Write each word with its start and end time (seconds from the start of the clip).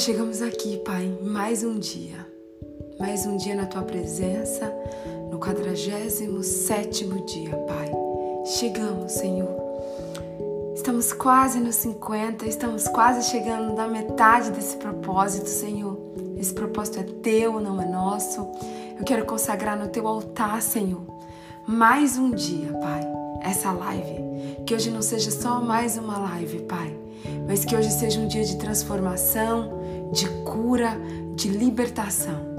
Chegamos 0.00 0.40
aqui, 0.40 0.78
Pai, 0.78 1.14
mais 1.22 1.62
um 1.62 1.78
dia. 1.78 2.26
Mais 2.98 3.26
um 3.26 3.36
dia 3.36 3.54
na 3.54 3.66
tua 3.66 3.82
presença, 3.82 4.72
no 5.30 5.38
47 5.38 7.04
dia, 7.26 7.54
Pai. 7.68 7.92
Chegamos, 8.46 9.12
Senhor. 9.12 9.50
Estamos 10.74 11.12
quase 11.12 11.60
nos 11.60 11.74
50, 11.76 12.46
estamos 12.46 12.88
quase 12.88 13.30
chegando 13.30 13.74
na 13.74 13.86
metade 13.86 14.50
desse 14.52 14.78
propósito, 14.78 15.50
Senhor. 15.50 15.98
Esse 16.38 16.54
propósito 16.54 17.00
é 17.00 17.02
teu, 17.02 17.60
não 17.60 17.78
é 17.78 17.84
nosso. 17.84 18.40
Eu 18.98 19.04
quero 19.04 19.26
consagrar 19.26 19.78
no 19.78 19.88
teu 19.88 20.08
altar, 20.08 20.62
Senhor, 20.62 21.02
mais 21.68 22.16
um 22.16 22.30
dia, 22.30 22.72
Pai, 22.72 23.02
essa 23.42 23.70
live. 23.70 24.64
Que 24.64 24.74
hoje 24.74 24.90
não 24.90 25.02
seja 25.02 25.30
só 25.30 25.60
mais 25.60 25.98
uma 25.98 26.16
live, 26.16 26.60
Pai, 26.60 26.96
mas 27.46 27.66
que 27.66 27.76
hoje 27.76 27.90
seja 27.90 28.18
um 28.18 28.28
dia 28.28 28.44
de 28.44 28.56
transformação, 28.56 29.79
de 30.12 30.28
cura, 30.44 30.96
de 31.34 31.48
libertação. 31.48 32.50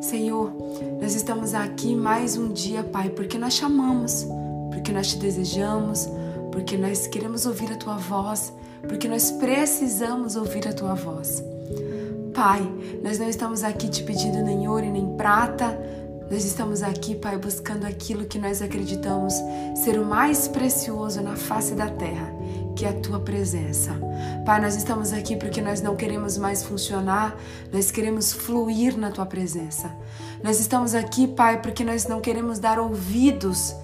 Senhor, 0.00 0.52
nós 1.00 1.14
estamos 1.14 1.54
aqui 1.54 1.94
mais 1.94 2.36
um 2.36 2.52
dia, 2.52 2.82
Pai, 2.82 3.10
porque 3.10 3.36
nós 3.36 3.54
chamamos, 3.54 4.26
porque 4.72 4.92
nós 4.92 5.08
te 5.08 5.18
desejamos, 5.18 6.08
porque 6.52 6.76
nós 6.76 7.06
queremos 7.06 7.46
ouvir 7.46 7.72
a 7.72 7.76
tua 7.76 7.96
voz, 7.96 8.52
porque 8.88 9.08
nós 9.08 9.30
precisamos 9.30 10.36
ouvir 10.36 10.66
a 10.68 10.72
tua 10.72 10.94
voz. 10.94 11.42
Pai, 12.32 12.62
nós 13.02 13.18
não 13.18 13.28
estamos 13.28 13.64
aqui 13.64 13.88
te 13.88 14.02
pedindo 14.02 14.42
nem 14.42 14.68
ouro 14.68 14.84
e 14.84 14.90
nem 14.90 15.16
prata, 15.16 15.76
nós 16.30 16.44
estamos 16.44 16.82
aqui, 16.82 17.14
Pai, 17.14 17.38
buscando 17.38 17.86
aquilo 17.86 18.26
que 18.26 18.38
nós 18.38 18.60
acreditamos 18.60 19.34
ser 19.74 19.98
o 19.98 20.04
mais 20.04 20.46
precioso 20.46 21.22
na 21.22 21.36
face 21.36 21.74
da 21.74 21.88
terra, 21.88 22.32
que 22.78 22.84
é 22.84 22.90
a 22.90 22.92
tua 22.92 23.18
presença. 23.18 23.90
Pai, 24.46 24.60
nós 24.60 24.76
estamos 24.76 25.12
aqui 25.12 25.34
porque 25.34 25.60
nós 25.60 25.80
não 25.80 25.96
queremos 25.96 26.38
mais 26.38 26.62
funcionar, 26.62 27.36
nós 27.72 27.90
queremos 27.90 28.32
fluir 28.32 28.96
na 28.96 29.10
tua 29.10 29.26
presença. 29.26 29.90
Nós 30.44 30.60
estamos 30.60 30.94
aqui, 30.94 31.26
Pai, 31.26 31.60
porque 31.60 31.82
nós 31.82 32.06
não 32.06 32.20
queremos 32.20 32.60
dar 32.60 32.78
ouvidos 32.78 33.74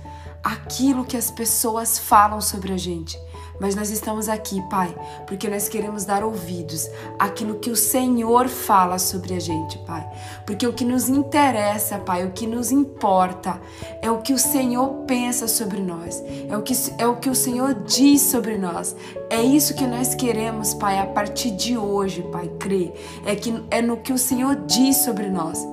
àquilo 0.45 1.05
que 1.05 1.17
as 1.17 1.29
pessoas 1.29 1.99
falam 1.99 2.41
sobre 2.41 2.73
a 2.73 2.77
gente. 2.77 3.19
Mas 3.61 3.75
nós 3.75 3.91
estamos 3.91 4.29
aqui, 4.29 4.61
Pai, 4.69 4.95
porque 5.27 5.49
nós 5.49 5.69
queremos 5.69 6.05
dar 6.05 6.25
ouvidos 6.25 6.89
àquilo 7.19 7.59
que 7.59 7.71
o 7.71 7.77
Senhor 7.77 8.49
fala 8.49 8.99
sobre 8.99 9.35
a 9.35 9.41
gente, 9.41 9.79
Pai. 9.79 10.05
Porque 10.45 10.67
o 10.67 10.73
que 10.73 10.85
nos 10.85 11.09
interessa, 11.09 11.99
Pai, 11.99 12.27
o 12.27 12.33
que 12.33 12.47
nos 12.47 12.73
importa 12.73 13.61
é 14.03 14.11
o 14.11 14.19
que 14.19 14.33
o 14.33 14.39
Senhor 14.39 14.89
pensa 15.07 15.47
sobre 15.47 15.81
nós, 15.81 16.23
é 16.49 16.57
o 16.57 16.63
que, 16.63 16.75
é 16.99 17.07
o, 17.07 17.17
que 17.17 17.31
o 17.31 17.35
Senhor 17.35 17.75
diz 17.75 18.23
sobre 18.23 18.59
nós. 18.59 18.97
É 19.31 19.41
isso 19.41 19.75
que 19.75 19.87
nós 19.87 20.15
queremos, 20.15 20.75
Pai, 20.75 20.99
a 20.99 21.07
partir 21.07 21.53
de 21.53 21.79
hoje, 21.79 22.23
Pai, 22.33 22.49
crer. 22.59 22.93
É, 23.25 23.35
que, 23.35 23.65
é 23.71 23.81
no 23.81 23.99
que 23.99 24.13
o 24.13 24.19
Senhor 24.19 24.57
diz 24.67 24.99
sobre 24.99 25.29
nós. 25.29 25.65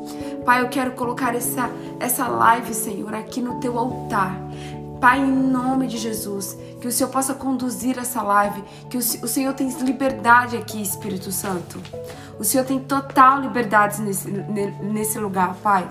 Pai, 0.45 0.61
eu 0.61 0.69
quero 0.69 0.91
colocar 0.91 1.35
essa, 1.35 1.69
essa 1.99 2.27
live, 2.27 2.73
Senhor, 2.73 3.13
aqui 3.13 3.41
no 3.41 3.59
teu 3.59 3.77
altar. 3.77 4.39
Pai, 5.01 5.19
em 5.19 5.31
nome 5.31 5.87
de 5.87 5.97
Jesus, 5.97 6.55
que 6.79 6.87
o 6.87 6.91
Senhor 6.91 7.09
possa 7.09 7.33
conduzir 7.33 7.97
essa 7.97 8.21
live, 8.21 8.63
que 8.87 8.97
o, 8.97 9.01
Senhor 9.01 9.51
tem 9.55 9.67
liberdade 9.81 10.55
aqui, 10.55 10.79
Espírito 10.79 11.31
Santo. 11.31 11.81
O 12.39 12.43
Senhor 12.43 12.63
tem 12.63 12.79
total 12.79 13.41
liberdade 13.41 13.99
nesse, 13.99 14.29
nesse 14.29 15.17
lugar, 15.17 15.55
Pai. 15.55 15.89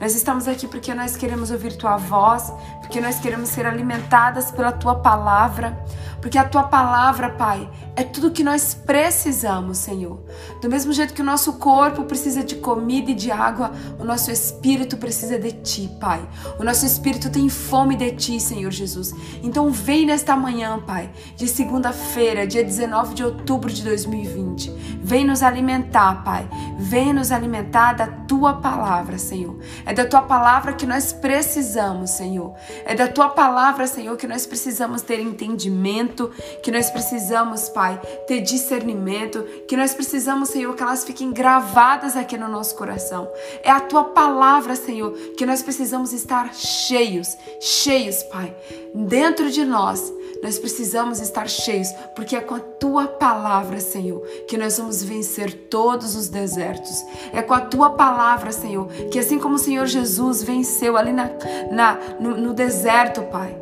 Nós 0.00 0.16
estamos 0.16 0.48
aqui 0.48 0.66
porque 0.66 0.92
nós 0.92 1.16
queremos 1.16 1.52
ouvir 1.52 1.76
Tua 1.76 1.96
voz, 1.96 2.52
porque 2.88 3.02
nós 3.02 3.18
queremos 3.18 3.50
ser 3.50 3.66
alimentadas 3.66 4.50
pela 4.50 4.72
Tua 4.72 4.94
palavra, 4.94 5.78
porque 6.22 6.38
a 6.38 6.44
Tua 6.48 6.62
palavra, 6.62 7.28
Pai, 7.28 7.68
é 7.94 8.02
tudo 8.02 8.30
que 8.30 8.42
nós 8.42 8.72
precisamos, 8.72 9.76
Senhor. 9.76 10.24
Do 10.62 10.70
mesmo 10.70 10.90
jeito 10.92 11.12
que 11.12 11.20
o 11.20 11.24
nosso 11.24 11.54
corpo 11.54 12.04
precisa 12.04 12.42
de 12.42 12.54
comida 12.56 13.10
e 13.10 13.14
de 13.14 13.30
água, 13.30 13.72
o 13.98 14.04
nosso 14.04 14.30
espírito 14.30 14.96
precisa 14.96 15.38
de 15.38 15.52
Ti, 15.52 15.90
Pai. 16.00 16.26
O 16.58 16.64
nosso 16.64 16.86
espírito 16.86 17.28
tem 17.28 17.50
fome 17.50 17.94
de 17.94 18.10
Ti, 18.12 18.40
Senhor 18.40 18.70
Jesus. 18.70 19.12
Então 19.42 19.70
vem 19.70 20.06
nesta 20.06 20.34
manhã, 20.34 20.80
Pai, 20.80 21.10
de 21.36 21.46
segunda-feira, 21.46 22.46
dia 22.46 22.64
19 22.64 23.14
de 23.14 23.22
outubro 23.22 23.70
de 23.70 23.84
2020. 23.84 24.70
Vem 25.02 25.26
nos 25.26 25.42
alimentar, 25.42 26.24
Pai. 26.24 26.48
Vem 26.78 27.12
nos 27.12 27.30
alimentar 27.30 27.92
da 27.92 28.06
Tua 28.06 28.54
palavra, 28.54 29.18
Senhor. 29.18 29.58
É 29.84 29.92
da 29.92 30.06
Tua 30.06 30.22
palavra 30.22 30.72
que 30.72 30.86
nós 30.86 31.12
precisamos, 31.12 32.10
Senhor. 32.10 32.54
É 32.84 32.94
da 32.94 33.08
Tua 33.08 33.28
palavra, 33.28 33.86
Senhor, 33.86 34.16
que 34.16 34.26
nós 34.26 34.46
precisamos 34.46 35.02
ter 35.02 35.20
entendimento, 35.20 36.30
que 36.62 36.70
nós 36.70 36.90
precisamos, 36.90 37.68
Pai, 37.68 38.00
ter 38.26 38.40
discernimento, 38.40 39.42
que 39.66 39.76
nós 39.76 39.94
precisamos, 39.94 40.48
Senhor, 40.50 40.74
que 40.74 40.82
elas 40.82 41.04
fiquem 41.04 41.32
gravadas 41.32 42.16
aqui 42.16 42.36
no 42.36 42.48
nosso 42.48 42.74
coração. 42.76 43.30
É 43.62 43.70
a 43.70 43.80
tua 43.80 44.04
palavra, 44.04 44.76
Senhor, 44.76 45.12
que 45.36 45.46
nós 45.46 45.62
precisamos 45.62 46.12
estar 46.12 46.54
cheios, 46.54 47.36
cheios, 47.60 48.22
Pai, 48.24 48.54
dentro 48.94 49.50
de 49.50 49.64
nós. 49.64 50.17
Nós 50.42 50.58
precisamos 50.58 51.20
estar 51.20 51.48
cheios, 51.48 51.88
porque 52.14 52.36
é 52.36 52.40
com 52.40 52.54
a 52.54 52.60
tua 52.60 53.06
palavra, 53.06 53.80
Senhor, 53.80 54.20
que 54.46 54.56
nós 54.56 54.78
vamos 54.78 55.02
vencer 55.02 55.52
todos 55.68 56.14
os 56.14 56.28
desertos. 56.28 57.04
É 57.32 57.42
com 57.42 57.54
a 57.54 57.60
tua 57.60 57.90
palavra, 57.90 58.52
Senhor, 58.52 58.86
que 59.10 59.18
assim 59.18 59.38
como 59.38 59.56
o 59.56 59.58
Senhor 59.58 59.86
Jesus 59.86 60.42
venceu 60.42 60.96
ali 60.96 61.12
na, 61.12 61.30
na 61.70 61.98
no, 62.20 62.36
no 62.36 62.54
deserto, 62.54 63.22
Pai, 63.22 63.56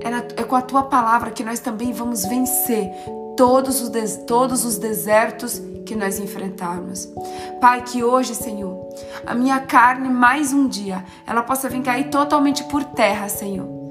é, 0.00 0.10
na, 0.10 0.18
é 0.36 0.42
com 0.42 0.56
a 0.56 0.62
tua 0.62 0.84
palavra 0.84 1.30
que 1.30 1.44
nós 1.44 1.60
também 1.60 1.92
vamos 1.92 2.24
vencer 2.24 2.90
todos 3.36 3.82
os, 3.82 3.88
des, 3.90 4.16
todos 4.26 4.64
os 4.64 4.78
desertos 4.78 5.60
que 5.84 5.94
nós 5.94 6.18
enfrentarmos. 6.18 7.12
Pai, 7.60 7.82
que 7.82 8.02
hoje, 8.02 8.34
Senhor, 8.34 8.88
a 9.26 9.34
minha 9.34 9.60
carne, 9.60 10.08
mais 10.08 10.52
um 10.52 10.66
dia, 10.66 11.04
ela 11.26 11.42
possa 11.42 11.68
vir 11.68 11.82
cair 11.82 12.08
totalmente 12.08 12.64
por 12.64 12.82
terra, 12.84 13.28
Senhor. 13.28 13.83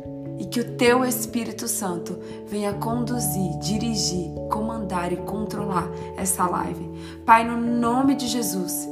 E 0.44 0.46
que 0.46 0.59
o 0.59 0.76
Teu 0.76 1.06
Espírito 1.06 1.70
Santo 1.70 2.20
venha 2.46 2.74
conduzir, 2.74 3.58
dirigir, 3.59 4.30
comandar 4.52 5.14
e 5.14 5.16
controlar 5.16 5.90
essa 6.18 6.46
live. 6.46 6.92
Pai, 7.26 7.48
no 7.48 7.56
nome 7.56 8.14
de 8.14 8.28
Jesus 8.28 8.92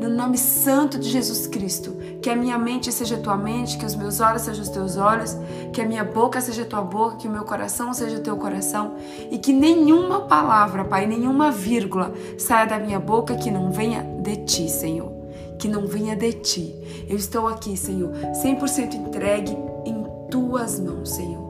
no 0.00 0.08
nome 0.08 0.38
santo 0.38 0.98
de 0.98 1.08
Jesus 1.08 1.46
Cristo. 1.46 1.96
Que 2.22 2.30
a 2.30 2.36
minha 2.36 2.58
mente 2.58 2.92
seja 2.92 3.18
tua 3.18 3.36
mente, 3.36 3.76
que 3.76 3.84
os 3.84 3.94
meus 3.94 4.20
olhos 4.20 4.42
sejam 4.42 4.62
os 4.62 4.68
teus 4.68 4.96
olhos, 4.96 5.36
que 5.72 5.80
a 5.80 5.86
minha 5.86 6.04
boca 6.04 6.40
seja 6.40 6.64
tua 6.64 6.82
boca, 6.82 7.16
que 7.16 7.28
o 7.28 7.30
meu 7.30 7.44
coração 7.44 7.92
seja 7.92 8.16
o 8.16 8.22
teu 8.22 8.36
coração 8.36 8.94
e 9.30 9.38
que 9.38 9.52
nenhuma 9.52 10.22
palavra, 10.22 10.84
Pai, 10.84 11.06
nenhuma 11.06 11.50
vírgula 11.50 12.12
saia 12.38 12.66
da 12.66 12.78
minha 12.78 12.98
boca 12.98 13.36
que 13.36 13.50
não 13.50 13.70
venha 13.70 14.02
de 14.02 14.36
ti, 14.36 14.68
Senhor. 14.68 15.12
Que 15.58 15.68
não 15.68 15.86
venha 15.86 16.14
de 16.14 16.32
ti. 16.34 16.74
Eu 17.08 17.16
estou 17.16 17.48
aqui, 17.48 17.76
Senhor, 17.76 18.12
100% 18.44 18.94
entregue 18.94 19.56
em 19.84 19.97
tuas 20.30 20.78
mãos, 20.80 21.10
Senhor. 21.10 21.48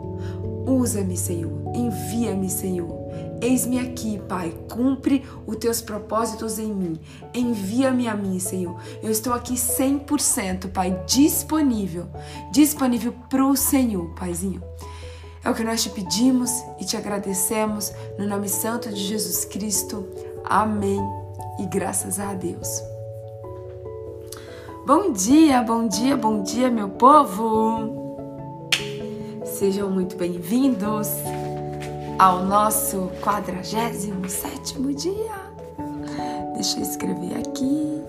Usa-me, 0.66 1.16
Senhor. 1.16 1.52
Envia-me, 1.74 2.50
Senhor. 2.50 2.98
Eis-me 3.40 3.78
aqui, 3.78 4.20
Pai, 4.28 4.52
cumpre 4.68 5.24
os 5.46 5.56
teus 5.56 5.80
propósitos 5.80 6.58
em 6.58 6.74
mim. 6.74 6.98
Envia-me 7.32 8.08
a 8.08 8.14
mim, 8.14 8.38
Senhor. 8.38 8.76
Eu 9.02 9.10
estou 9.10 9.32
aqui 9.32 9.54
100%, 9.54 10.70
Pai, 10.72 11.02
disponível, 11.06 12.06
disponível 12.52 13.14
para 13.30 13.46
o 13.46 13.56
Senhor, 13.56 14.14
Paizinho. 14.14 14.62
É 15.44 15.48
o 15.50 15.54
que 15.54 15.64
nós 15.64 15.82
te 15.82 15.90
pedimos 15.90 16.50
e 16.80 16.84
te 16.84 16.96
agradecemos 16.96 17.92
no 18.18 18.26
nome 18.26 18.48
santo 18.48 18.90
de 18.90 19.02
Jesus 19.02 19.44
Cristo. 19.44 20.06
Amém. 20.44 21.00
E 21.58 21.66
graças 21.66 22.18
a 22.18 22.34
Deus. 22.34 22.82
Bom 24.84 25.12
dia, 25.12 25.62
bom 25.62 25.86
dia, 25.86 26.16
bom 26.16 26.42
dia, 26.42 26.70
meu 26.70 26.88
povo. 26.88 27.97
Sejam 29.58 29.90
muito 29.90 30.16
bem-vindos 30.16 31.08
ao 32.16 32.44
nosso 32.44 33.10
47 33.20 34.78
dia. 34.94 35.34
Deixa 36.54 36.78
eu 36.78 36.82
escrever 36.82 37.38
aqui. 37.38 38.00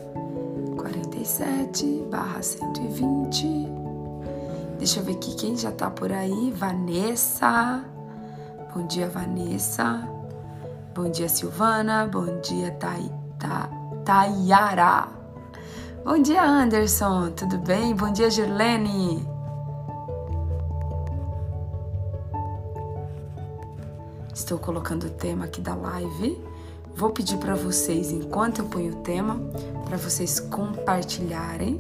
47 0.78 2.06
barra 2.12 2.44
120. 2.44 3.68
Deixa 4.78 5.00
eu 5.00 5.04
ver 5.04 5.14
aqui 5.14 5.34
quem 5.34 5.58
já 5.58 5.72
tá 5.72 5.90
por 5.90 6.12
aí. 6.12 6.54
Vanessa. 6.56 7.84
Bom 8.72 8.86
dia, 8.86 9.10
Vanessa. 9.10 10.08
Bom 10.94 11.10
dia, 11.10 11.28
Silvana. 11.28 12.06
Bom 12.06 12.40
dia, 12.42 12.70
Thay, 12.74 13.12
Tayara. 14.06 15.08
Bom 16.06 16.22
dia, 16.22 16.44
Anderson. 16.44 17.32
Tudo 17.32 17.58
bem? 17.58 17.96
Bom 17.96 18.12
dia, 18.14 18.30
Girlene. 18.30 19.29
Estou 24.50 24.58
colocando 24.58 25.06
o 25.06 25.10
tema 25.12 25.46
aqui 25.46 25.62
da 25.62 25.76
live. 25.76 26.36
Vou 26.96 27.12
pedir 27.12 27.38
para 27.38 27.54
vocês, 27.54 28.10
enquanto 28.10 28.62
eu 28.62 28.66
ponho 28.66 28.94
o 28.94 29.04
tema, 29.04 29.40
para 29.86 29.96
vocês 29.96 30.40
compartilharem. 30.40 31.80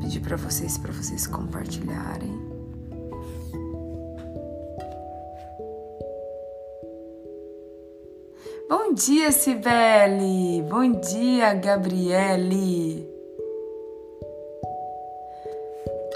Pedir 0.00 0.20
para 0.20 0.38
vocês, 0.38 0.78
para 0.78 0.90
vocês 0.90 1.26
compartilharem. 1.26 2.43
Bom 8.76 8.92
dia, 8.92 9.30
Cibele! 9.30 10.60
Bom 10.68 10.90
dia, 11.00 11.54
Gabriele! 11.54 13.08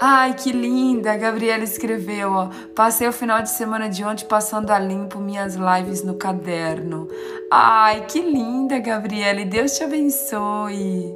Ai, 0.01 0.33
que 0.33 0.51
linda! 0.51 1.13
A 1.13 1.15
Gabriela 1.15 1.63
escreveu, 1.63 2.33
ó. 2.33 2.49
Passei 2.75 3.07
o 3.07 3.13
final 3.13 3.41
de 3.41 3.49
semana 3.49 3.87
de 3.87 4.03
ontem 4.03 4.25
passando 4.25 4.71
a 4.71 4.77
limpo 4.77 5.19
minhas 5.19 5.55
lives 5.55 6.03
no 6.03 6.15
caderno. 6.15 7.07
Ai, 7.49 8.05
que 8.05 8.19
linda, 8.19 8.77
Gabriela! 8.79 9.45
Deus 9.45 9.77
te 9.77 9.85
abençoe! 9.85 11.15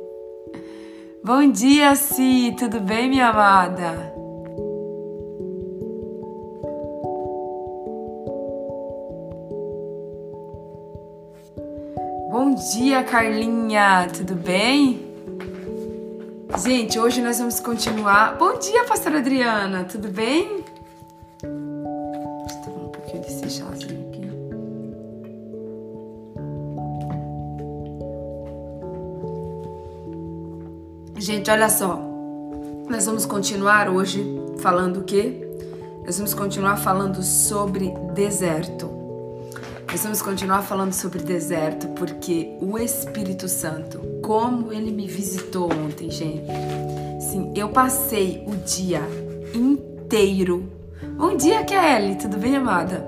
Bom 1.22 1.52
dia, 1.52 1.94
Si! 1.98 2.56
Tudo 2.58 2.80
bem, 2.80 3.10
minha 3.10 3.28
amada? 3.28 4.13
Bom 12.54 12.60
dia, 12.72 13.04
Carlinha! 13.04 14.08
Tudo 14.16 14.36
bem? 14.36 15.12
Gente, 16.64 17.00
hoje 17.00 17.20
nós 17.20 17.40
vamos 17.40 17.60
continuar. 17.60 18.38
Bom 18.38 18.60
dia, 18.60 18.86
pastora 18.86 19.18
Adriana, 19.18 19.86
tudo 19.86 20.08
bem? 20.08 20.64
Deixa 21.42 21.48
eu 21.48 22.62
tomar 22.64 22.84
um 22.84 22.90
pouquinho 22.90 23.24
desse 23.24 23.50
chazinho 23.50 24.08
aqui. 24.08 24.22
Gente, 31.20 31.50
olha 31.50 31.70
só. 31.70 32.00
Nós 32.88 33.08
vamos 33.08 33.26
continuar 33.26 33.90
hoje 33.90 34.24
falando 34.60 34.98
o 34.98 35.04
quê? 35.04 35.42
Nós 36.06 36.18
vamos 36.18 36.36
continuar 36.36 36.78
falando 36.78 37.24
sobre 37.24 37.90
deserto. 38.14 38.93
Nós 39.94 40.02
vamos 40.02 40.24
continuar 40.24 40.64
falando 40.64 40.92
sobre 40.92 41.20
deserto 41.22 41.88
porque 41.90 42.58
o 42.60 42.80
Espírito 42.80 43.48
Santo, 43.48 44.00
como 44.24 44.74
ele 44.74 44.90
me 44.90 45.08
visitou 45.08 45.72
ontem, 45.72 46.10
gente. 46.10 46.48
Sim, 47.22 47.54
eu 47.56 47.70
passei 47.70 48.44
o 48.48 48.56
dia 48.56 49.02
inteiro. 49.54 50.68
Bom 51.16 51.38
dia, 51.38 51.64
Kelly, 51.64 52.16
tudo 52.16 52.38
bem, 52.40 52.56
amada? 52.56 53.08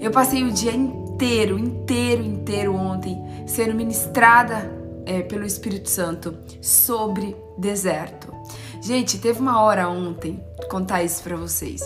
Eu 0.00 0.12
passei 0.12 0.44
o 0.44 0.52
dia 0.52 0.72
inteiro, 0.72 1.58
inteiro, 1.58 2.22
inteiro 2.22 2.76
ontem 2.76 3.20
sendo 3.44 3.74
ministrada 3.74 4.70
é, 5.04 5.20
pelo 5.20 5.44
Espírito 5.44 5.90
Santo 5.90 6.38
sobre 6.62 7.34
deserto. 7.58 8.32
Gente, 8.80 9.18
teve 9.18 9.40
uma 9.40 9.60
hora 9.60 9.88
ontem, 9.88 10.40
contar 10.70 11.02
isso 11.02 11.24
para 11.24 11.34
vocês 11.34 11.82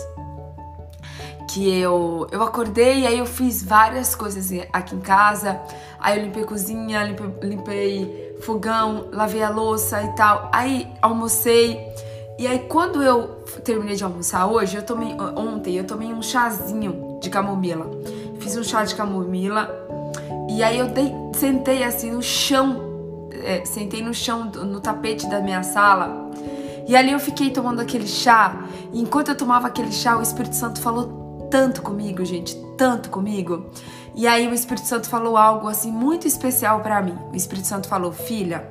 que 1.49 1.67
eu, 1.67 2.27
eu 2.31 2.43
acordei 2.43 2.99
e 2.99 3.07
aí 3.07 3.17
eu 3.17 3.25
fiz 3.25 3.63
várias 3.63 4.13
coisas 4.13 4.51
aqui 4.71 4.95
em 4.95 4.99
casa. 4.99 5.59
Aí 5.99 6.17
eu 6.17 6.25
limpei 6.25 6.43
cozinha, 6.43 7.03
limpei, 7.03 7.49
limpei 7.49 8.35
fogão, 8.41 9.07
lavei 9.11 9.41
a 9.41 9.49
louça 9.49 10.01
e 10.03 10.09
tal. 10.09 10.49
Aí 10.53 10.87
almocei. 11.01 11.79
E 12.37 12.45
aí 12.45 12.59
quando 12.69 13.01
eu 13.01 13.43
terminei 13.63 13.95
de 13.95 14.03
almoçar 14.03 14.45
hoje, 14.45 14.77
eu 14.77 14.83
tomei 14.83 15.13
ontem 15.35 15.75
eu 15.75 15.85
tomei 15.85 16.13
um 16.13 16.21
chazinho 16.21 17.19
de 17.19 17.31
camomila. 17.31 17.89
Fiz 18.39 18.55
um 18.55 18.63
chá 18.63 18.83
de 18.83 18.93
camomila. 18.93 19.69
E 20.51 20.61
aí 20.61 20.77
eu 20.77 20.87
dei, 20.89 21.11
sentei 21.33 21.83
assim 21.83 22.11
no 22.11 22.21
chão, 22.21 23.29
é, 23.43 23.65
sentei 23.65 24.03
no 24.03 24.13
chão, 24.13 24.45
no 24.45 24.79
tapete 24.79 25.27
da 25.27 25.39
minha 25.39 25.63
sala. 25.63 26.29
E 26.87 26.95
ali 26.95 27.11
eu 27.11 27.19
fiquei 27.19 27.49
tomando 27.49 27.79
aquele 27.79 28.07
chá. 28.07 28.63
E 28.93 29.01
enquanto 29.01 29.29
eu 29.29 29.35
tomava 29.35 29.67
aquele 29.67 29.91
chá, 29.91 30.15
o 30.17 30.21
Espírito 30.21 30.55
Santo 30.55 30.79
falou 30.79 31.19
tanto 31.49 31.81
comigo, 31.81 32.23
gente, 32.23 32.55
tanto 32.77 33.09
comigo. 33.09 33.69
E 34.15 34.27
aí 34.27 34.47
o 34.47 34.53
Espírito 34.53 34.87
Santo 34.87 35.07
falou 35.07 35.37
algo 35.37 35.67
assim 35.67 35.91
muito 35.91 36.27
especial 36.27 36.81
para 36.81 37.01
mim. 37.01 37.17
O 37.31 37.35
Espírito 37.35 37.67
Santo 37.67 37.87
falou: 37.87 38.11
"Filha, 38.11 38.69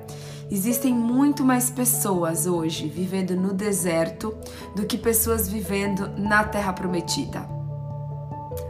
existem 0.51 0.95
muito 0.95 1.45
mais 1.45 1.71
pessoas 1.71 2.47
hoje 2.47 2.89
vivendo 2.89 3.37
no 3.37 3.53
deserto 3.53 4.35
do 4.75 4.87
que 4.87 4.99
pessoas 4.99 5.49
vivendo 5.49 6.09
na 6.19 6.45
terra 6.45 6.73
prometida." 6.73 7.59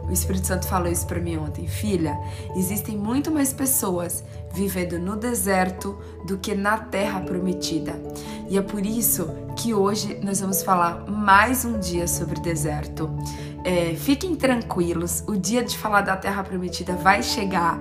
O 0.09 0.11
Espírito 0.11 0.47
Santo 0.47 0.67
falou 0.67 0.91
isso 0.91 1.05
para 1.05 1.19
mim 1.19 1.37
ontem. 1.37 1.67
Filha, 1.67 2.19
existem 2.55 2.97
muito 2.97 3.29
mais 3.29 3.53
pessoas 3.53 4.23
vivendo 4.51 4.97
no 4.97 5.15
deserto 5.15 5.95
do 6.25 6.37
que 6.37 6.55
na 6.55 6.77
terra 6.77 7.21
prometida. 7.21 7.93
E 8.49 8.57
é 8.57 8.61
por 8.61 8.83
isso 8.83 9.29
que 9.55 9.71
hoje 9.71 10.19
nós 10.23 10.39
vamos 10.39 10.63
falar 10.63 11.05
mais 11.07 11.63
um 11.63 11.77
dia 11.77 12.07
sobre 12.07 12.39
deserto. 12.39 13.07
É, 13.63 13.95
fiquem 13.95 14.35
tranquilos, 14.35 15.23
o 15.27 15.35
dia 15.35 15.63
de 15.63 15.77
falar 15.77 16.01
da 16.01 16.15
Terra 16.15 16.43
Prometida 16.43 16.95
vai 16.95 17.21
chegar. 17.21 17.79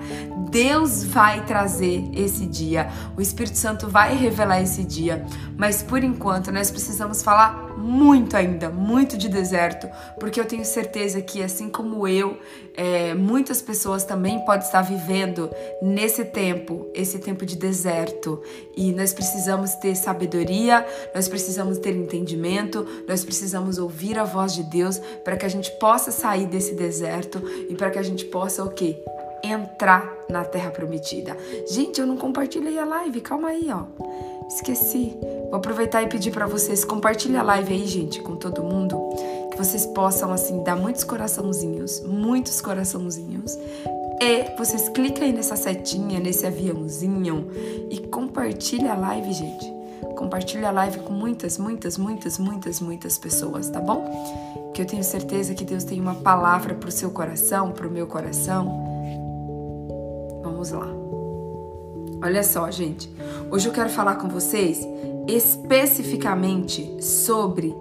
Deus 0.50 1.04
vai 1.04 1.44
trazer 1.44 2.08
esse 2.12 2.46
dia, 2.46 2.88
o 3.16 3.20
Espírito 3.20 3.56
Santo 3.56 3.88
vai 3.88 4.16
revelar 4.16 4.60
esse 4.60 4.82
dia. 4.82 5.24
Mas 5.56 5.82
por 5.82 6.02
enquanto 6.02 6.50
nós 6.50 6.70
precisamos 6.70 7.22
falar 7.22 7.67
muito 7.78 8.36
ainda, 8.36 8.68
muito 8.68 9.16
de 9.16 9.28
deserto, 9.28 9.88
porque 10.18 10.40
eu 10.40 10.44
tenho 10.44 10.64
certeza 10.64 11.22
que, 11.22 11.42
assim 11.42 11.68
como 11.68 12.08
eu, 12.08 12.36
é, 12.76 13.14
muitas 13.14 13.62
pessoas 13.62 14.04
também 14.04 14.40
podem 14.44 14.66
estar 14.66 14.82
vivendo 14.82 15.50
nesse 15.80 16.24
tempo, 16.24 16.90
esse 16.92 17.18
tempo 17.18 17.46
de 17.46 17.56
deserto. 17.56 18.42
E 18.76 18.92
nós 18.92 19.12
precisamos 19.12 19.74
ter 19.76 19.94
sabedoria, 19.94 20.84
nós 21.14 21.28
precisamos 21.28 21.78
ter 21.78 21.94
entendimento, 21.94 22.86
nós 23.08 23.24
precisamos 23.24 23.78
ouvir 23.78 24.18
a 24.18 24.24
voz 24.24 24.54
de 24.54 24.64
Deus 24.64 24.98
para 25.24 25.36
que 25.36 25.46
a 25.46 25.50
gente 25.50 25.70
possa 25.78 26.10
sair 26.10 26.46
desse 26.46 26.74
deserto 26.74 27.42
e 27.68 27.74
para 27.74 27.90
que 27.90 27.98
a 27.98 28.02
gente 28.02 28.24
possa 28.24 28.64
o 28.64 28.70
quê? 28.70 29.00
Entrar 29.42 30.12
na 30.28 30.44
terra 30.44 30.70
prometida. 30.70 31.36
Gente, 31.70 32.00
eu 32.00 32.06
não 32.06 32.16
compartilhei 32.16 32.78
a 32.78 32.84
live, 32.84 33.20
calma 33.20 33.48
aí, 33.48 33.68
ó. 33.70 34.37
Esqueci. 34.48 35.14
Vou 35.50 35.56
aproveitar 35.56 36.02
e 36.02 36.08
pedir 36.08 36.30
para 36.30 36.46
vocês 36.46 36.84
compartilhar 36.84 37.40
a 37.40 37.44
live 37.44 37.72
aí, 37.72 37.86
gente, 37.86 38.20
com 38.20 38.34
todo 38.36 38.62
mundo, 38.62 38.98
que 39.50 39.58
vocês 39.58 39.86
possam 39.86 40.32
assim 40.32 40.62
dar 40.62 40.76
muitos 40.76 41.04
coraçãozinhos, 41.04 42.00
muitos 42.00 42.60
coraçãozinhos. 42.60 43.58
E 44.20 44.56
vocês 44.56 44.88
clicam 44.88 45.24
aí 45.24 45.32
nessa 45.32 45.54
setinha, 45.54 46.18
nesse 46.18 46.46
aviãozinho 46.46 47.46
e 47.90 47.98
compartilha 47.98 48.92
a 48.92 48.96
live, 48.96 49.32
gente. 49.32 49.72
Compartilha 50.16 50.68
a 50.68 50.72
live 50.72 51.00
com 51.00 51.12
muitas, 51.12 51.58
muitas, 51.58 51.96
muitas, 51.96 52.38
muitas, 52.38 52.80
muitas 52.80 53.18
pessoas, 53.18 53.70
tá 53.70 53.80
bom? 53.80 54.04
Que 54.74 54.82
eu 54.82 54.86
tenho 54.86 55.04
certeza 55.04 55.54
que 55.54 55.64
Deus 55.64 55.84
tem 55.84 56.00
uma 56.00 56.16
palavra 56.16 56.74
pro 56.74 56.90
seu 56.90 57.10
coração, 57.10 57.70
pro 57.70 57.90
meu 57.90 58.06
coração. 58.06 58.66
Vamos 60.42 60.72
lá. 60.72 61.07
Olha 62.22 62.42
só, 62.42 62.70
gente. 62.70 63.08
Hoje 63.50 63.68
eu 63.68 63.72
quero 63.72 63.88
falar 63.88 64.16
com 64.16 64.28
vocês 64.28 64.86
especificamente 65.28 67.02
sobre 67.02 67.74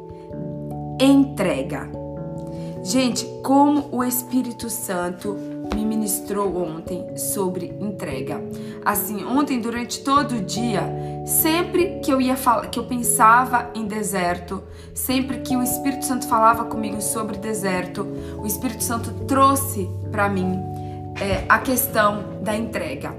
entrega. 0.99 1.89
Gente, 2.83 3.25
como 3.43 3.89
o 3.91 4.03
Espírito 4.03 4.69
Santo 4.69 5.35
me 5.75 5.83
ministrou 5.83 6.55
ontem 6.57 7.17
sobre 7.17 7.75
entrega. 7.81 8.41
Assim, 8.85 9.25
ontem 9.25 9.59
durante 9.59 10.01
todo 10.03 10.35
o 10.35 10.41
dia, 10.41 10.83
sempre 11.25 11.99
que 11.99 12.11
eu 12.11 12.21
ia 12.21 12.37
falar, 12.37 12.67
que 12.67 12.79
eu 12.79 12.85
pensava 12.85 13.69
em 13.73 13.85
deserto, 13.85 14.63
sempre 14.93 15.39
que 15.39 15.57
o 15.57 15.63
Espírito 15.63 16.05
Santo 16.05 16.27
falava 16.27 16.65
comigo 16.65 17.01
sobre 17.01 17.37
deserto, 17.37 18.07
o 18.37 18.45
Espírito 18.45 18.83
Santo 18.83 19.11
trouxe 19.25 19.89
para 20.11 20.29
mim 20.29 20.57
é, 21.19 21.43
a 21.49 21.59
questão 21.59 22.41
da 22.41 22.55
entrega. 22.55 23.13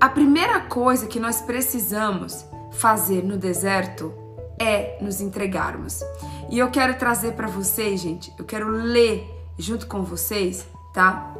A 0.00 0.08
primeira 0.08 0.60
coisa 0.60 1.06
que 1.06 1.20
nós 1.20 1.42
precisamos 1.42 2.46
fazer 2.72 3.22
no 3.22 3.36
deserto 3.36 4.14
é 4.58 4.96
nos 4.98 5.20
entregarmos. 5.20 6.00
E 6.48 6.58
eu 6.58 6.70
quero 6.70 6.94
trazer 6.94 7.32
para 7.32 7.46
vocês, 7.46 8.00
gente, 8.00 8.32
eu 8.38 8.46
quero 8.46 8.70
ler 8.70 9.28
junto 9.58 9.86
com 9.86 10.02
vocês, 10.02 10.66
tá? 10.94 11.34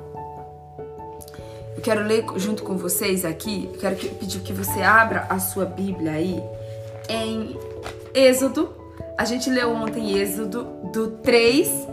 Eu 1.75 1.81
quero 1.83 2.03
ler 2.03 2.27
junto 2.37 2.63
com 2.63 2.77
vocês 2.77 3.25
aqui, 3.25 3.71
eu 3.73 3.81
quero 3.81 3.97
pedir 3.97 4.41
que 4.41 4.53
você 4.53 4.83
abra 4.83 5.27
a 5.31 5.39
sua 5.39 5.65
Bíblia 5.65 6.13
aí 6.13 6.39
em 7.09 7.57
Êxodo. 8.13 8.75
A 9.17 9.25
gente 9.25 9.49
leu 9.49 9.71
ontem 9.73 10.19
Êxodo 10.19 10.65
do 10.93 11.13
3 11.23 11.89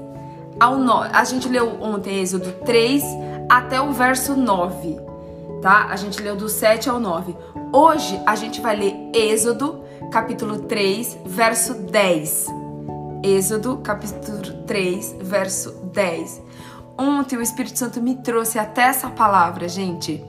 ao 0.60 0.78
9. 0.78 1.10
A 1.14 1.24
gente 1.24 1.48
leu 1.48 1.82
ontem 1.82 2.20
Êxodo 2.20 2.52
3 2.66 3.04
até 3.50 3.80
o 3.80 3.94
verso 3.94 4.36
9, 4.36 5.08
tá? 5.62 5.88
A 5.90 5.96
gente 5.96 6.22
leu 6.22 6.36
do 6.36 6.50
7 6.50 6.90
ao 6.90 7.00
9. 7.00 7.36
Hoje 7.72 8.22
a 8.26 8.36
gente 8.36 8.62
vai 8.62 8.76
ler 8.76 8.96
Êxodo, 9.14 9.84
capítulo 10.12 10.60
3, 10.60 11.18
verso 11.26 11.74
10. 11.74 12.48
Êxodo, 13.24 13.78
capítulo 13.78 14.64
3, 14.66 15.16
verso 15.22 15.72
10. 15.94 16.42
Ontem 16.98 17.38
o 17.38 17.42
Espírito 17.42 17.78
Santo 17.78 18.02
me 18.02 18.16
trouxe 18.16 18.58
até 18.58 18.84
essa 18.84 19.10
palavra, 19.10 19.68
gente, 19.68 20.24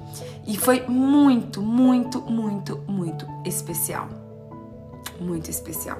e 0.46 0.56
foi 0.56 0.84
muito, 0.86 1.62
muito, 1.62 2.20
muito, 2.22 2.82
muito 2.86 3.26
especial. 3.44 4.08
Muito 5.20 5.50
especial. 5.50 5.98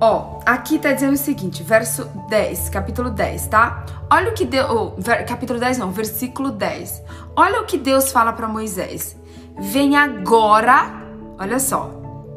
Ó, 0.00 0.40
aqui 0.46 0.78
tá 0.78 0.92
dizendo 0.92 1.12
o 1.12 1.18
seguinte, 1.18 1.62
verso 1.62 2.06
10, 2.30 2.70
capítulo 2.70 3.10
10, 3.10 3.48
tá? 3.48 3.84
Olha 4.10 4.30
o 4.30 4.34
que 4.34 4.46
Deus, 4.46 4.70
oh, 4.70 4.92
capítulo 5.26 5.60
10 5.60 5.76
não, 5.76 5.90
versículo 5.90 6.50
10. 6.50 7.02
Olha 7.36 7.60
o 7.60 7.66
que 7.66 7.78
Deus 7.78 8.12
fala 8.12 8.32
para 8.32 8.48
Moisés. 8.48 9.16
Vem 9.58 9.96
agora, 9.96 10.92
olha 11.38 11.58
só. 11.58 11.90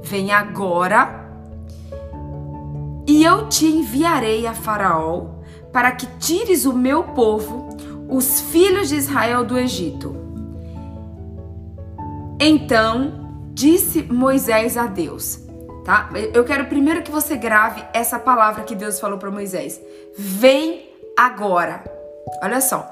Vem 0.03 0.31
agora 0.31 1.23
e 3.05 3.23
eu 3.23 3.49
te 3.49 3.65
enviarei 3.65 4.47
a 4.47 4.53
Faraó 4.53 5.25
para 5.71 5.91
que 5.91 6.07
tires 6.19 6.65
o 6.65 6.73
meu 6.73 7.03
povo, 7.03 7.69
os 8.09 8.39
filhos 8.39 8.89
de 8.89 8.95
Israel 8.95 9.43
do 9.43 9.57
Egito. 9.57 10.15
Então 12.39 13.49
disse 13.53 14.03
Moisés 14.03 14.77
a 14.77 14.85
Deus: 14.85 15.39
tá? 15.83 16.09
Eu 16.33 16.45
quero 16.45 16.65
primeiro 16.65 17.01
que 17.01 17.11
você 17.11 17.35
grave 17.35 17.83
essa 17.93 18.17
palavra 18.17 18.63
que 18.63 18.75
Deus 18.75 18.99
falou 18.99 19.17
para 19.17 19.31
Moisés. 19.31 19.81
Vem 20.17 20.89
agora. 21.17 21.83
Olha 22.41 22.61
só. 22.61 22.89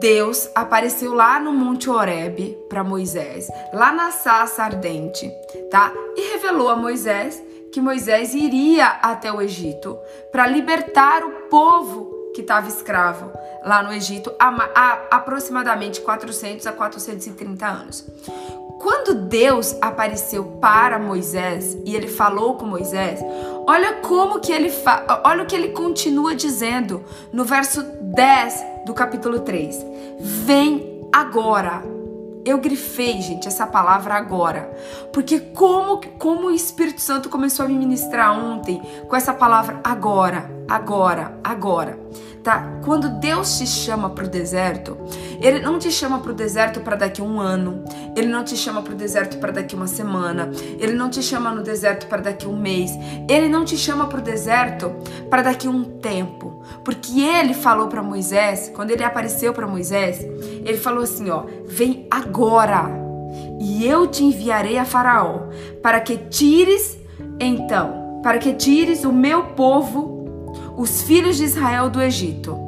Deus 0.00 0.48
apareceu 0.54 1.12
lá 1.12 1.38
no 1.38 1.52
Monte 1.52 1.90
Horebe 1.90 2.58
para 2.68 2.84
Moisés, 2.84 3.48
lá 3.72 3.92
na 3.92 4.10
sarça 4.10 4.62
ardente, 4.62 5.30
tá? 5.70 5.92
E 6.16 6.32
revelou 6.32 6.68
a 6.68 6.76
Moisés 6.76 7.42
que 7.72 7.80
Moisés 7.80 8.34
iria 8.34 8.86
até 8.86 9.32
o 9.32 9.40
Egito 9.40 9.98
para 10.30 10.46
libertar 10.46 11.24
o 11.24 11.48
povo 11.48 12.10
que 12.34 12.40
estava 12.40 12.68
escravo 12.68 13.30
lá 13.64 13.82
no 13.82 13.92
Egito 13.92 14.32
há, 14.38 14.48
há 14.74 14.92
aproximadamente 15.16 16.00
400 16.00 16.66
a 16.66 16.72
430 16.72 17.66
anos. 17.66 18.04
Quando 18.78 19.14
Deus 19.14 19.76
apareceu 19.80 20.44
para 20.60 20.98
Moisés 20.98 21.76
e 21.84 21.94
ele 21.94 22.08
falou 22.08 22.56
com 22.56 22.66
Moisés, 22.66 23.20
olha 23.66 23.94
como 23.94 24.40
que 24.40 24.52
ele 24.52 24.72
olha 25.22 25.44
o 25.44 25.46
que 25.46 25.54
ele 25.54 25.68
continua 25.68 26.34
dizendo 26.34 27.04
no 27.32 27.44
verso 27.44 27.82
10 27.82 28.71
do 28.84 28.94
capítulo 28.94 29.40
3. 29.40 29.84
Vem 30.20 31.08
agora. 31.12 31.82
Eu 32.44 32.58
grifei, 32.58 33.22
gente, 33.22 33.46
essa 33.46 33.64
palavra 33.68 34.14
agora, 34.14 34.68
porque 35.12 35.38
como 35.38 36.00
como 36.18 36.48
o 36.48 36.50
Espírito 36.50 37.00
Santo 37.00 37.28
começou 37.28 37.64
a 37.64 37.68
me 37.68 37.74
ministrar 37.74 38.36
ontem 38.36 38.82
com 39.08 39.14
essa 39.14 39.32
palavra 39.32 39.80
agora, 39.84 40.50
agora, 40.68 41.38
agora, 41.44 41.96
tá? 42.42 42.80
Quando 42.84 43.08
Deus 43.08 43.58
te 43.58 43.66
chama 43.66 44.10
para 44.10 44.24
o 44.24 44.28
deserto, 44.28 44.96
Ele 45.40 45.60
não 45.60 45.78
te 45.78 45.90
chama 45.90 46.18
para 46.18 46.32
o 46.32 46.34
deserto 46.34 46.80
para 46.80 46.96
daqui 46.96 47.22
um 47.22 47.40
ano, 47.40 47.84
Ele 48.16 48.26
não 48.26 48.44
te 48.44 48.56
chama 48.56 48.82
para 48.82 48.92
o 48.92 48.96
deserto 48.96 49.38
para 49.38 49.52
daqui 49.52 49.74
uma 49.74 49.86
semana, 49.86 50.50
Ele 50.78 50.92
não 50.92 51.08
te 51.08 51.22
chama 51.22 51.50
no 51.50 51.62
deserto 51.62 52.06
para 52.06 52.22
daqui 52.22 52.46
um 52.46 52.56
mês, 52.56 52.90
Ele 53.28 53.48
não 53.48 53.64
te 53.64 53.76
chama 53.76 54.06
para 54.06 54.18
o 54.18 54.22
deserto 54.22 54.92
para 55.30 55.42
daqui 55.42 55.68
um 55.68 55.84
tempo. 55.84 56.62
Porque 56.84 57.20
ele 57.20 57.54
falou 57.54 57.88
para 57.88 58.02
Moisés, 58.02 58.70
quando 58.74 58.90
ele 58.90 59.04
apareceu 59.04 59.52
para 59.52 59.66
Moisés, 59.66 60.20
ele 60.64 60.78
falou 60.78 61.02
assim, 61.02 61.30
ó: 61.30 61.44
"Vem 61.66 62.06
agora, 62.10 62.88
e 63.60 63.86
eu 63.86 64.06
te 64.06 64.24
enviarei 64.24 64.78
a 64.78 64.84
Faraó, 64.84 65.48
para 65.82 66.00
que 66.00 66.16
tires 66.16 66.98
então, 67.38 68.20
para 68.22 68.38
que 68.38 68.52
tires 68.52 69.04
o 69.04 69.12
meu 69.12 69.44
povo, 69.46 70.21
os 70.76 71.02
filhos 71.02 71.36
de 71.36 71.44
Israel 71.44 71.90
do 71.90 72.00
Egito." 72.00 72.58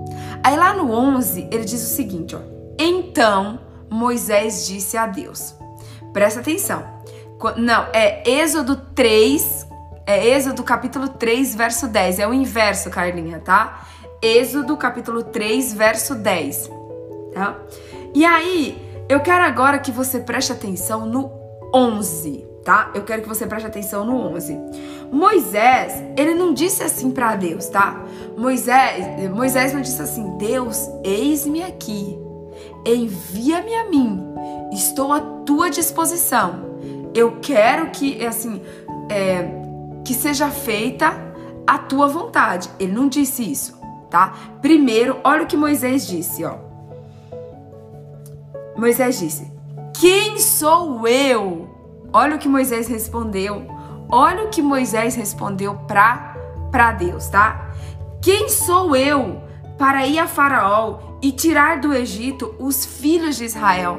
Aí 0.43 0.57
lá 0.57 0.75
no 0.75 0.91
11, 0.91 1.49
ele 1.51 1.65
diz 1.65 1.83
o 1.83 1.95
seguinte, 1.95 2.37
ó: 2.37 2.41
"Então 2.79 3.61
Moisés 3.91 4.67
disse 4.67 4.97
a 4.97 5.07
Deus: 5.07 5.55
Presta 6.13 6.41
atenção. 6.41 6.83
Não, 7.57 7.89
é 7.93 8.29
Êxodo 8.29 8.77
3, 8.95 9.67
é 10.07 10.29
Êxodo 10.29 10.63
capítulo 10.63 11.09
3, 11.09 11.55
verso 11.55 11.89
10. 11.89 12.19
É 12.21 12.27
o 12.27 12.33
inverso, 12.33 12.89
Carlinha, 12.89 13.41
tá? 13.41 13.87
Êxodo 14.23 14.77
capítulo 14.77 15.25
3, 15.25 15.75
verso 15.75 16.15
10, 16.15 16.71
tá? 17.35 17.59
E 18.15 18.25
aí, 18.25 18.81
eu 19.09 19.21
quero 19.21 19.45
agora 19.45 19.79
que 19.79 19.91
você 19.91 20.21
preste 20.21 20.53
atenção 20.53 21.05
no 21.05 21.31
11, 21.75 22.47
tá? 22.65 22.91
Eu 22.95 23.03
quero 23.03 23.23
que 23.23 23.29
você 23.29 23.47
preste 23.47 23.67
atenção 23.67 24.05
no 24.05 24.17
11. 24.35 24.59
Moisés, 25.13 26.03
ele 26.17 26.35
não 26.35 26.55
disse 26.55 26.83
assim 26.83 27.11
para 27.11 27.37
Deus, 27.37 27.67
tá? 27.67 28.03
Moisés, 28.37 29.31
Moisés 29.31 29.73
não 29.73 29.81
disse 29.81 30.01
assim: 30.01 30.37
"Deus, 30.39 30.89
eis-me 31.05 31.63
aqui. 31.63 32.19
Envia-me 32.87 33.75
a 33.75 33.89
mim. 33.89 34.21
Estou 34.73 35.13
à 35.13 35.21
tua 35.21 35.71
disposição. 35.71 36.75
Eu 37.15 37.39
quero 37.41 37.91
que 37.91 38.25
assim, 38.25 38.61
é, 39.11 39.49
que 40.05 40.15
seja 40.15 40.51
feita 40.51 41.15
a 41.67 41.79
tua 41.79 42.09
vontade." 42.09 42.71
Ele 42.79 42.93
não 42.93 43.09
disse 43.09 43.43
isso 43.43 43.85
tá? 44.15 44.33
Primeiro, 44.63 45.19
olha 45.25 45.43
o 45.43 45.47
que 45.47 45.57
Moisés 45.57 46.07
disse, 46.07 46.45
ó. 46.45 46.57
Moisés 48.77 49.19
disse: 49.19 49.51
Quem 49.99 50.39
sou 50.39 51.09
eu? 51.09 51.74
Olha 52.15 52.37
o 52.37 52.39
que 52.39 52.49
Moisés 52.49 52.87
respondeu. 52.87 53.67
Olha 54.09 54.45
o 54.45 54.49
que 54.49 54.63
Moisés 54.63 55.17
respondeu 55.17 55.75
para 55.75 56.33
para 56.71 56.93
Deus, 56.93 57.29
tá? 57.29 57.73
Quem 58.23 58.49
sou 58.49 58.95
eu 58.95 59.43
para 59.77 60.07
ir 60.07 60.19
a 60.21 60.27
Faraó 60.27 60.99
e 61.21 61.33
tirar 61.33 61.81
do 61.81 61.93
Egito 61.93 62.55
os 62.61 62.85
filhos 62.85 63.37
de 63.37 63.45
Israel? 63.45 63.99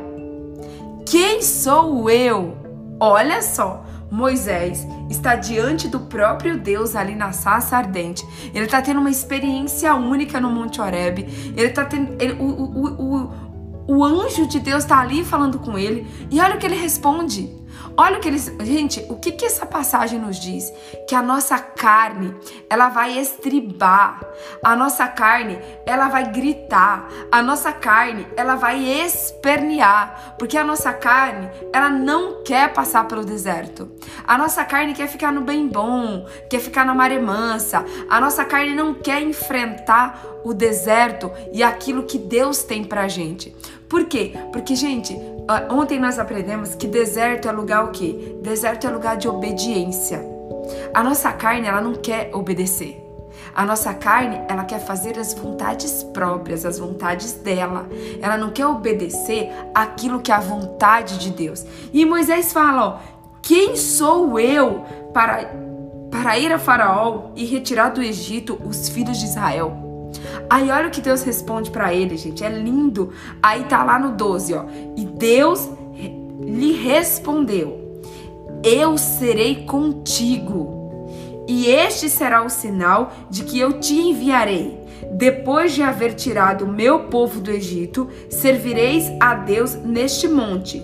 Quem 1.05 1.41
sou 1.41 2.09
eu? 2.09 2.57
Olha 2.99 3.41
só, 3.41 3.83
Moisés 4.09 4.87
está 5.09 5.35
diante 5.35 5.89
do 5.89 5.99
próprio 5.99 6.57
Deus 6.57 6.95
ali 6.95 7.15
na 7.15 7.33
sarça 7.33 7.75
ardente. 7.75 8.25
Ele 8.53 8.63
está 8.63 8.81
tendo 8.81 9.01
uma 9.01 9.09
experiência 9.09 9.93
única 9.93 10.39
no 10.39 10.49
Monte 10.49 10.79
Horeb. 10.79 11.19
Ele 11.55 11.67
está 11.67 11.83
tendo. 11.83 12.15
Ele, 12.21 12.33
o, 12.39 12.45
o, 12.45 12.87
o, 12.87 13.31
o 13.87 14.03
anjo 14.05 14.47
de 14.47 14.59
Deus 14.59 14.83
está 14.83 14.99
ali 14.99 15.23
falando 15.23 15.59
com 15.59 15.77
ele. 15.77 16.07
E 16.31 16.39
olha 16.39 16.55
o 16.55 16.57
que 16.57 16.65
ele 16.65 16.79
responde. 16.79 17.64
Olha 17.97 18.17
o 18.17 18.19
que 18.19 18.27
eles. 18.27 18.51
Gente, 18.61 19.05
o 19.09 19.15
que, 19.15 19.31
que 19.31 19.45
essa 19.45 19.65
passagem 19.65 20.19
nos 20.19 20.37
diz? 20.37 20.71
Que 21.07 21.15
a 21.15 21.21
nossa 21.21 21.57
carne, 21.57 22.35
ela 22.69 22.89
vai 22.89 23.17
estribar. 23.17 24.21
A 24.63 24.75
nossa 24.75 25.07
carne, 25.07 25.57
ela 25.85 26.09
vai 26.09 26.29
gritar. 26.31 27.07
A 27.31 27.41
nossa 27.41 27.71
carne, 27.71 28.27
ela 28.35 28.55
vai 28.55 28.83
espernear. 28.83 30.35
Porque 30.37 30.57
a 30.57 30.63
nossa 30.63 30.91
carne, 30.91 31.49
ela 31.71 31.89
não 31.89 32.43
quer 32.43 32.73
passar 32.73 33.07
pelo 33.07 33.23
deserto. 33.23 33.89
A 34.27 34.37
nossa 34.37 34.65
carne 34.65 34.93
quer 34.93 35.07
ficar 35.07 35.31
no 35.31 35.41
bem 35.41 35.67
bom, 35.67 36.25
quer 36.49 36.59
ficar 36.59 36.85
na 36.85 36.93
maré 36.93 37.19
mansa. 37.19 37.85
A 38.09 38.19
nossa 38.19 38.43
carne 38.43 38.75
não 38.75 38.93
quer 38.93 39.21
enfrentar 39.21 40.35
o 40.43 40.53
deserto 40.53 41.31
e 41.51 41.63
aquilo 41.63 42.03
que 42.03 42.19
Deus 42.19 42.63
tem 42.63 42.83
pra 42.83 43.07
gente. 43.07 43.55
Por 43.89 44.05
quê? 44.05 44.33
Porque, 44.51 44.75
gente, 44.75 45.15
ontem 45.69 45.99
nós 45.99 46.17
aprendemos 46.17 46.75
que 46.75 46.87
deserto 46.87 47.47
é 47.47 47.51
lugar 47.51 47.85
o 47.85 47.91
quê? 47.91 48.35
Deserto 48.41 48.87
é 48.87 48.89
lugar 48.89 49.17
de 49.17 49.27
obediência. 49.27 50.25
A 50.93 51.03
nossa 51.03 51.31
carne, 51.31 51.67
ela 51.67 51.81
não 51.81 51.93
quer 51.93 52.31
obedecer. 52.33 53.01
A 53.53 53.65
nossa 53.65 53.93
carne, 53.93 54.41
ela 54.47 54.63
quer 54.63 54.79
fazer 54.79 55.19
as 55.19 55.33
vontades 55.33 56.03
próprias, 56.03 56.65
as 56.65 56.79
vontades 56.79 57.33
dela. 57.33 57.87
Ela 58.21 58.37
não 58.37 58.49
quer 58.49 58.65
obedecer 58.65 59.49
aquilo 59.73 60.21
que 60.21 60.31
é 60.31 60.35
a 60.35 60.39
vontade 60.39 61.17
de 61.17 61.29
Deus. 61.29 61.65
E 61.93 62.05
Moisés 62.05 62.51
fala, 62.51 62.85
ó, 62.85 62.97
quem 63.41 63.75
sou 63.75 64.39
eu 64.39 64.83
para 65.13 65.65
para 66.11 66.39
ir 66.39 66.51
a 66.51 66.57
Faraó 66.57 67.31
e 67.35 67.43
retirar 67.45 67.89
do 67.89 68.01
Egito 68.01 68.57
os 68.65 68.87
filhos 68.87 69.17
de 69.19 69.25
Israel? 69.25 69.84
Aí 70.49 70.69
olha 70.69 70.87
o 70.87 70.91
que 70.91 71.01
Deus 71.01 71.23
responde 71.23 71.71
para 71.71 71.93
ele, 71.93 72.17
gente. 72.17 72.43
É 72.43 72.49
lindo. 72.49 73.11
Aí 73.41 73.63
tá 73.65 73.83
lá 73.83 73.99
no 73.99 74.11
12, 74.11 74.53
ó. 74.53 74.65
E 74.95 75.05
Deus 75.05 75.69
lhe 76.41 76.73
respondeu: 76.73 78.01
Eu 78.63 78.97
serei 78.97 79.65
contigo. 79.65 80.75
E 81.47 81.67
este 81.67 82.09
será 82.09 82.43
o 82.43 82.49
sinal 82.49 83.13
de 83.29 83.43
que 83.43 83.59
eu 83.59 83.79
te 83.79 83.95
enviarei. 83.95 84.83
Depois 85.11 85.73
de 85.73 85.83
haver 85.83 86.13
tirado 86.13 86.65
o 86.65 86.71
meu 86.71 87.01
povo 87.05 87.39
do 87.39 87.51
Egito, 87.51 88.09
servireis 88.29 89.11
a 89.19 89.35
Deus 89.35 89.75
neste 89.75 90.27
monte. 90.27 90.83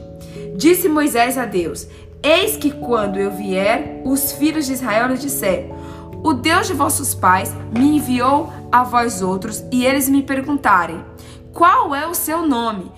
Disse 0.56 0.88
Moisés 0.88 1.38
a 1.38 1.46
Deus: 1.46 1.88
Eis 2.24 2.56
que 2.56 2.72
quando 2.72 3.18
eu 3.18 3.32
vier, 3.32 4.02
os 4.06 4.32
filhos 4.34 4.68
de 4.68 4.74
Israel 4.74 5.08
lhe 5.08 5.18
disseram: 5.18 5.76
O 6.24 6.34
Deus 6.34 6.68
de 6.68 6.74
vossos 6.74 7.16
pais 7.16 7.54
me 7.72 7.98
enviou 7.98 8.52
a 8.72 8.84
vós 8.84 9.22
outros, 9.22 9.64
e 9.72 9.86
eles 9.86 10.08
me 10.08 10.22
perguntarem: 10.22 11.04
Qual 11.54 11.96
é 11.96 12.08
o 12.08 12.14
seu 12.14 12.48
nome? 12.48 12.92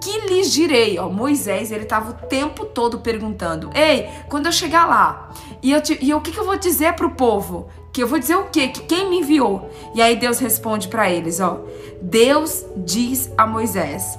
Que 0.00 0.20
lhes 0.28 0.52
direi? 0.52 0.98
Ó, 0.98 1.08
Moisés, 1.08 1.70
ele 1.70 1.84
estava 1.84 2.10
o 2.10 2.26
tempo 2.26 2.64
todo 2.66 2.98
perguntando: 2.98 3.70
Ei, 3.74 4.08
quando 4.28 4.46
eu 4.46 4.52
chegar 4.52 4.86
lá, 4.86 5.30
e, 5.62 5.72
eu 5.72 5.80
te, 5.80 5.98
e 6.00 6.12
o 6.12 6.20
que, 6.20 6.32
que 6.32 6.38
eu 6.38 6.44
vou 6.44 6.58
dizer 6.58 6.94
para 6.94 7.06
o 7.06 7.14
povo? 7.14 7.68
Que 7.92 8.02
eu 8.02 8.06
vou 8.06 8.18
dizer 8.18 8.36
o 8.36 8.44
quê? 8.44 8.68
Que 8.68 8.80
quem 8.80 9.08
me 9.08 9.20
enviou? 9.20 9.70
E 9.94 10.02
aí 10.02 10.16
Deus 10.16 10.38
responde 10.38 10.88
para 10.88 11.10
eles: 11.10 11.40
Ó, 11.40 11.60
Deus 12.02 12.64
diz 12.76 13.30
a 13.38 13.46
Moisés: 13.46 14.18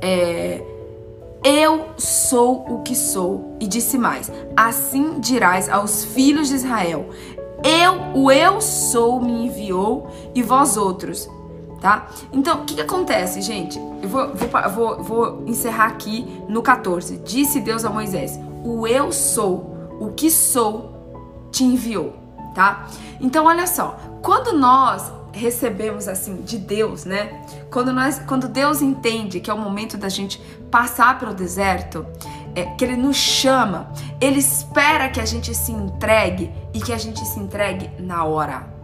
é, 0.00 0.62
Eu 1.48 1.90
sou 1.96 2.66
o 2.68 2.82
que 2.82 2.96
sou. 2.96 3.56
E 3.60 3.68
disse 3.68 3.96
mais: 3.96 4.32
Assim 4.56 5.20
dirás 5.20 5.68
aos 5.68 6.04
filhos 6.04 6.48
de 6.48 6.56
Israel: 6.56 7.08
Eu, 7.62 8.20
o 8.20 8.32
eu 8.32 8.60
sou, 8.60 9.20
me 9.20 9.46
enviou, 9.46 10.10
e 10.34 10.42
vós 10.42 10.76
outros. 10.76 11.30
Tá? 11.80 12.08
Então, 12.32 12.62
o 12.62 12.64
que, 12.64 12.74
que 12.74 12.80
acontece, 12.80 13.40
gente? 13.42 13.78
Eu 14.02 14.08
vou, 14.08 14.32
vou, 14.74 15.02
vou, 15.04 15.42
encerrar 15.46 15.86
aqui 15.86 16.26
no 16.48 16.62
14. 16.62 17.18
Disse 17.18 17.60
Deus 17.60 17.84
a 17.84 17.90
Moisés: 17.90 18.40
O 18.64 18.84
eu 18.84 19.12
sou, 19.12 19.96
o 20.00 20.10
que 20.16 20.28
sou, 20.32 20.96
te 21.52 21.62
enviou. 21.62 22.12
Tá? 22.56 22.88
Então, 23.20 23.46
olha 23.46 23.68
só. 23.68 23.96
Quando 24.20 24.52
nós 24.52 25.12
recebemos 25.36 26.08
assim 26.08 26.36
de 26.42 26.56
Deus, 26.56 27.04
né? 27.04 27.42
Quando 27.70 27.92
nós, 27.92 28.18
quando 28.26 28.48
Deus 28.48 28.80
entende 28.80 29.38
que 29.38 29.50
é 29.50 29.54
o 29.54 29.58
momento 29.58 29.96
da 29.96 30.08
gente 30.08 30.40
passar 30.70 31.18
pelo 31.18 31.34
deserto, 31.34 32.06
é, 32.54 32.64
que 32.64 32.84
Ele 32.84 32.96
nos 32.96 33.16
chama, 33.16 33.92
Ele 34.20 34.38
espera 34.38 35.08
que 35.08 35.20
a 35.20 35.26
gente 35.26 35.54
se 35.54 35.72
entregue 35.72 36.52
e 36.72 36.80
que 36.80 36.92
a 36.92 36.98
gente 36.98 37.24
se 37.26 37.38
entregue 37.38 37.90
na 37.98 38.24
hora. 38.24 38.74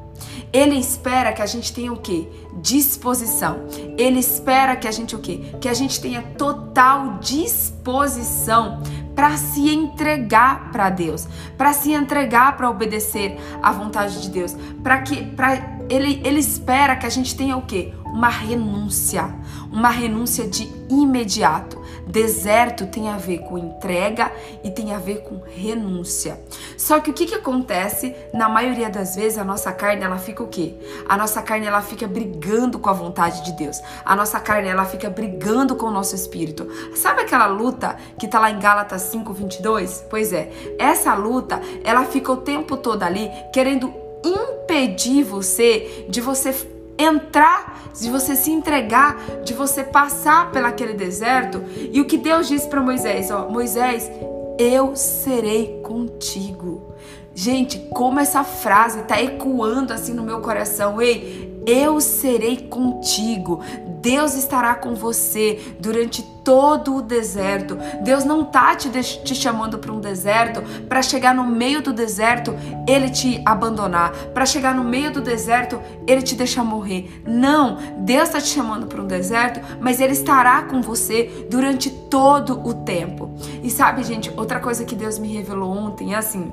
Ele 0.52 0.76
espera 0.76 1.32
que 1.32 1.40
a 1.40 1.46
gente 1.46 1.72
tenha 1.72 1.92
o 1.92 1.96
quê? 1.96 2.28
Disposição. 2.60 3.66
Ele 3.96 4.20
espera 4.20 4.76
que 4.76 4.86
a 4.86 4.92
gente 4.92 5.16
o 5.16 5.18
quê? 5.18 5.40
Que 5.60 5.68
a 5.68 5.74
gente 5.74 6.00
tenha 6.00 6.22
total 6.36 7.18
disposição 7.20 8.82
para 9.14 9.36
se 9.36 9.68
entregar 9.68 10.70
para 10.70 10.90
Deus, 10.90 11.28
para 11.56 11.72
se 11.72 11.92
entregar 11.92 12.56
para 12.56 12.70
obedecer 12.70 13.38
à 13.62 13.72
vontade 13.72 14.22
de 14.22 14.30
Deus, 14.30 14.56
para 14.82 15.02
que 15.02 15.24
para 15.24 15.80
ele 15.88 16.20
ele 16.24 16.40
espera 16.40 16.96
que 16.96 17.06
a 17.06 17.10
gente 17.10 17.36
tenha 17.36 17.56
o 17.56 17.62
quê? 17.62 17.92
Uma 18.06 18.28
renúncia, 18.28 19.34
uma 19.70 19.88
renúncia 19.90 20.46
de 20.46 20.70
imediato. 20.88 21.81
Deserto 22.06 22.86
tem 22.86 23.08
a 23.08 23.16
ver 23.16 23.38
com 23.38 23.58
entrega 23.58 24.32
e 24.62 24.70
tem 24.70 24.92
a 24.92 24.98
ver 24.98 25.22
com 25.22 25.40
renúncia. 25.44 26.40
Só 26.76 27.00
que 27.00 27.10
o 27.10 27.14
que, 27.14 27.26
que 27.26 27.34
acontece? 27.34 28.14
Na 28.32 28.48
maioria 28.48 28.90
das 28.90 29.16
vezes 29.16 29.38
a 29.38 29.44
nossa 29.44 29.72
carne 29.72 30.02
ela 30.02 30.18
fica 30.18 30.42
o 30.42 30.48
quê? 30.48 30.74
A 31.08 31.16
nossa 31.16 31.42
carne 31.42 31.66
ela 31.66 31.82
fica 31.82 32.06
brigando 32.06 32.78
com 32.78 32.90
a 32.90 32.92
vontade 32.92 33.44
de 33.44 33.52
Deus. 33.52 33.80
A 34.04 34.16
nossa 34.16 34.40
carne 34.40 34.68
ela 34.68 34.84
fica 34.84 35.08
brigando 35.08 35.76
com 35.76 35.86
o 35.86 35.90
nosso 35.90 36.14
espírito. 36.14 36.68
Sabe 36.94 37.22
aquela 37.22 37.46
luta 37.46 37.96
que 38.18 38.28
tá 38.28 38.38
lá 38.40 38.50
em 38.50 38.58
Gálatas 38.58 39.02
5:22? 39.02 40.04
Pois 40.08 40.32
é, 40.32 40.50
essa 40.78 41.14
luta 41.14 41.60
ela 41.84 42.04
fica 42.04 42.32
o 42.32 42.36
tempo 42.36 42.76
todo 42.76 43.02
ali 43.02 43.30
querendo 43.52 43.92
impedir 44.24 45.24
você 45.24 46.06
de 46.08 46.20
você 46.20 46.52
entrar, 46.98 47.80
de 47.98 48.10
você 48.10 48.34
se 48.34 48.50
entregar, 48.50 49.16
de 49.44 49.52
você 49.52 49.84
passar 49.84 50.50
pelaquele 50.50 50.94
deserto. 50.94 51.62
E 51.92 52.00
o 52.00 52.04
que 52.04 52.16
Deus 52.16 52.48
disse 52.48 52.68
para 52.68 52.80
Moisés, 52.80 53.30
ó, 53.30 53.48
Moisés, 53.48 54.10
eu 54.58 54.94
serei 54.96 55.80
contigo. 55.82 56.94
Gente, 57.34 57.78
como 57.90 58.20
essa 58.20 58.44
frase 58.44 59.02
tá 59.02 59.20
ecoando 59.20 59.92
assim 59.92 60.12
no 60.12 60.22
meu 60.22 60.40
coração. 60.40 61.00
Ei, 61.00 61.51
eu 61.66 62.00
serei 62.00 62.56
contigo. 62.56 63.60
Deus 64.00 64.34
estará 64.34 64.74
com 64.74 64.94
você 64.94 65.76
durante 65.78 66.22
todo 66.42 66.96
o 66.96 67.02
deserto. 67.02 67.78
Deus 68.02 68.24
não 68.24 68.44
tá 68.44 68.74
te, 68.74 68.90
te 68.90 69.34
chamando 69.34 69.78
para 69.78 69.92
um 69.92 70.00
deserto 70.00 70.60
para 70.88 71.02
chegar 71.02 71.34
no 71.34 71.44
meio 71.44 71.80
do 71.82 71.92
deserto 71.92 72.54
ele 72.88 73.10
te 73.10 73.40
abandonar, 73.44 74.12
para 74.34 74.44
chegar 74.44 74.74
no 74.74 74.82
meio 74.82 75.12
do 75.12 75.20
deserto 75.20 75.80
ele 76.06 76.22
te 76.22 76.34
deixar 76.34 76.64
morrer. 76.64 77.22
Não, 77.26 77.78
Deus 77.98 78.24
está 78.24 78.40
te 78.40 78.48
chamando 78.48 78.86
para 78.86 79.00
um 79.00 79.06
deserto, 79.06 79.60
mas 79.80 80.00
ele 80.00 80.12
estará 80.12 80.62
com 80.62 80.80
você 80.80 81.46
durante 81.48 81.90
todo 81.90 82.66
o 82.66 82.74
tempo. 82.74 83.30
E 83.62 83.70
sabe, 83.70 84.02
gente, 84.02 84.32
outra 84.36 84.58
coisa 84.58 84.84
que 84.84 84.94
Deus 84.94 85.18
me 85.18 85.28
revelou 85.28 85.70
ontem 85.70 86.14
é 86.14 86.16
assim, 86.16 86.52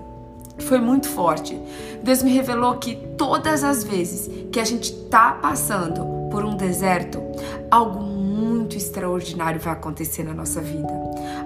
foi 0.63 0.79
muito 0.79 1.07
forte. 1.07 1.59
Deus 2.03 2.23
me 2.23 2.31
revelou 2.31 2.75
que 2.75 2.95
todas 3.17 3.63
as 3.63 3.83
vezes 3.83 4.29
que 4.51 4.59
a 4.59 4.65
gente 4.65 4.93
tá 5.09 5.31
passando 5.31 6.29
por 6.29 6.45
um 6.45 6.55
deserto, 6.55 7.21
algo 7.69 8.18
muito 8.39 8.77
extraordinário 8.77 9.59
vai 9.59 9.73
acontecer 9.73 10.23
na 10.23 10.33
nossa 10.33 10.61
vida. 10.61 10.87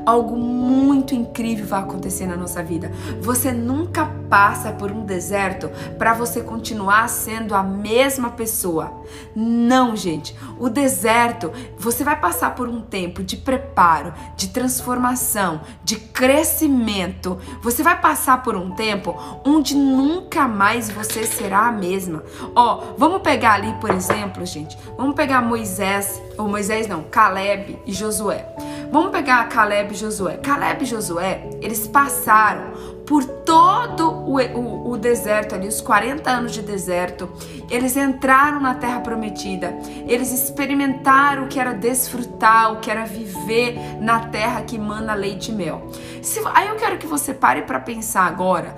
Algo 0.06 0.38
muito 0.38 1.16
incrível 1.16 1.66
vai 1.66 1.82
acontecer 1.82 2.28
na 2.28 2.38
nossa 2.38 2.62
vida. 2.62 2.92
Você 3.22 3.52
nunca 3.52 4.06
passa 4.30 4.72
por 4.72 4.92
um 4.92 5.06
deserto 5.06 5.70
para 5.98 6.14
você 6.14 6.42
continuar 6.42 7.08
sendo 7.10 7.56
a 7.56 7.64
mesma 7.64 8.32
pessoa. 8.32 8.94
Não, 9.36 9.96
gente. 9.96 10.36
O 10.60 10.70
deserto, 10.70 11.52
você 11.78 12.04
vai 12.04 12.20
passar 12.20 12.56
por 12.56 12.68
um 12.68 12.82
tempo 12.82 13.24
de 13.24 13.38
preparo, 13.38 14.14
de 14.36 14.50
transformação, 14.50 15.62
de 15.84 15.96
crescimento. 15.96 17.38
Você 17.62 17.82
vai 17.82 18.00
passar 18.00 18.44
por 18.44 18.56
um 18.56 18.72
tempo 18.72 19.16
onde 19.46 19.76
nunca 19.76 20.48
mais 20.48 20.90
você 20.90 21.24
será 21.24 21.68
a 21.68 21.72
mesma. 21.72 22.24
Ó, 22.56 22.94
vamos 22.98 23.22
pegar 23.22 23.54
ali, 23.54 23.74
por 23.80 23.92
exemplo, 23.92 24.46
gente. 24.46 24.78
Vamos 24.98 25.16
pegar 25.16 25.42
Moisés, 25.42 26.22
ou 26.38 26.48
Moisés 26.48 26.83
não, 26.88 27.04
Caleb 27.04 27.80
e 27.86 27.94
Josué. 27.94 28.48
Vamos 28.92 29.12
pegar 29.12 29.48
Caleb 29.50 29.94
e 29.94 29.98
Josué. 29.98 30.38
Caleb 30.38 30.84
e 30.84 30.86
Josué, 30.86 31.50
eles 31.62 31.88
passaram 31.88 32.74
por 33.06 33.26
todo 33.26 34.10
o, 34.10 34.38
o, 34.40 34.92
o, 34.92 34.98
deserto 34.98 35.56
ali, 35.56 35.68
os 35.68 35.82
40 35.82 36.30
anos 36.30 36.52
de 36.52 36.62
deserto. 36.62 37.30
Eles 37.70 37.98
entraram 37.98 38.60
na 38.60 38.76
terra 38.76 39.00
prometida. 39.02 39.76
Eles 40.08 40.32
experimentaram 40.32 41.46
o 41.46 41.48
que 41.48 41.60
era 41.60 41.74
desfrutar, 41.74 42.74
o 42.74 42.80
que 42.80 42.90
era 42.90 43.06
viver 43.06 43.78
na 44.00 44.28
terra 44.28 44.62
que 44.62 44.78
manda 44.78 45.14
leite 45.14 45.52
e 45.52 45.56
mel. 45.56 45.90
Se, 46.22 46.42
aí 46.54 46.68
eu 46.68 46.76
quero 46.76 46.98
que 46.98 47.08
você 47.08 47.34
pare 47.34 47.64
para 47.64 47.80
pensar 47.80 48.26
agora 48.26 48.76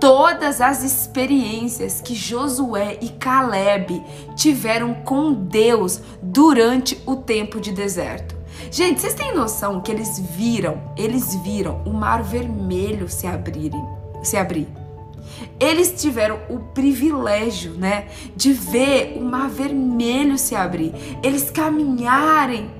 todas 0.00 0.60
as 0.60 0.82
experiências 0.82 2.00
que 2.00 2.14
Josué 2.14 2.98
e 3.00 3.08
Caleb 3.08 4.02
tiveram 4.36 4.94
com 4.94 5.32
Deus 5.32 6.00
durante 6.22 7.00
o 7.06 7.16
tempo 7.16 7.60
de 7.60 7.72
deserto. 7.72 8.36
Gente, 8.70 9.00
vocês 9.00 9.14
têm 9.14 9.34
noção 9.34 9.80
que 9.80 9.90
eles 9.90 10.18
viram, 10.18 10.80
eles 10.96 11.34
viram 11.36 11.82
o 11.84 11.92
mar 11.92 12.22
vermelho 12.22 13.08
se 13.08 13.26
abrirem, 13.26 13.84
se 14.22 14.36
abrir. 14.36 14.68
Eles 15.60 15.92
tiveram 16.00 16.38
o 16.48 16.58
privilégio, 16.58 17.72
né, 17.72 18.08
de 18.34 18.52
ver 18.52 19.16
o 19.16 19.24
mar 19.24 19.48
vermelho 19.48 20.36
se 20.36 20.54
abrir. 20.54 20.92
Eles 21.22 21.50
caminharem 21.50 22.70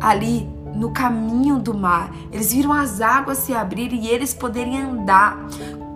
ali 0.00 0.48
no 0.74 0.90
caminho 0.90 1.58
do 1.58 1.74
mar. 1.74 2.14
Eles 2.32 2.52
viram 2.52 2.72
as 2.72 3.00
águas 3.00 3.38
se 3.38 3.52
abrirem 3.52 4.04
e 4.04 4.08
eles 4.08 4.32
poderem 4.34 4.78
andar. 4.78 5.38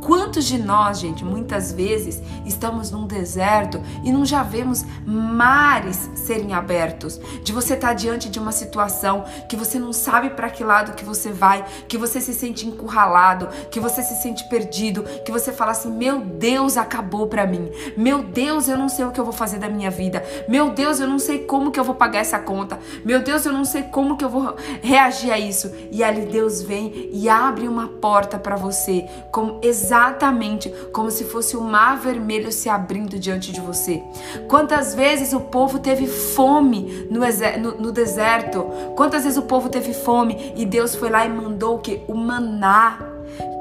Quantos 0.00 0.44
de 0.44 0.58
nós, 0.58 1.00
gente, 1.00 1.24
muitas 1.24 1.72
vezes 1.72 2.22
estamos 2.44 2.90
num 2.90 3.06
deserto 3.06 3.80
e 4.04 4.12
não 4.12 4.24
já 4.24 4.42
vemos 4.42 4.84
mares 5.04 6.10
serem 6.14 6.52
abertos? 6.52 7.20
De 7.42 7.52
você 7.52 7.74
estar 7.74 7.88
tá 7.88 7.94
diante 7.94 8.28
de 8.28 8.38
uma 8.38 8.52
situação 8.52 9.24
que 9.48 9.56
você 9.56 9.78
não 9.78 9.92
sabe 9.92 10.30
para 10.30 10.50
que 10.50 10.62
lado 10.62 10.94
que 10.94 11.04
você 11.04 11.32
vai, 11.32 11.64
que 11.88 11.98
você 11.98 12.20
se 12.20 12.32
sente 12.32 12.66
encurralado, 12.66 13.48
que 13.70 13.80
você 13.80 14.02
se 14.02 14.22
sente 14.22 14.48
perdido, 14.48 15.02
que 15.24 15.32
você 15.32 15.52
fala 15.52 15.72
assim: 15.72 15.90
"Meu 15.90 16.20
Deus, 16.20 16.76
acabou 16.76 17.26
para 17.26 17.46
mim. 17.46 17.70
Meu 17.96 18.22
Deus, 18.22 18.68
eu 18.68 18.78
não 18.78 18.88
sei 18.88 19.04
o 19.04 19.10
que 19.10 19.18
eu 19.18 19.24
vou 19.24 19.32
fazer 19.32 19.58
da 19.58 19.68
minha 19.68 19.90
vida. 19.90 20.22
Meu 20.48 20.70
Deus, 20.70 21.00
eu 21.00 21.08
não 21.08 21.18
sei 21.18 21.40
como 21.40 21.70
que 21.70 21.80
eu 21.80 21.84
vou 21.84 21.94
pagar 21.94 22.20
essa 22.20 22.38
conta. 22.38 22.78
Meu 23.04 23.22
Deus, 23.22 23.44
eu 23.44 23.52
não 23.52 23.64
sei 23.64 23.82
como 23.82 24.16
que 24.16 24.24
eu 24.24 24.30
vou 24.30 24.54
reagir 24.82 25.32
a 25.32 25.38
isso". 25.38 25.72
E 25.90 26.04
ali 26.04 26.26
Deus 26.26 26.62
vem 26.62 27.10
e 27.12 27.28
abre 27.28 27.66
uma 27.66 27.88
porta 27.88 28.38
para 28.38 28.56
você, 28.56 29.04
como 29.32 29.60
exatamente 29.62 29.85
exatamente 29.86 30.68
como 30.92 31.10
se 31.10 31.24
fosse 31.24 31.56
o 31.56 31.60
mar 31.60 31.98
vermelho 31.98 32.50
se 32.50 32.68
abrindo 32.68 33.18
diante 33.18 33.52
de 33.52 33.60
você. 33.60 34.02
Quantas 34.48 34.94
vezes 34.94 35.32
o 35.32 35.40
povo 35.40 35.78
teve 35.78 36.06
fome 36.08 37.06
no, 37.08 37.20
no, 37.60 37.80
no 37.82 37.92
deserto? 37.92 38.64
Quantas 38.96 39.22
vezes 39.22 39.38
o 39.38 39.42
povo 39.42 39.68
teve 39.68 39.94
fome 39.94 40.52
e 40.56 40.66
Deus 40.66 40.96
foi 40.96 41.08
lá 41.08 41.24
e 41.24 41.28
mandou 41.28 41.76
o 41.76 41.78
que? 41.78 42.02
O 42.08 42.14
maná. 42.14 42.98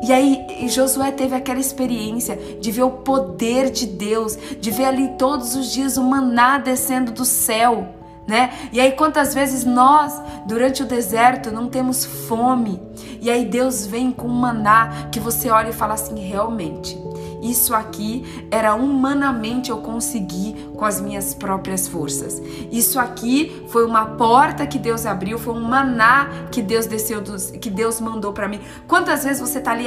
E 0.03 0.11
aí 0.11 0.67
Josué 0.67 1.11
teve 1.11 1.35
aquela 1.35 1.59
experiência 1.59 2.37
de 2.59 2.71
ver 2.71 2.83
o 2.83 2.91
poder 2.91 3.69
de 3.69 3.85
Deus, 3.85 4.37
de 4.59 4.71
ver 4.71 4.85
ali 4.85 5.09
todos 5.17 5.55
os 5.55 5.71
dias 5.71 5.97
o 5.97 6.03
maná 6.03 6.57
descendo 6.57 7.11
do 7.11 7.25
céu 7.25 7.87
né? 8.27 8.51
E 8.71 8.79
aí 8.79 8.91
quantas 8.93 9.33
vezes 9.33 9.63
nós, 9.63 10.21
durante 10.45 10.83
o 10.83 10.85
deserto, 10.85 11.51
não 11.51 11.67
temos 11.67 12.05
fome, 12.05 12.81
e 13.21 13.29
aí 13.29 13.45
Deus 13.45 13.85
vem 13.85 14.11
com 14.11 14.27
um 14.27 14.33
maná 14.33 15.07
que 15.11 15.19
você 15.19 15.49
olha 15.49 15.69
e 15.69 15.73
fala 15.73 15.93
assim, 15.93 16.19
realmente, 16.19 16.97
isso 17.41 17.75
aqui 17.75 18.47
era 18.49 18.73
humanamente 18.73 19.69
eu 19.69 19.77
conseguir 19.77 20.71
com 20.75 20.83
as 20.83 20.99
minhas 20.99 21.35
próprias 21.35 21.87
forças. 21.87 22.41
Isso 22.71 22.99
aqui 22.99 23.65
foi 23.69 23.85
uma 23.85 24.05
porta 24.05 24.65
que 24.65 24.79
Deus 24.79 25.05
abriu, 25.05 25.37
foi 25.37 25.53
um 25.53 25.61
maná 25.61 26.29
que 26.51 26.61
Deus 26.61 26.87
desceu, 26.87 27.21
dos, 27.21 27.51
que 27.51 27.69
Deus 27.69 28.01
mandou 28.01 28.33
para 28.33 28.47
mim. 28.47 28.59
Quantas 28.87 29.23
vezes 29.23 29.39
você 29.39 29.59
tá 29.59 29.71
ali 29.71 29.85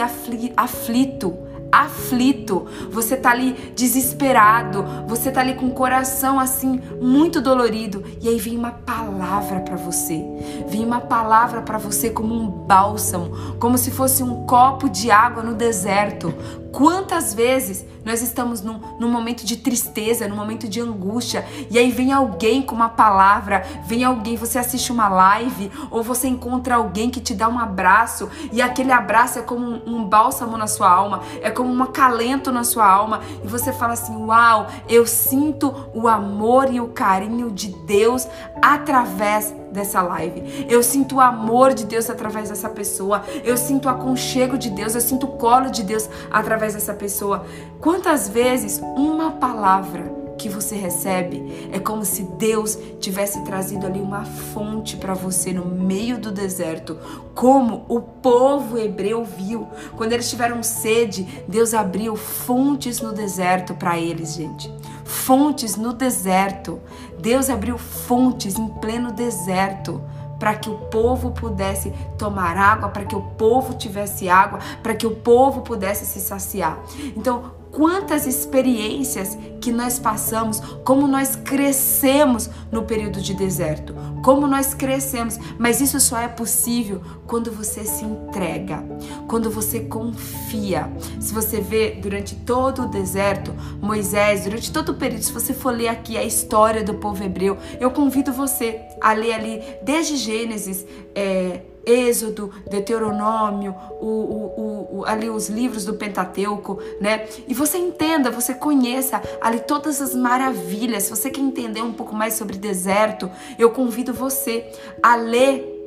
aflito? 0.56 1.47
Aflito, 1.70 2.66
você 2.90 3.16
tá 3.16 3.30
ali 3.30 3.72
desesperado, 3.74 4.84
você 5.06 5.30
tá 5.30 5.40
ali 5.40 5.54
com 5.54 5.66
o 5.66 5.72
coração 5.72 6.40
assim 6.40 6.80
muito 7.00 7.40
dolorido 7.40 8.04
e 8.20 8.28
aí 8.28 8.38
vem 8.38 8.56
uma 8.56 8.70
palavra 8.70 9.60
para 9.60 9.76
você. 9.76 10.24
Vem 10.68 10.84
uma 10.84 11.00
palavra 11.00 11.62
para 11.62 11.78
você 11.78 12.10
como 12.10 12.34
um 12.34 12.48
bálsamo, 12.48 13.56
como 13.58 13.76
se 13.76 13.90
fosse 13.90 14.22
um 14.22 14.46
copo 14.46 14.88
de 14.88 15.10
água 15.10 15.42
no 15.42 15.54
deserto. 15.54 16.34
Quantas 16.78 17.34
vezes 17.34 17.84
nós 18.04 18.22
estamos 18.22 18.62
num, 18.62 18.78
num, 19.00 19.10
momento 19.10 19.44
de 19.44 19.56
tristeza, 19.56 20.28
num 20.28 20.36
momento 20.36 20.68
de 20.68 20.80
angústia, 20.80 21.44
e 21.68 21.76
aí 21.76 21.90
vem 21.90 22.12
alguém 22.12 22.62
com 22.62 22.72
uma 22.72 22.88
palavra, 22.88 23.66
vem 23.84 24.04
alguém, 24.04 24.36
você 24.36 24.60
assiste 24.60 24.92
uma 24.92 25.08
live, 25.08 25.72
ou 25.90 26.04
você 26.04 26.28
encontra 26.28 26.76
alguém 26.76 27.10
que 27.10 27.20
te 27.20 27.34
dá 27.34 27.48
um 27.48 27.58
abraço, 27.58 28.30
e 28.52 28.62
aquele 28.62 28.92
abraço 28.92 29.40
é 29.40 29.42
como 29.42 29.66
um, 29.66 29.96
um 29.96 30.04
bálsamo 30.04 30.56
na 30.56 30.68
sua 30.68 30.88
alma, 30.88 31.20
é 31.42 31.50
como 31.50 31.68
um 31.68 31.82
acalento 31.82 32.52
na 32.52 32.62
sua 32.62 32.86
alma, 32.86 33.22
e 33.42 33.48
você 33.48 33.72
fala 33.72 33.94
assim: 33.94 34.14
Uau, 34.14 34.68
eu 34.88 35.04
sinto 35.04 35.90
o 35.92 36.06
amor 36.06 36.72
e 36.72 36.80
o 36.80 36.86
carinho 36.86 37.50
de 37.50 37.74
Deus 37.88 38.28
através 38.62 39.52
dessa 39.72 40.02
live. 40.02 40.66
Eu 40.68 40.82
sinto 40.82 41.16
o 41.16 41.20
amor 41.20 41.74
de 41.74 41.84
Deus 41.84 42.08
através 42.10 42.48
dessa 42.48 42.68
pessoa. 42.68 43.22
Eu 43.44 43.56
sinto 43.56 43.86
o 43.86 43.88
aconchego 43.88 44.56
de 44.56 44.70
Deus. 44.70 44.94
Eu 44.94 45.00
sinto 45.00 45.26
o 45.26 45.32
colo 45.36 45.70
de 45.70 45.82
Deus 45.82 46.08
através 46.30 46.74
dessa 46.74 46.94
pessoa. 46.94 47.44
Quantas 47.80 48.28
vezes 48.28 48.80
uma 48.96 49.32
palavra 49.32 50.18
que 50.38 50.48
você 50.48 50.76
recebe 50.76 51.68
é 51.72 51.80
como 51.80 52.04
se 52.04 52.22
Deus 52.22 52.78
tivesse 53.00 53.42
trazido 53.42 53.86
ali 53.86 54.00
uma 54.00 54.24
fonte 54.24 54.96
para 54.96 55.12
você 55.12 55.52
no 55.52 55.66
meio 55.66 56.16
do 56.16 56.30
deserto, 56.30 56.96
como 57.34 57.84
o 57.88 58.00
povo 58.00 58.78
hebreu 58.78 59.24
viu. 59.24 59.66
Quando 59.96 60.12
eles 60.12 60.30
tiveram 60.30 60.62
sede, 60.62 61.44
Deus 61.48 61.74
abriu 61.74 62.14
fontes 62.14 63.00
no 63.00 63.12
deserto 63.12 63.74
para 63.74 63.98
eles, 63.98 64.34
gente. 64.34 64.72
Fontes 65.04 65.76
no 65.76 65.92
deserto. 65.92 66.80
Deus 67.20 67.50
abriu 67.50 67.76
fontes 67.76 68.58
em 68.58 68.68
pleno 68.68 69.12
deserto 69.12 70.00
para 70.38 70.54
que 70.54 70.70
o 70.70 70.76
povo 70.76 71.32
pudesse 71.32 71.92
tomar 72.16 72.56
água, 72.56 72.88
para 72.88 73.04
que 73.04 73.16
o 73.16 73.20
povo 73.20 73.74
tivesse 73.74 74.28
água, 74.28 74.60
para 74.82 74.94
que 74.94 75.06
o 75.06 75.10
povo 75.10 75.62
pudesse 75.62 76.06
se 76.06 76.20
saciar. 76.20 76.78
Então, 77.16 77.57
quantas 77.70 78.26
experiências 78.26 79.36
que 79.60 79.72
nós 79.72 79.98
passamos, 79.98 80.60
como 80.84 81.06
nós 81.06 81.36
crescemos 81.36 82.48
no 82.70 82.84
período 82.84 83.20
de 83.20 83.34
deserto, 83.34 83.94
como 84.22 84.46
nós 84.46 84.74
crescemos, 84.74 85.38
mas 85.58 85.80
isso 85.80 85.98
só 86.00 86.18
é 86.18 86.28
possível 86.28 87.00
quando 87.26 87.50
você 87.52 87.84
se 87.84 88.04
entrega, 88.04 88.84
quando 89.26 89.50
você 89.50 89.80
confia. 89.80 90.90
Se 91.20 91.32
você 91.32 91.60
vê 91.60 91.92
durante 91.92 92.34
todo 92.36 92.82
o 92.82 92.88
deserto, 92.88 93.54
Moisés, 93.80 94.44
durante 94.44 94.72
todo 94.72 94.90
o 94.90 94.94
período, 94.94 95.22
se 95.22 95.32
você 95.32 95.52
for 95.52 95.70
ler 95.70 95.88
aqui 95.88 96.16
a 96.16 96.24
história 96.24 96.82
do 96.82 96.94
povo 96.94 97.22
hebreu, 97.22 97.58
eu 97.80 97.90
convido 97.90 98.32
você 98.32 98.80
a 99.00 99.12
ler 99.12 99.32
ali 99.32 99.62
desde 99.82 100.16
Gênesis, 100.16 100.86
é, 101.14 101.62
Êxodo, 101.88 102.52
Deuteronômio, 102.68 103.74
o, 104.00 104.06
o, 104.06 104.98
o, 104.98 105.04
ali 105.06 105.30
os 105.30 105.48
livros 105.48 105.84
do 105.84 105.94
Pentateuco, 105.94 106.78
né? 107.00 107.26
E 107.46 107.54
você 107.54 107.78
entenda, 107.78 108.30
você 108.30 108.54
conheça 108.54 109.22
ali 109.40 109.60
todas 109.60 110.00
as 110.00 110.14
maravilhas. 110.14 111.04
Se 111.04 111.10
você 111.10 111.30
quer 111.30 111.40
entender 111.40 111.82
um 111.82 111.92
pouco 111.92 112.14
mais 112.14 112.34
sobre 112.34 112.56
deserto, 112.58 113.30
eu 113.58 113.70
convido 113.70 114.12
você 114.12 114.70
a 115.02 115.16
ler 115.16 115.78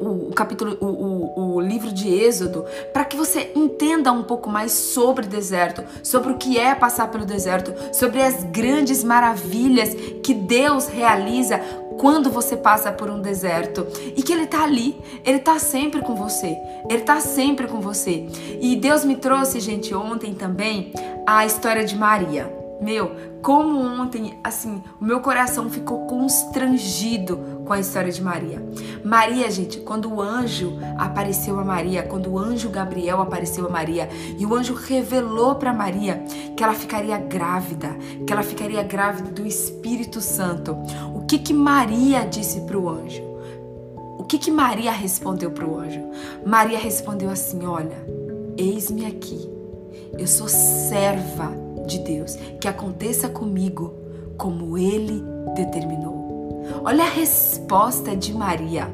o, 0.00 0.32
capítulo, 0.32 0.76
o, 0.80 0.86
o, 0.86 1.54
o, 1.54 1.60
livro 1.60 1.92
de 1.92 2.12
Êxodo, 2.12 2.64
para 2.92 3.04
que 3.04 3.16
você 3.16 3.52
entenda 3.54 4.12
um 4.12 4.22
pouco 4.22 4.50
mais 4.50 4.72
sobre 4.72 5.26
deserto, 5.26 5.84
sobre 6.02 6.32
o 6.32 6.36
que 6.36 6.58
é 6.58 6.74
passar 6.74 7.10
pelo 7.10 7.24
deserto, 7.24 7.72
sobre 7.94 8.20
as 8.20 8.42
grandes 8.44 9.04
maravilhas 9.04 9.94
que 10.22 10.34
Deus 10.34 10.86
realiza 10.86 11.60
quando 11.98 12.30
você 12.30 12.56
passa 12.56 12.92
por 12.92 13.08
um 13.10 13.20
deserto 13.20 13.86
e 14.16 14.22
que 14.22 14.32
ele 14.32 14.46
tá 14.46 14.62
ali, 14.62 14.96
ele 15.24 15.38
tá 15.38 15.58
sempre 15.58 16.00
com 16.00 16.14
você. 16.14 16.56
Ele 16.88 17.02
tá 17.02 17.20
sempre 17.20 17.66
com 17.66 17.80
você. 17.80 18.26
E 18.60 18.76
Deus 18.76 19.04
me 19.04 19.16
trouxe, 19.16 19.60
gente, 19.60 19.94
ontem 19.94 20.34
também 20.34 20.92
a 21.26 21.46
história 21.46 21.84
de 21.84 21.96
Maria. 21.96 22.52
Meu, 22.80 23.12
como 23.40 23.78
ontem, 23.78 24.38
assim, 24.42 24.82
o 25.00 25.04
meu 25.04 25.20
coração 25.20 25.70
ficou 25.70 26.06
constrangido 26.06 27.53
com 27.64 27.72
a 27.72 27.80
história 27.80 28.12
de 28.12 28.22
Maria. 28.22 28.62
Maria, 29.04 29.50
gente, 29.50 29.78
quando 29.80 30.12
o 30.12 30.20
anjo 30.20 30.78
apareceu 30.98 31.58
a 31.58 31.64
Maria, 31.64 32.02
quando 32.02 32.30
o 32.30 32.38
anjo 32.38 32.68
Gabriel 32.68 33.20
apareceu 33.20 33.66
a 33.66 33.70
Maria, 33.70 34.08
e 34.38 34.44
o 34.44 34.54
anjo 34.54 34.74
revelou 34.74 35.54
para 35.56 35.72
Maria 35.72 36.22
que 36.56 36.62
ela 36.62 36.74
ficaria 36.74 37.18
grávida, 37.18 37.96
que 38.26 38.32
ela 38.32 38.42
ficaria 38.42 38.82
grávida 38.82 39.30
do 39.30 39.46
Espírito 39.46 40.20
Santo. 40.20 40.76
O 41.14 41.24
que 41.26 41.38
que 41.38 41.52
Maria 41.52 42.24
disse 42.24 42.60
para 42.62 42.78
o 42.78 42.88
anjo? 42.88 43.22
O 44.18 44.24
que 44.24 44.38
que 44.38 44.50
Maria 44.50 44.92
respondeu 44.92 45.50
para 45.50 45.66
o 45.66 45.78
anjo? 45.78 46.00
Maria 46.46 46.78
respondeu 46.78 47.30
assim: 47.30 47.66
Olha, 47.66 48.06
eis-me 48.56 49.04
aqui. 49.04 49.50
Eu 50.18 50.26
sou 50.26 50.48
serva 50.48 51.52
de 51.86 51.98
Deus. 51.98 52.36
Que 52.60 52.68
aconteça 52.68 53.28
comigo 53.28 53.92
como 54.36 54.78
Ele 54.78 55.22
determinou. 55.54 56.13
Olha 56.84 57.04
a 57.04 57.08
resposta 57.08 58.16
de 58.16 58.32
Maria. 58.32 58.88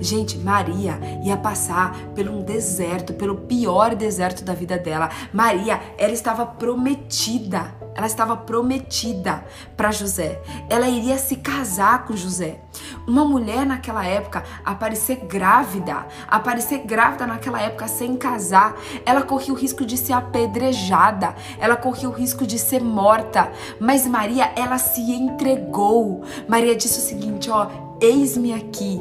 Gente, 0.00 0.38
Maria 0.38 0.98
ia 1.24 1.36
passar 1.36 1.96
por 2.14 2.28
um 2.28 2.42
deserto, 2.42 3.14
pelo 3.14 3.36
pior 3.36 3.94
deserto 3.94 4.44
da 4.44 4.54
vida 4.54 4.78
dela. 4.78 5.10
Maria, 5.32 5.80
ela 5.98 6.12
estava 6.12 6.44
prometida. 6.46 7.85
Ela 7.96 8.06
estava 8.06 8.36
prometida 8.36 9.44
para 9.76 9.90
José. 9.90 10.40
Ela 10.68 10.88
iria 10.88 11.16
se 11.16 11.36
casar 11.36 12.04
com 12.04 12.14
José. 12.14 12.60
Uma 13.06 13.24
mulher 13.24 13.64
naquela 13.64 14.04
época 14.04 14.44
aparecer 14.64 15.24
grávida, 15.26 16.06
aparecer 16.28 16.78
grávida 16.80 17.26
naquela 17.26 17.60
época 17.60 17.88
sem 17.88 18.16
casar, 18.16 18.76
ela 19.06 19.22
corria 19.22 19.54
o 19.54 19.56
risco 19.56 19.86
de 19.86 19.96
ser 19.96 20.12
apedrejada, 20.12 21.34
ela 21.58 21.76
corria 21.76 22.08
o 22.08 22.12
risco 22.12 22.46
de 22.46 22.58
ser 22.58 22.82
morta. 22.82 23.50
Mas 23.80 24.06
Maria, 24.06 24.52
ela 24.56 24.76
se 24.76 25.00
entregou. 25.00 26.22
Maria 26.46 26.76
disse 26.76 26.98
o 26.98 27.02
seguinte, 27.02 27.50
ó, 27.50 27.68
eis-me 28.00 28.52
aqui. 28.52 29.00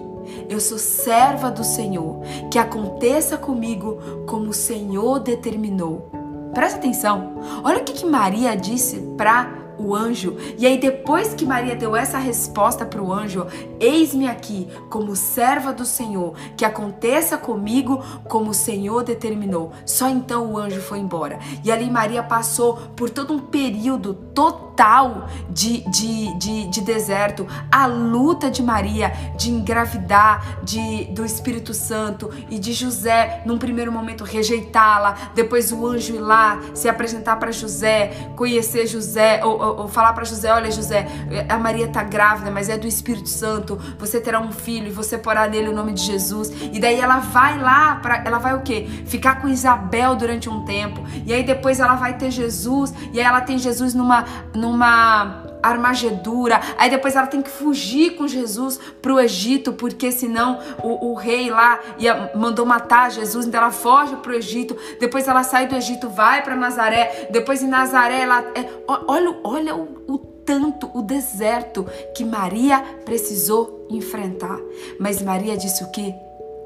Eu 0.49 0.59
sou 0.59 0.77
serva 0.77 1.51
do 1.51 1.63
Senhor, 1.63 2.21
que 2.49 2.57
aconteça 2.57 3.37
comigo 3.37 4.25
como 4.25 4.49
o 4.49 4.53
Senhor 4.53 5.19
determinou. 5.19 6.14
Presta 6.55 6.79
atenção. 6.79 7.33
Olha 7.65 7.79
o 7.79 7.83
que, 7.83 7.91
que 7.91 8.05
Maria 8.05 8.55
disse 8.55 8.97
para 9.17 9.64
o 9.77 9.95
anjo. 9.95 10.37
E 10.57 10.65
aí, 10.65 10.77
depois 10.77 11.33
que 11.33 11.45
Maria 11.45 11.75
deu 11.75 11.95
essa 11.95 12.17
resposta 12.17 12.85
para 12.85 13.01
o 13.01 13.11
anjo, 13.11 13.47
eis-me 13.79 14.27
aqui 14.27 14.67
como 14.89 15.15
serva 15.15 15.73
do 15.73 15.85
Senhor, 15.85 16.33
que 16.55 16.65
aconteça 16.65 17.37
comigo 17.37 18.03
como 18.27 18.51
o 18.51 18.53
Senhor 18.53 19.03
determinou. 19.03 19.71
Só 19.85 20.09
então 20.09 20.53
o 20.53 20.57
anjo 20.57 20.81
foi 20.81 20.99
embora. 20.99 21.39
E 21.63 21.71
ali 21.71 21.89
Maria 21.89 22.23
passou 22.23 22.75
por 22.95 23.09
todo 23.09 23.33
um 23.33 23.39
período 23.39 24.13
total 24.13 25.27
de, 25.49 25.89
de, 25.89 26.37
de, 26.37 26.67
de 26.67 26.81
deserto, 26.81 27.47
a 27.71 27.85
luta 27.85 28.51
de 28.51 28.61
Maria 28.61 29.11
de 29.37 29.49
engravidar 29.49 30.59
de, 30.63 31.05
do 31.05 31.25
Espírito 31.25 31.73
Santo 31.73 32.29
e 32.49 32.59
de 32.59 32.73
José, 32.73 33.41
num 33.45 33.57
primeiro 33.57 33.91
momento, 33.91 34.23
rejeitá-la, 34.23 35.31
depois 35.33 35.71
o 35.71 35.85
anjo 35.85 36.15
ir 36.15 36.19
lá 36.19 36.59
se 36.73 36.89
apresentar 36.89 37.37
para 37.37 37.51
José, 37.51 38.31
conhecer 38.35 38.87
José, 38.87 39.43
ou, 39.43 39.61
ou, 39.65 39.87
falar 39.87 40.13
para 40.13 40.23
José: 40.23 40.51
olha, 40.51 40.71
José, 40.71 41.07
a 41.47 41.57
Maria 41.57 41.87
tá 41.87 42.03
grávida, 42.03 42.51
mas 42.51 42.69
é 42.69 42.77
do 42.77 42.87
Espírito 42.87 43.29
Santo. 43.29 43.79
Você 43.99 44.19
terá 44.19 44.39
um 44.39 44.51
filho 44.51 44.87
e 44.87 44.91
você 44.91 45.17
porá 45.17 45.47
nele 45.47 45.69
o 45.69 45.73
nome 45.73 45.93
de 45.93 46.01
Jesus. 46.01 46.51
E 46.71 46.79
daí 46.79 46.99
ela 46.99 47.19
vai 47.19 47.59
lá 47.59 47.95
para, 47.95 48.23
ela 48.25 48.37
vai 48.37 48.55
o 48.55 48.61
quê? 48.61 48.87
Ficar 49.05 49.41
com 49.41 49.47
Isabel 49.47 50.15
durante 50.15 50.49
um 50.49 50.65
tempo. 50.65 51.03
E 51.25 51.33
aí 51.33 51.43
depois 51.43 51.79
ela 51.79 51.95
vai 51.95 52.17
ter 52.17 52.31
Jesus. 52.31 52.93
E 53.11 53.19
aí 53.19 53.25
ela 53.25 53.41
tem 53.41 53.57
Jesus 53.57 53.93
numa, 53.93 54.25
numa 54.53 55.44
armagedura. 55.69 56.59
Aí 56.77 56.89
depois 56.89 57.15
ela 57.15 57.27
tem 57.27 57.41
que 57.41 57.49
fugir 57.49 58.15
com 58.15 58.27
Jesus 58.27 58.79
pro 59.01 59.19
Egito, 59.19 59.73
porque 59.73 60.11
senão 60.11 60.59
o, 60.83 61.11
o 61.11 61.13
rei 61.13 61.49
lá 61.49 61.79
ia, 61.97 62.31
mandou 62.35 62.65
matar 62.65 63.11
Jesus, 63.11 63.45
então 63.45 63.61
ela 63.61 63.71
foge 63.71 64.15
pro 64.17 64.33
Egito. 64.33 64.75
Depois 64.99 65.27
ela 65.27 65.43
sai 65.43 65.67
do 65.67 65.75
Egito, 65.75 66.09
vai 66.09 66.43
para 66.43 66.55
Nazaré. 66.55 67.27
Depois 67.31 67.61
em 67.61 67.67
Nazaré 67.67 68.21
ela. 68.21 68.41
É, 68.55 68.69
olha, 68.87 69.35
olha 69.43 69.75
o, 69.75 70.03
o 70.07 70.17
tanto 70.17 70.89
o 70.93 71.01
deserto 71.01 71.85
que 72.15 72.23
Maria 72.23 72.79
precisou 73.03 73.87
enfrentar. 73.89 74.59
Mas 74.99 75.21
Maria 75.21 75.57
disse 75.57 75.83
o 75.83 75.91
quê? 75.91 76.13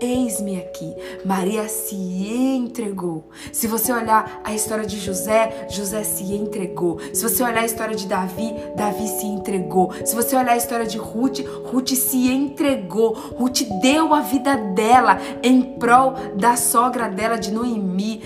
Eis-me 0.01 0.57
aqui. 0.57 0.95
Maria 1.25 1.67
se 1.67 1.95
entregou. 1.95 3.29
Se 3.51 3.67
você 3.67 3.91
olhar 3.91 4.41
a 4.45 4.53
história 4.53 4.85
de 4.85 4.97
José, 4.97 5.67
José 5.69 6.03
se 6.03 6.23
entregou. 6.33 6.99
Se 7.13 7.21
você 7.21 7.43
olhar 7.43 7.61
a 7.61 7.65
história 7.65 7.95
de 7.95 8.07
Davi, 8.07 8.53
Davi 8.77 9.07
se 9.07 9.25
entregou. 9.25 9.91
Se 10.05 10.15
você 10.15 10.37
olhar 10.37 10.53
a 10.53 10.57
história 10.57 10.85
de 10.85 10.97
Ruth, 10.97 11.39
Ruth 11.65 11.89
se 11.89 12.31
entregou. 12.31 13.13
Ruth 13.13 13.63
deu 13.81 14.13
a 14.13 14.21
vida 14.21 14.55
dela 14.55 15.19
em 15.43 15.61
prol 15.61 16.13
da 16.35 16.55
sogra 16.55 17.09
dela 17.09 17.37
de 17.37 17.51
Noemi. 17.51 18.21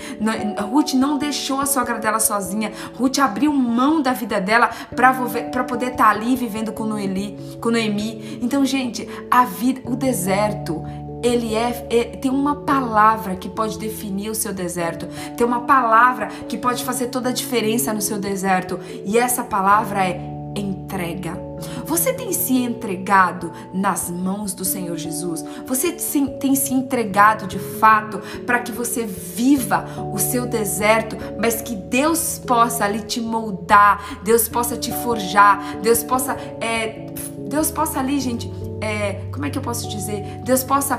Ruth 0.70 0.94
não 0.94 1.18
deixou 1.18 1.60
a 1.60 1.66
sogra 1.66 1.98
dela 1.98 2.20
sozinha. 2.20 2.70
Ruth 2.96 3.18
abriu 3.18 3.52
mão 3.52 4.00
da 4.00 4.12
vida 4.12 4.40
dela 4.40 4.70
para 4.94 5.64
poder 5.64 5.92
estar 5.92 6.04
tá 6.04 6.10
ali 6.10 6.36
vivendo 6.36 6.72
com 6.72 6.84
Noemi, 6.84 7.36
com 7.60 7.70
Noemi. 7.70 8.38
Então, 8.40 8.64
gente, 8.64 9.08
a 9.30 9.44
vida, 9.44 9.80
o 9.84 9.96
deserto 9.96 10.84
ele 11.24 11.54
é, 11.54 11.86
é, 11.88 12.04
tem 12.04 12.30
uma 12.30 12.56
palavra 12.56 13.34
que 13.34 13.48
pode 13.48 13.78
definir 13.78 14.30
o 14.30 14.34
seu 14.34 14.52
deserto, 14.52 15.08
tem 15.36 15.46
uma 15.46 15.62
palavra 15.62 16.28
que 16.48 16.58
pode 16.58 16.84
fazer 16.84 17.06
toda 17.06 17.30
a 17.30 17.32
diferença 17.32 17.92
no 17.94 18.02
seu 18.02 18.18
deserto, 18.18 18.78
e 19.06 19.18
essa 19.18 19.42
palavra 19.42 20.04
é 20.04 20.20
entrega. 20.54 21.42
Você 21.86 22.12
tem 22.12 22.32
se 22.32 22.54
entregado 22.54 23.52
nas 23.72 24.10
mãos 24.10 24.52
do 24.52 24.64
Senhor 24.64 24.96
Jesus? 24.96 25.44
Você 25.66 25.92
tem 26.38 26.54
se 26.54 26.72
entregado 26.72 27.46
de 27.46 27.58
fato 27.58 28.20
para 28.44 28.58
que 28.58 28.70
você 28.70 29.04
viva 29.04 29.84
o 30.12 30.18
seu 30.18 30.46
deserto, 30.46 31.16
mas 31.40 31.62
que 31.62 31.74
Deus 31.74 32.38
possa 32.38 32.84
ali 32.84 33.00
te 33.00 33.20
moldar, 33.20 34.20
Deus 34.22 34.48
possa 34.48 34.76
te 34.76 34.92
forjar, 34.92 35.78
Deus 35.80 36.02
possa, 36.02 36.36
é, 36.60 37.06
Deus 37.54 37.70
possa 37.70 38.00
ali, 38.00 38.18
gente, 38.18 38.50
é, 38.80 39.26
como 39.32 39.46
é 39.46 39.50
que 39.50 39.56
eu 39.56 39.62
posso 39.62 39.88
dizer? 39.88 40.40
Deus 40.44 40.64
possa 40.64 40.98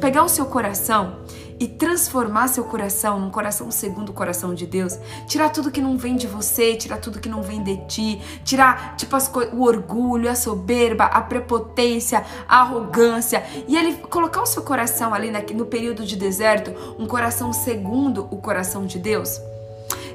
pegar 0.00 0.22
o 0.22 0.28
seu 0.28 0.46
coração 0.46 1.16
e 1.58 1.66
transformar 1.66 2.46
seu 2.46 2.62
coração 2.62 3.18
num 3.18 3.30
coração 3.30 3.68
segundo 3.68 4.10
o 4.10 4.12
coração 4.12 4.54
de 4.54 4.64
Deus, 4.64 4.96
tirar 5.26 5.50
tudo 5.50 5.72
que 5.72 5.80
não 5.80 5.98
vem 5.98 6.14
de 6.14 6.28
você, 6.28 6.76
tirar 6.76 6.98
tudo 6.98 7.18
que 7.18 7.28
não 7.28 7.42
vem 7.42 7.64
de 7.64 7.78
ti, 7.88 8.22
tirar 8.44 8.94
tipo 8.94 9.16
as, 9.16 9.28
o 9.52 9.62
orgulho, 9.64 10.30
a 10.30 10.36
soberba, 10.36 11.06
a 11.06 11.20
prepotência, 11.20 12.24
a 12.48 12.60
arrogância 12.60 13.42
e 13.66 13.76
ele 13.76 13.94
colocar 13.94 14.40
o 14.40 14.46
seu 14.46 14.62
coração 14.62 15.12
ali 15.12 15.32
na, 15.32 15.40
no 15.40 15.66
período 15.66 16.06
de 16.06 16.14
deserto, 16.14 16.70
um 16.96 17.08
coração 17.08 17.52
segundo 17.52 18.28
o 18.30 18.36
coração 18.36 18.86
de 18.86 19.00
Deus. 19.00 19.40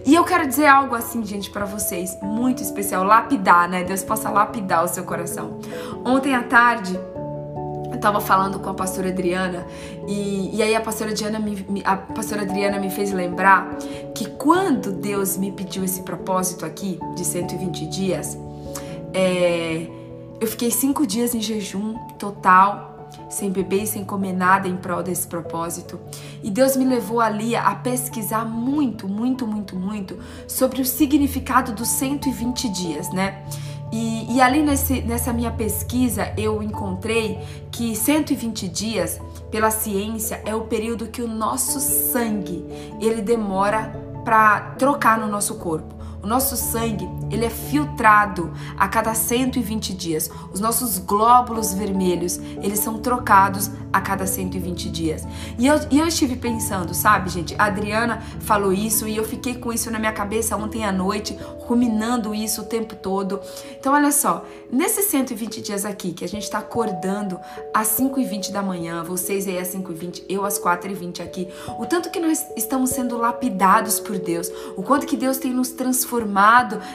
E 0.08 0.16
eu 0.16 0.24
quero 0.24 0.48
dizer 0.48 0.68
algo 0.68 0.96
assim, 0.96 1.22
gente, 1.26 1.50
para 1.50 1.66
vocês, 1.66 2.18
muito 2.22 2.64
especial, 2.64 3.04
lapidar, 3.04 3.68
né? 3.68 3.84
Deus 3.84 4.04
possa 4.04 4.30
lapidar 4.30 4.86
o 4.86 4.88
seu 4.88 5.04
coração. 5.04 5.60
Ontem 6.06 6.34
à 6.34 6.42
tarde, 6.44 6.98
eu 7.92 8.00
tava 8.00 8.22
falando 8.22 8.58
com 8.58 8.70
a 8.70 8.74
pastora 8.74 9.10
Adriana 9.10 9.68
e, 10.08 10.56
e 10.56 10.64
aí 10.64 10.74
a 10.74 10.80
pastora, 10.80 11.12
Adriana 11.12 11.40
me, 11.40 11.84
a 11.84 11.98
pastora 11.98 12.44
Adriana 12.44 12.80
me 12.80 12.90
fez 12.90 13.12
lembrar 13.12 13.76
que 14.16 14.30
quando 14.30 14.94
Deus 14.94 15.36
me 15.36 15.52
pediu 15.52 15.84
esse 15.84 16.02
propósito 16.04 16.66
aqui 16.66 16.98
de 17.14 17.26
120 17.26 17.86
dias, 17.88 18.38
é, 19.14 19.88
eu 20.40 20.48
fiquei 20.48 20.72
cinco 20.72 21.06
dias 21.06 21.36
em 21.36 21.42
jejum 21.42 21.96
total, 22.18 22.97
sem 23.30 23.52
beber 23.52 23.84
e 23.84 23.88
sem 23.88 24.04
comer 24.04 24.34
nada 24.34 24.68
em 24.68 24.78
prol 24.78 25.04
desse 25.04 25.28
propósito. 25.28 26.00
E 26.44 26.50
Deus 26.50 26.76
me 26.76 26.86
levou 26.86 27.20
ali 27.20 27.56
a 27.56 27.76
pesquisar 27.76 28.46
muito, 28.46 29.08
muito, 29.08 29.46
muito, 29.46 29.76
muito 29.76 30.18
sobre 30.48 30.82
o 30.82 30.86
significado 30.86 31.72
dos 31.72 31.88
120 31.88 32.70
dias, 32.70 33.10
né? 33.12 33.44
E, 33.92 34.36
e 34.36 34.42
ali 34.42 34.62
nesse, 34.62 35.02
nessa 35.02 35.32
minha 35.32 35.52
pesquisa 35.52 36.34
eu 36.38 36.62
encontrei 36.62 37.40
que 37.72 37.96
120 37.96 38.68
dias, 38.68 39.20
pela 39.50 39.72
ciência, 39.72 40.42
é 40.46 40.54
o 40.54 40.62
período 40.62 41.08
que 41.08 41.22
o 41.22 41.28
nosso 41.28 41.80
sangue 41.80 42.66
ele 43.00 43.22
demora 43.22 43.94
para 44.26 44.72
trocar 44.78 45.18
no 45.18 45.28
nosso 45.28 45.56
corpo. 45.56 45.97
O 46.22 46.28
nosso 46.28 46.58
sangue, 46.58 47.08
ele 47.30 47.46
é 47.46 47.50
filtrado 47.50 48.52
a 48.78 48.88
cada 48.88 49.14
120 49.14 49.94
dias. 49.94 50.30
Os 50.52 50.60
nossos 50.60 50.98
glóbulos 50.98 51.74
vermelhos, 51.74 52.38
eles 52.62 52.80
são 52.80 52.98
trocados 52.98 53.70
a 53.94 54.02
cada 54.02 54.26
120 54.26 54.90
dias. 54.90 55.24
E 55.58 55.68
eu, 55.68 55.80
e 55.92 56.00
eu 56.00 56.08
estive 56.08 56.36
pensando, 56.36 56.94
sabe, 56.94 57.30
gente? 57.30 57.56
A 57.58 57.66
Adriana 57.66 58.22
falou 58.42 58.74
isso 58.74 59.08
e 59.08 59.16
eu 59.16 59.24
fiquei 59.24 59.56
com 59.56 59.72
isso 59.72 59.92
na 59.92 60.00
minha 60.00 60.12
cabeça 60.12 60.58
ontem 60.58 60.84
à 60.84 60.92
noite, 60.92 61.38
ruminando 61.60 62.34
isso 62.34 62.62
o 62.62 62.66
tempo 62.66 62.96
todo. 62.96 63.40
Então, 63.80 63.94
olha 63.94 64.12
só, 64.12 64.44
nesses 64.72 65.06
120 65.06 65.62
dias 65.62 65.86
aqui, 65.86 66.14
que 66.14 66.26
a 66.26 66.28
gente 66.28 66.44
está 66.44 66.58
acordando 66.58 67.40
às 67.74 67.88
5h20 67.90 68.52
da 68.52 68.62
manhã, 68.62 69.04
vocês 69.04 69.48
aí 69.48 69.60
às 69.60 69.74
5h20, 69.74 70.24
eu 70.28 70.44
às 70.44 70.60
4h20 70.60 71.24
aqui, 71.24 71.48
o 71.80 71.86
tanto 71.86 72.10
que 72.10 72.20
nós 72.20 72.46
estamos 72.58 72.90
sendo 72.90 73.18
lapidados 73.18 74.00
por 74.00 74.18
Deus, 74.18 74.52
o 74.76 74.84
quanto 74.84 75.06
que 75.06 75.16
Deus 75.16 75.38
tem 75.38 75.54
nos 75.54 75.70
transformado 75.70 76.17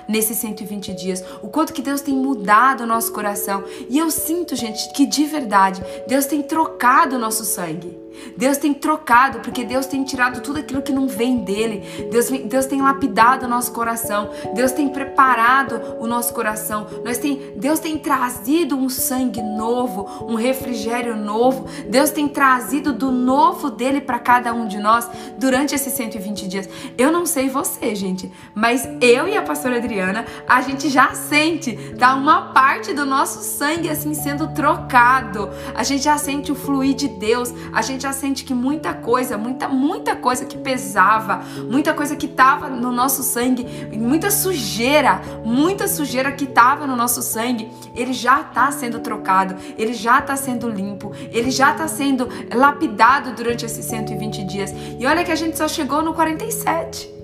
nesses 0.09 0.39
120 0.39 0.93
dias, 0.95 1.25
o 1.43 1.49
quanto 1.49 1.73
que 1.73 1.83
Deus 1.83 2.01
tem 2.01 2.15
mudado 2.15 2.83
o 2.83 2.87
nosso 2.87 3.13
coração. 3.13 3.65
E 3.89 3.99
eu 3.99 4.11
sinto, 4.11 4.57
gente, 4.57 4.93
que 4.93 5.07
de 5.07 5.25
verdade, 5.25 5.83
Deus 6.07 6.27
tem 6.27 6.43
trocado 6.43 7.17
o 7.17 7.19
nosso 7.19 7.45
sangue. 7.45 8.02
Deus 8.37 8.59
tem 8.59 8.73
trocado, 8.75 9.41
porque 9.41 9.65
Deus 9.65 9.87
tem 9.87 10.05
tirado 10.05 10.41
tudo 10.41 10.59
aquilo 10.59 10.83
que 10.83 10.93
não 10.93 11.07
vem 11.07 11.39
dele. 11.39 12.09
Deus, 12.11 12.29
Deus 12.29 12.67
tem 12.67 12.83
lapidado 12.83 13.47
o 13.47 13.49
nosso 13.49 13.73
coração. 13.73 14.31
Deus 14.55 14.73
tem 14.73 14.89
preparado 14.89 15.81
o 16.01 16.07
nosso 16.07 16.33
coração. 16.33 16.87
Nós 17.05 17.19
tem, 17.19 17.53
Deus 17.57 17.79
tem 17.79 17.99
trazido 17.99 18.77
um 18.77 18.89
sangue 18.89 19.43
novo, 19.43 20.27
um 20.27 20.35
refrigério 20.35 21.17
novo. 21.17 21.67
Deus 21.89 22.11
tem 22.11 22.29
trazido 22.29 22.93
do 22.93 23.11
novo 23.11 23.71
dele 23.71 24.01
para 24.01 24.19
cada 24.19 24.53
um 24.53 24.67
de 24.67 24.79
nós 24.79 25.09
durante 25.39 25.75
esses 25.75 25.93
120 25.93 26.49
dias. 26.49 26.69
Eu 26.97 27.11
não 27.11 27.27
sei 27.27 27.49
você, 27.49 27.95
gente, 27.95 28.31
mas 28.55 28.89
eu 29.01 29.29
e 29.29 29.37
a 29.37 29.43
pastora 29.43 29.77
Adriana, 29.77 30.25
a 30.49 30.61
gente 30.61 30.89
já 30.89 31.15
sente, 31.15 31.77
tá? 31.99 32.15
Uma 32.15 32.53
parte 32.53 32.93
do 32.93 33.05
nosso 33.05 33.41
sangue 33.41 33.89
assim 33.89 34.15
sendo 34.15 34.49
trocado. 34.49 35.51
A 35.75 35.83
gente 35.83 36.05
já 36.05 36.19
sente 36.19 36.53
o 36.53 36.55
fluir 36.55 36.95
de 36.95 37.09
Deus. 37.09 37.53
A 37.73 37.83
gente 37.83 38.02
já 38.03 38.13
sente 38.13 38.45
que 38.45 38.53
muita 38.53 38.93
coisa, 38.93 39.39
muita, 39.39 39.69
muita 39.69 40.17
coisa 40.17 40.45
que 40.45 40.59
pesava, 40.59 41.43
muita 41.71 41.95
coisa 41.95 42.17
que 42.17 42.27
estava 42.27 42.69
no 42.69 42.93
nosso 42.93 43.23
sangue, 43.23 43.65
muita 43.97 44.31
sujeira, 44.31 45.21
muita 45.45 45.89
sujeira 45.89 46.33
que 46.33 46.45
estava 46.45 46.87
no 46.87 46.97
nosso 46.97 47.23
sangue, 47.23 47.71
ele 47.95 48.13
já 48.13 48.41
está 48.41 48.71
sendo 48.73 48.99
trocado, 49.01 49.57
ele 49.79 49.93
já 49.93 50.19
está 50.19 50.37
sendo 50.37 50.69
limpo, 50.69 51.13
ele 51.31 51.51
já 51.51 51.73
está 51.73 51.87
sendo 51.87 52.29
lapidado 52.53 53.33
durante 53.33 53.65
esses 53.65 53.85
120 53.85 54.45
dias. 54.45 54.75
E 54.99 55.07
olha 55.07 55.25
que 55.25 55.33
a 55.33 55.37
gente 55.37 55.57
só 55.57 55.69
chegou 55.69 56.03
no 56.03 56.13
47. 56.13 57.22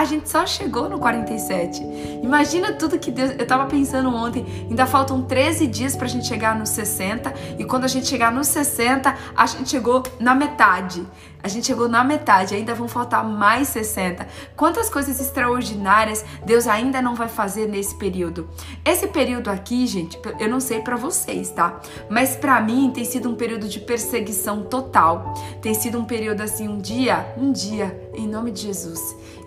A 0.00 0.04
gente 0.06 0.30
só 0.30 0.46
chegou 0.46 0.88
no 0.88 0.98
47. 0.98 1.82
Imagina 2.22 2.72
tudo 2.72 2.98
que 2.98 3.10
Deus. 3.10 3.32
Eu 3.38 3.46
tava 3.46 3.66
pensando 3.66 4.08
ontem, 4.08 4.46
ainda 4.70 4.86
faltam 4.86 5.20
13 5.20 5.66
dias 5.66 5.94
pra 5.94 6.08
gente 6.08 6.26
chegar 6.26 6.58
nos 6.58 6.70
60. 6.70 7.34
E 7.58 7.64
quando 7.66 7.84
a 7.84 7.86
gente 7.86 8.06
chegar 8.06 8.32
nos 8.32 8.46
60, 8.46 9.14
a 9.36 9.46
gente 9.46 9.68
chegou 9.68 10.02
na 10.18 10.34
metade. 10.34 11.06
A 11.42 11.48
gente 11.48 11.66
chegou 11.66 11.88
na 11.88 12.04
metade, 12.04 12.54
ainda 12.54 12.74
vão 12.74 12.86
faltar 12.86 13.24
mais 13.24 13.68
60. 13.68 14.26
Quantas 14.56 14.90
coisas 14.90 15.20
extraordinárias 15.20 16.24
Deus 16.44 16.66
ainda 16.66 17.00
não 17.00 17.14
vai 17.14 17.28
fazer 17.28 17.66
nesse 17.66 17.94
período? 17.96 18.48
Esse 18.84 19.06
período 19.06 19.48
aqui, 19.48 19.86
gente, 19.86 20.18
eu 20.38 20.48
não 20.48 20.60
sei 20.60 20.80
para 20.80 20.96
vocês, 20.96 21.50
tá? 21.50 21.80
Mas 22.10 22.36
para 22.36 22.60
mim 22.60 22.90
tem 22.92 23.04
sido 23.04 23.28
um 23.28 23.34
período 23.34 23.68
de 23.68 23.80
perseguição 23.80 24.62
total. 24.62 25.34
Tem 25.62 25.72
sido 25.72 25.98
um 25.98 26.04
período 26.04 26.42
assim, 26.42 26.68
um 26.68 26.78
dia, 26.78 27.34
um 27.38 27.52
dia, 27.52 28.10
em 28.14 28.28
nome 28.28 28.50
de 28.50 28.62
Jesus, 28.62 29.00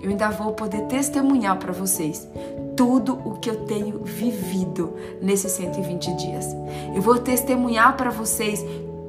eu 0.04 0.10
ainda 0.10 0.30
vou 0.30 0.52
poder 0.52 0.82
testemunhar 0.88 1.58
para 1.58 1.72
vocês 1.72 2.28
tudo 2.76 3.18
o 3.26 3.38
que 3.40 3.50
eu 3.50 3.66
tenho 3.66 4.04
vivido 4.04 4.94
nesses 5.22 5.54
120 5.54 6.14
dias. 6.18 6.46
Eu 6.94 7.02
vou 7.02 7.18
testemunhar 7.18 7.96
para 7.96 8.10
vocês 8.10 8.64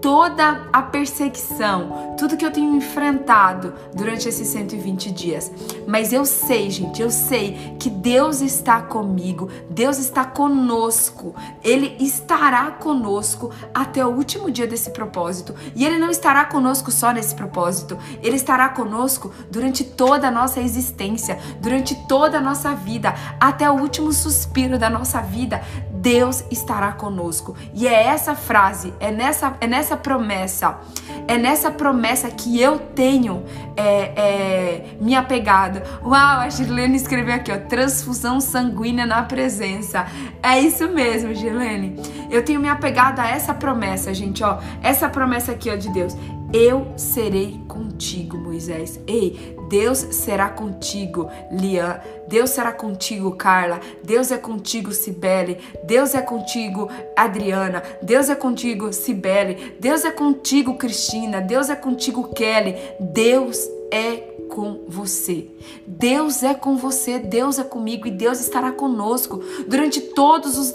toda 0.04 0.68
a 0.70 0.82
perseguição, 0.82 2.14
tudo 2.18 2.36
que 2.36 2.44
eu 2.44 2.50
tenho 2.50 2.76
enfrentado 2.76 3.72
durante 3.94 4.28
esses 4.28 4.46
120 4.48 5.10
dias. 5.10 5.50
Mas 5.88 6.12
eu 6.12 6.26
sei, 6.26 6.68
gente, 6.68 7.00
eu 7.00 7.10
sei 7.10 7.74
que 7.80 7.88
Deus 7.88 8.42
está 8.42 8.82
comigo, 8.82 9.48
Deus 9.70 9.96
está 9.96 10.22
conosco, 10.22 11.34
Ele 11.62 11.96
estará 11.98 12.70
conosco 12.72 13.50
até 13.72 14.04
o 14.04 14.10
último 14.10 14.50
dia 14.50 14.66
desse 14.66 14.90
propósito. 14.90 15.54
E 15.74 15.86
Ele 15.86 15.98
não 15.98 16.10
estará 16.10 16.44
conosco 16.44 16.90
só 16.90 17.10
nesse 17.10 17.34
propósito, 17.34 17.96
Ele 18.22 18.36
estará 18.36 18.68
conosco 18.68 19.32
durante 19.50 19.84
toda 19.84 20.28
a 20.28 20.30
nossa 20.30 20.60
existência, 20.60 21.38
durante 21.62 21.94
toda 22.06 22.36
a 22.36 22.42
nossa 22.42 22.74
vida, 22.74 23.14
até 23.40 23.70
o 23.70 23.80
último 23.80 24.12
suspiro 24.12 24.78
da 24.78 24.90
nossa 24.90 25.22
vida. 25.22 25.62
Deus 26.04 26.44
estará 26.50 26.92
conosco. 26.92 27.56
E 27.72 27.88
é 27.88 28.08
essa 28.08 28.34
frase, 28.34 28.92
é 29.00 29.10
nessa, 29.10 29.56
é 29.58 29.66
nessa 29.66 29.96
promessa, 29.96 30.78
é 31.26 31.38
nessa 31.38 31.70
promessa 31.70 32.28
que 32.28 32.60
eu 32.60 32.78
tenho 32.78 33.42
é, 33.74 34.12
é, 34.14 34.96
me 35.00 35.16
apegado. 35.16 35.80
Uau, 36.04 36.40
a 36.40 36.48
Girlene 36.50 36.94
escreveu 36.94 37.34
aqui, 37.34 37.50
ó, 37.50 37.56
transfusão 37.56 38.38
sanguínea 38.38 39.06
na 39.06 39.22
presença. 39.22 40.06
É 40.42 40.60
isso 40.60 40.86
mesmo, 40.90 41.34
Girlene. 41.34 41.96
Eu 42.30 42.44
tenho 42.44 42.60
me 42.60 42.68
apegado 42.68 43.20
a 43.20 43.26
essa 43.26 43.54
promessa, 43.54 44.12
gente, 44.12 44.44
ó. 44.44 44.58
Essa 44.82 45.08
promessa 45.08 45.52
aqui, 45.52 45.70
ó, 45.70 45.76
de 45.76 45.88
Deus. 45.88 46.14
Eu 46.52 46.92
serei 46.96 47.60
contigo, 47.66 48.36
Moisés. 48.36 49.00
Ei, 49.06 49.56
Deus 49.68 49.98
será 49.98 50.48
contigo, 50.48 51.28
Lian. 51.50 52.00
Deus 52.28 52.50
será 52.50 52.72
contigo, 52.72 53.34
Carla. 53.36 53.80
Deus 54.04 54.30
é 54.30 54.38
contigo, 54.38 54.92
Cibele. 54.92 55.58
Deus 55.84 56.14
é 56.14 56.22
contigo, 56.22 56.88
Adriana. 57.16 57.82
Deus 58.02 58.30
é 58.30 58.34
contigo, 58.34 58.92
Cibele. 58.92 59.76
Deus 59.80 60.04
é 60.04 60.10
contigo, 60.10 60.76
Cristina. 60.76 61.40
Deus 61.40 61.70
é 61.70 61.76
contigo, 61.76 62.28
Kelly. 62.28 62.76
Deus 63.00 63.58
é 63.90 64.33
com 64.48 64.84
você. 64.86 65.48
Deus 65.86 66.42
é 66.42 66.54
com 66.54 66.76
você, 66.76 67.18
Deus 67.18 67.58
é 67.58 67.64
comigo 67.64 68.06
e 68.06 68.10
Deus 68.10 68.40
estará 68.40 68.72
conosco 68.72 69.40
durante 69.66 70.00
todos 70.00 70.56
os, 70.58 70.72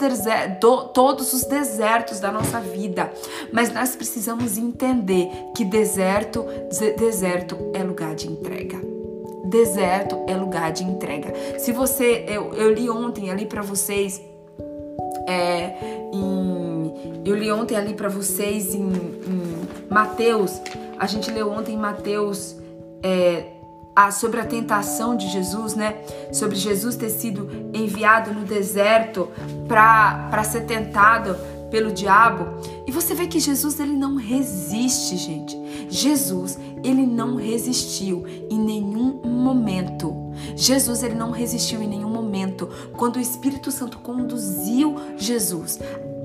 todos 0.94 1.34
os 1.34 1.44
desertos 1.44 2.20
da 2.20 2.32
nossa 2.32 2.60
vida. 2.60 3.12
Mas 3.52 3.74
nós 3.74 3.96
precisamos 3.96 4.58
entender 4.58 5.30
que 5.56 5.64
deserto, 5.64 6.46
deserto 6.98 7.58
é 7.74 7.84
lugar 7.84 8.16
de 8.16 8.28
entrega. 8.28 8.80
Deserto 9.46 10.24
é 10.28 10.36
lugar 10.36 10.72
de 10.72 10.84
entrega. 10.84 11.34
Se 11.58 11.72
você, 11.72 12.26
eu, 12.28 12.54
eu 12.54 12.74
li 12.74 12.90
ontem 12.90 13.32
ali 13.32 13.46
para 13.46 13.62
vocês, 13.62 14.22
é, 15.28 15.74
em, 16.14 17.22
eu 17.26 17.36
li 17.36 17.52
ontem 17.52 17.76
ali 17.76 17.94
para 17.94 18.10
vocês 18.10 18.76
em, 18.76 18.88
em 18.88 19.68
Mateus, 19.90 20.62
a 21.00 21.08
gente 21.08 21.32
leu 21.32 21.50
ontem 21.50 21.74
em 21.74 21.78
Mateus 21.78 22.58
é, 23.02 23.59
sobre 24.12 24.40
a 24.40 24.46
tentação 24.46 25.16
de 25.16 25.28
Jesus, 25.28 25.76
né? 25.76 25.98
Sobre 26.32 26.56
Jesus 26.56 26.96
ter 26.96 27.10
sido 27.10 27.50
enviado 27.74 28.34
no 28.34 28.46
deserto 28.46 29.28
para 29.68 30.44
ser 30.44 30.62
tentado 30.62 31.36
pelo 31.70 31.92
diabo. 31.92 32.48
E 32.88 32.92
você 32.92 33.14
vê 33.14 33.28
que 33.28 33.40
Jesus 33.40 33.80
ele 33.80 33.96
não 33.96 34.16
resiste, 34.16 35.18
gente. 35.18 35.58
Jesus, 35.90 36.58
ele 36.84 37.06
não 37.06 37.36
resistiu 37.36 38.26
em 38.50 38.60
nenhum 38.60 39.22
momento. 39.24 40.16
Jesus 40.56 41.04
ele 41.04 41.16
não 41.16 41.32
resistiu 41.32 41.82
em 41.82 41.88
nenhum 41.88 42.10
momento 42.10 42.70
quando 42.94 43.18
o 43.18 43.22
Espírito 43.22 43.72
Santo 43.72 44.00
conduziu 44.00 44.96
Jesus 45.18 45.80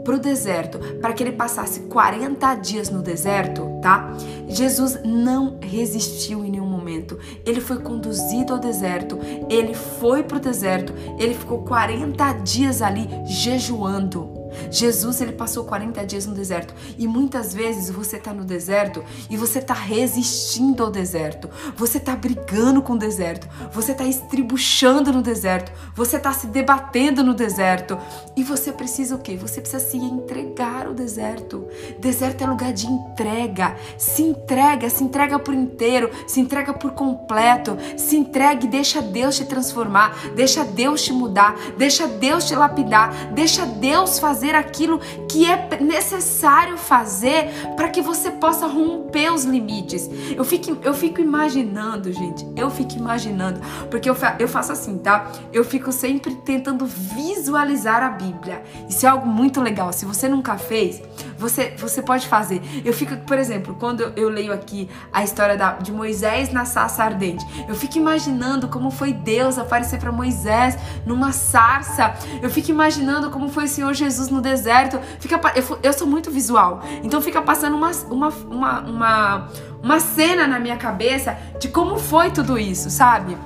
para 0.04 0.16
o 0.16 0.18
deserto, 0.18 0.78
para 1.00 1.14
que 1.14 1.22
ele 1.22 1.32
passasse 1.32 1.80
40 1.80 2.54
dias 2.56 2.90
no 2.90 3.00
deserto, 3.00 3.66
tá? 3.80 4.12
Jesus 4.46 4.98
não 5.02 5.56
resistiu 5.60 6.44
em 6.44 6.50
nenhum 6.50 6.63
momento. 6.94 7.18
Ele 7.44 7.60
foi 7.60 7.78
conduzido 7.78 8.52
ao 8.52 8.58
deserto, 8.58 9.18
ele 9.50 9.74
foi 9.74 10.22
para 10.22 10.36
o 10.36 10.40
deserto, 10.40 10.92
ele 11.18 11.34
ficou 11.34 11.62
40 11.62 12.32
dias 12.34 12.80
ali 12.80 13.08
jejuando. 13.26 14.33
Jesus 14.70 15.20
ele 15.20 15.32
passou 15.32 15.64
40 15.64 16.04
dias 16.04 16.26
no 16.26 16.34
deserto 16.34 16.74
e 16.98 17.06
muitas 17.06 17.54
vezes 17.54 17.90
você 17.90 18.16
está 18.16 18.32
no 18.32 18.44
deserto 18.44 19.04
e 19.30 19.36
você 19.36 19.58
está 19.58 19.74
resistindo 19.74 20.82
ao 20.82 20.90
deserto, 20.90 21.48
você 21.76 21.98
está 21.98 22.14
brigando 22.14 22.82
com 22.82 22.94
o 22.94 22.98
deserto, 22.98 23.48
você 23.72 23.92
está 23.92 24.04
estribuchando 24.04 25.12
no 25.12 25.22
deserto, 25.22 25.72
você 25.94 26.16
está 26.16 26.32
se 26.32 26.46
debatendo 26.46 27.22
no 27.22 27.34
deserto 27.34 27.98
e 28.36 28.42
você 28.42 28.72
precisa 28.72 29.14
o 29.14 29.18
quê? 29.18 29.36
Você 29.36 29.60
precisa 29.60 29.84
se 29.84 29.96
entregar 29.96 30.86
ao 30.86 30.94
deserto. 30.94 31.66
Deserto 31.98 32.42
é 32.42 32.46
lugar 32.46 32.72
de 32.72 32.86
entrega. 32.86 33.76
Se 33.98 34.22
entrega, 34.22 34.88
se 34.90 35.02
entrega 35.04 35.38
por 35.38 35.54
inteiro, 35.54 36.10
se 36.26 36.40
entrega 36.40 36.72
por 36.72 36.92
completo, 36.92 37.76
se 37.96 38.16
entregue, 38.16 38.66
deixa 38.66 39.00
Deus 39.00 39.36
te 39.36 39.44
transformar, 39.44 40.34
deixa 40.34 40.64
Deus 40.64 41.02
te 41.02 41.12
mudar, 41.12 41.54
deixa 41.76 42.06
Deus 42.06 42.46
te 42.46 42.54
lapidar, 42.54 43.32
deixa 43.32 43.64
Deus 43.64 44.18
fazer 44.18 44.43
fazer 44.44 44.54
aquilo 44.54 45.00
que 45.28 45.46
é 45.46 45.80
necessário 45.80 46.76
fazer 46.76 47.48
para 47.76 47.88
que 47.88 48.02
você 48.02 48.30
possa 48.30 48.66
romper 48.66 49.32
os 49.32 49.44
limites. 49.44 50.10
Eu 50.36 50.44
fico, 50.44 50.76
eu 50.82 50.92
fico 50.92 51.20
imaginando, 51.20 52.12
gente, 52.12 52.46
eu 52.54 52.70
fico 52.70 52.92
imaginando, 52.92 53.60
porque 53.90 54.08
eu, 54.08 54.16
eu 54.38 54.46
faço 54.46 54.72
assim, 54.72 54.98
tá? 54.98 55.32
Eu 55.52 55.64
fico 55.64 55.90
sempre 55.90 56.34
tentando 56.34 56.84
visualizar 56.84 58.02
a 58.02 58.10
Bíblia. 58.10 58.62
Isso 58.88 59.06
é 59.06 59.08
algo 59.08 59.26
muito 59.26 59.62
legal. 59.62 59.92
Se 59.92 60.04
você 60.04 60.28
nunca 60.28 60.58
fez, 60.58 61.02
você, 61.44 61.74
você 61.76 62.00
pode 62.00 62.26
fazer. 62.26 62.62
Eu 62.84 62.92
fico, 62.92 63.16
por 63.18 63.38
exemplo, 63.38 63.76
quando 63.78 64.12
eu 64.16 64.28
leio 64.30 64.52
aqui 64.52 64.88
a 65.12 65.22
história 65.22 65.56
da, 65.56 65.72
de 65.72 65.92
Moisés 65.92 66.50
na 66.50 66.64
sarça 66.64 67.04
ardente, 67.04 67.44
eu 67.68 67.74
fico 67.74 67.98
imaginando 67.98 68.68
como 68.68 68.90
foi 68.90 69.12
Deus 69.12 69.58
aparecer 69.58 69.98
para 69.98 70.10
Moisés 70.10 70.76
numa 71.04 71.32
sarça. 71.32 72.14
Eu 72.42 72.48
fico 72.48 72.70
imaginando 72.70 73.30
como 73.30 73.48
foi 73.48 73.64
o 73.64 73.68
Senhor 73.68 73.92
Jesus 73.92 74.28
no 74.30 74.40
deserto. 74.40 74.98
Fica, 75.20 75.38
eu, 75.54 75.78
eu 75.82 75.92
sou 75.92 76.06
muito 76.06 76.30
visual, 76.30 76.82
então 77.02 77.20
fica 77.20 77.42
passando 77.42 77.76
uma, 77.76 77.90
uma, 78.10 78.28
uma, 78.28 78.80
uma, 78.80 79.48
uma 79.82 80.00
cena 80.00 80.46
na 80.46 80.58
minha 80.58 80.76
cabeça 80.76 81.36
de 81.60 81.68
como 81.68 81.98
foi 81.98 82.30
tudo 82.30 82.58
isso, 82.58 82.88
sabe? 82.88 83.36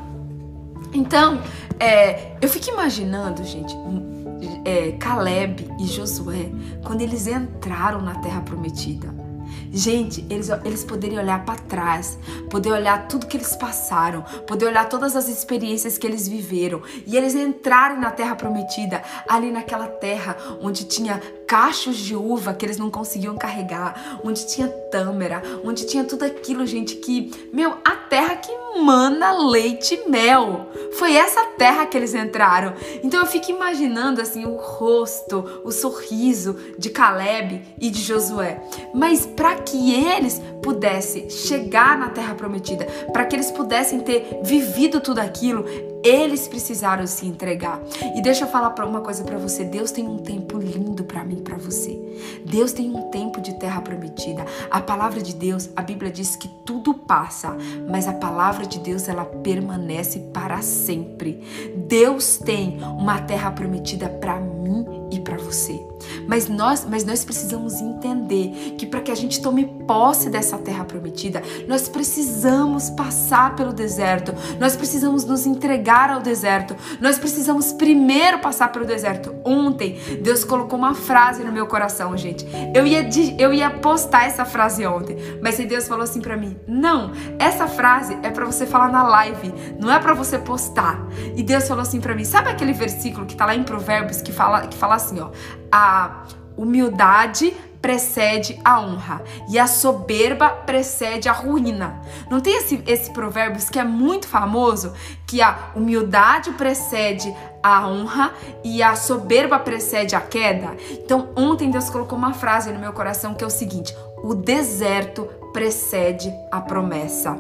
Então, 0.92 1.40
é, 1.80 2.36
eu 2.40 2.48
fico 2.48 2.70
imaginando, 2.70 3.44
gente, 3.44 3.74
é, 4.64 4.92
Caleb 4.92 5.68
e 5.78 5.86
Josué, 5.86 6.50
quando 6.84 7.00
eles 7.00 7.26
entraram 7.26 8.00
na 8.02 8.16
Terra 8.16 8.40
Prometida. 8.40 9.17
Gente, 9.72 10.24
eles, 10.30 10.48
eles 10.64 10.84
poderiam 10.84 11.22
olhar 11.22 11.44
para 11.44 11.58
trás, 11.60 12.18
poder 12.50 12.72
olhar 12.72 13.06
tudo 13.08 13.26
que 13.26 13.36
eles 13.36 13.54
passaram, 13.56 14.22
poder 14.46 14.66
olhar 14.66 14.88
todas 14.88 15.14
as 15.14 15.28
experiências 15.28 15.98
que 15.98 16.06
eles 16.06 16.26
viveram 16.26 16.82
e 17.06 17.16
eles 17.16 17.34
entrarem 17.34 18.00
na 18.00 18.10
terra 18.10 18.34
prometida, 18.34 19.02
ali 19.28 19.50
naquela 19.50 19.86
terra 19.86 20.36
onde 20.60 20.84
tinha 20.84 21.20
cachos 21.46 21.96
de 21.96 22.14
uva 22.14 22.52
que 22.52 22.64
eles 22.64 22.76
não 22.76 22.90
conseguiam 22.90 23.36
carregar, 23.36 24.20
onde 24.22 24.46
tinha 24.46 24.68
tâmara, 24.68 25.42
onde 25.64 25.86
tinha 25.86 26.04
tudo 26.04 26.24
aquilo, 26.24 26.66
gente, 26.66 26.96
que, 26.96 27.48
meu, 27.52 27.78
a 27.84 27.96
terra 27.96 28.36
que 28.36 28.52
mana 28.82 29.32
leite 29.32 29.94
e 29.94 30.08
mel. 30.08 30.68
Foi 30.98 31.14
essa 31.14 31.44
terra 31.56 31.86
que 31.86 31.96
eles 31.96 32.14
entraram. 32.14 32.74
Então 33.02 33.20
eu 33.20 33.26
fico 33.26 33.50
imaginando 33.50 34.20
assim 34.20 34.44
o 34.44 34.56
rosto, 34.56 35.62
o 35.64 35.70
sorriso 35.70 36.56
de 36.78 36.90
Caleb 36.90 37.62
e 37.80 37.90
de 37.90 38.00
Josué. 38.00 38.62
Mas 38.94 39.26
para 39.26 39.56
que 39.58 39.94
eles 39.94 40.40
pudessem 40.62 41.30
chegar 41.30 41.98
na 41.98 42.10
terra 42.10 42.34
prometida, 42.34 42.84
para 43.12 43.24
que 43.24 43.36
eles 43.36 43.50
pudessem 43.50 44.00
ter 44.00 44.40
vivido 44.42 45.00
tudo 45.00 45.18
aquilo, 45.18 45.64
eles 46.04 46.46
precisaram 46.46 47.06
se 47.06 47.26
entregar. 47.26 47.80
E 48.16 48.22
deixa 48.22 48.44
eu 48.44 48.48
falar 48.48 48.74
uma 48.84 49.00
coisa 49.00 49.24
para 49.24 49.38
você. 49.38 49.64
Deus 49.64 49.90
tem 49.90 50.06
um 50.06 50.18
tempo 50.18 50.58
lindo 50.58 51.04
para 51.04 51.24
mim, 51.24 51.36
para 51.36 51.56
você. 51.56 51.98
Deus 52.44 52.72
tem 52.72 52.90
um 52.94 53.10
tempo 53.10 53.40
de 53.40 53.54
terra 53.58 53.80
prometida. 53.80 54.44
A 54.70 54.80
palavra 54.80 55.20
de 55.20 55.34
Deus, 55.34 55.68
a 55.74 55.82
Bíblia 55.82 56.10
diz 56.10 56.36
que 56.36 56.48
tudo 56.64 56.94
passa, 56.94 57.56
mas 57.88 58.06
a 58.06 58.12
palavra 58.12 58.66
de 58.66 58.78
Deus 58.78 59.08
ela 59.08 59.24
permanece 59.24 60.20
para 60.32 60.62
sempre. 60.62 61.42
Deus 61.88 62.38
tem 62.38 62.78
uma 62.82 63.20
terra 63.20 63.50
prometida 63.50 64.08
para 64.08 64.38
mim 64.38 64.86
e 65.10 65.20
para 65.20 65.36
você. 65.36 65.78
Mas 66.26 66.48
nós, 66.48 66.86
mas 66.88 67.04
nós 67.04 67.24
precisamos 67.24 67.80
entender 67.80 68.74
que 68.78 68.86
para 68.86 69.00
que 69.00 69.10
a 69.10 69.14
gente 69.14 69.40
tome 69.40 69.64
posse 69.86 70.28
dessa 70.30 70.58
terra 70.58 70.84
prometida, 70.84 71.42
nós 71.66 71.88
precisamos 71.88 72.90
passar 72.90 73.54
pelo 73.56 73.72
deserto. 73.72 74.34
Nós 74.58 74.76
precisamos 74.76 75.24
nos 75.24 75.46
entregar 75.46 76.10
ao 76.10 76.20
deserto. 76.20 76.76
Nós 77.00 77.18
precisamos 77.18 77.72
primeiro 77.72 78.38
passar 78.38 78.70
pelo 78.72 78.84
deserto. 78.84 79.34
Ontem 79.44 79.98
Deus 80.22 80.44
colocou 80.44 80.78
uma 80.78 80.94
frase 80.94 81.44
no 81.44 81.52
meu 81.52 81.66
coração, 81.66 82.16
gente. 82.16 82.46
Eu 82.74 82.86
ia 82.86 83.08
eu 83.38 83.52
ia 83.52 83.70
postar 83.70 84.26
essa 84.26 84.44
frase 84.44 84.86
ontem, 84.86 85.16
mas 85.42 85.58
Deus 85.58 85.86
falou 85.86 86.04
assim 86.04 86.20
para 86.20 86.36
mim: 86.36 86.56
"Não, 86.66 87.12
essa 87.38 87.66
frase 87.66 88.16
é 88.22 88.30
para 88.30 88.44
você 88.44 88.66
falar 88.66 88.90
na 88.90 89.02
live, 89.02 89.52
não 89.78 89.90
é 89.90 89.98
para 89.98 90.14
você 90.14 90.38
postar". 90.38 91.06
E 91.36 91.42
Deus 91.42 91.66
falou 91.66 91.82
assim 91.82 92.00
para 92.00 92.14
mim: 92.14 92.24
"Sabe 92.24 92.50
aquele 92.50 92.72
versículo 92.72 93.26
que 93.26 93.36
tá 93.36 93.44
lá 93.44 93.54
em 93.54 93.62
Provérbios 93.62 94.22
que 94.22 94.32
fala 94.32 94.66
que 94.66 94.76
fala 94.76 94.94
assim, 94.94 95.20
ó: 95.20 95.30
a 95.70 96.24
humildade 96.56 97.54
precede 97.80 98.60
a 98.64 98.80
honra 98.80 99.22
e 99.48 99.58
a 99.58 99.66
soberba 99.66 100.50
precede 100.50 101.28
a 101.28 101.32
ruína. 101.32 102.00
Não 102.28 102.40
tem 102.40 102.56
esse, 102.56 102.82
esse 102.86 103.10
provérbio 103.12 103.64
que 103.70 103.78
é 103.78 103.84
muito 103.84 104.26
famoso 104.26 104.92
que 105.26 105.40
a 105.40 105.70
humildade 105.76 106.50
precede 106.52 107.32
a 107.62 107.86
honra 107.86 108.32
e 108.64 108.82
a 108.82 108.96
soberba 108.96 109.58
precede 109.58 110.16
a 110.16 110.20
queda? 110.20 110.76
Então, 110.90 111.28
ontem 111.36 111.70
Deus 111.70 111.88
colocou 111.88 112.18
uma 112.18 112.34
frase 112.34 112.72
no 112.72 112.80
meu 112.80 112.92
coração 112.92 113.34
que 113.34 113.44
é 113.44 113.46
o 113.46 113.50
seguinte: 113.50 113.96
o 114.22 114.34
deserto 114.34 115.28
precede 115.52 116.32
a 116.50 116.60
promessa. 116.60 117.38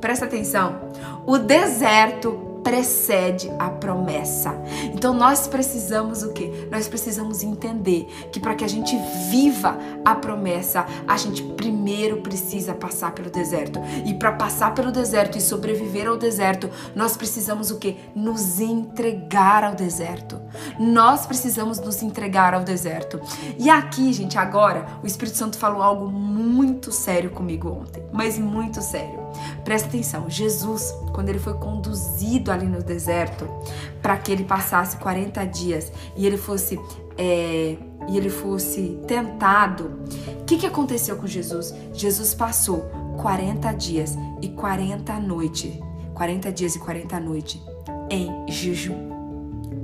Presta 0.00 0.24
atenção. 0.24 0.80
O 1.26 1.38
deserto 1.38 2.47
precede 2.68 3.50
a 3.58 3.70
promessa. 3.70 4.54
Então 4.92 5.14
nós 5.14 5.48
precisamos 5.48 6.22
o 6.22 6.34
quê? 6.34 6.68
Nós 6.70 6.86
precisamos 6.86 7.42
entender 7.42 8.06
que 8.30 8.38
para 8.38 8.54
que 8.54 8.62
a 8.62 8.68
gente 8.68 8.94
viva 9.30 9.78
a 10.04 10.14
promessa, 10.14 10.84
a 11.06 11.16
gente 11.16 11.42
primeiro 11.42 12.20
precisa 12.20 12.74
passar 12.74 13.12
pelo 13.12 13.30
deserto. 13.30 13.80
E 14.04 14.12
para 14.12 14.32
passar 14.32 14.74
pelo 14.74 14.92
deserto 14.92 15.38
e 15.38 15.40
sobreviver 15.40 16.06
ao 16.06 16.18
deserto, 16.18 16.68
nós 16.94 17.16
precisamos 17.16 17.70
o 17.70 17.78
quê? 17.78 17.96
Nos 18.14 18.60
entregar 18.60 19.64
ao 19.64 19.74
deserto. 19.74 20.38
Nós 20.78 21.24
precisamos 21.24 21.80
nos 21.80 22.02
entregar 22.02 22.52
ao 22.52 22.62
deserto. 22.64 23.18
E 23.58 23.70
aqui, 23.70 24.12
gente, 24.12 24.36
agora 24.36 24.84
o 25.02 25.06
Espírito 25.06 25.38
Santo 25.38 25.56
falou 25.56 25.82
algo 25.82 26.06
muito 26.10 26.92
sério 26.92 27.30
comigo 27.30 27.70
ontem, 27.70 28.04
mas 28.12 28.38
muito 28.38 28.82
sério. 28.82 29.27
Presta 29.64 29.88
atenção, 29.88 30.28
Jesus, 30.28 30.94
quando 31.12 31.28
ele 31.28 31.38
foi 31.38 31.54
conduzido 31.54 32.50
ali 32.50 32.66
no 32.66 32.82
deserto, 32.82 33.46
para 34.02 34.16
que 34.16 34.32
ele 34.32 34.44
passasse 34.44 34.96
40 34.96 35.44
dias 35.46 35.92
e 36.16 36.26
ele 36.26 36.36
fosse 36.36 36.78
é, 37.16 37.76
e 38.08 38.16
ele 38.16 38.30
fosse 38.30 38.98
tentado, 39.06 40.00
o 40.40 40.44
que, 40.44 40.56
que 40.56 40.66
aconteceu 40.66 41.16
com 41.16 41.26
Jesus? 41.26 41.74
Jesus 41.92 42.32
passou 42.32 42.88
40 43.18 43.72
dias 43.72 44.16
e 44.40 44.48
40 44.48 45.20
noites, 45.20 45.78
40 46.14 46.52
dias 46.52 46.76
e 46.76 46.78
40 46.78 47.20
noites 47.20 47.60
em 48.08 48.46
jejum. 48.48 49.08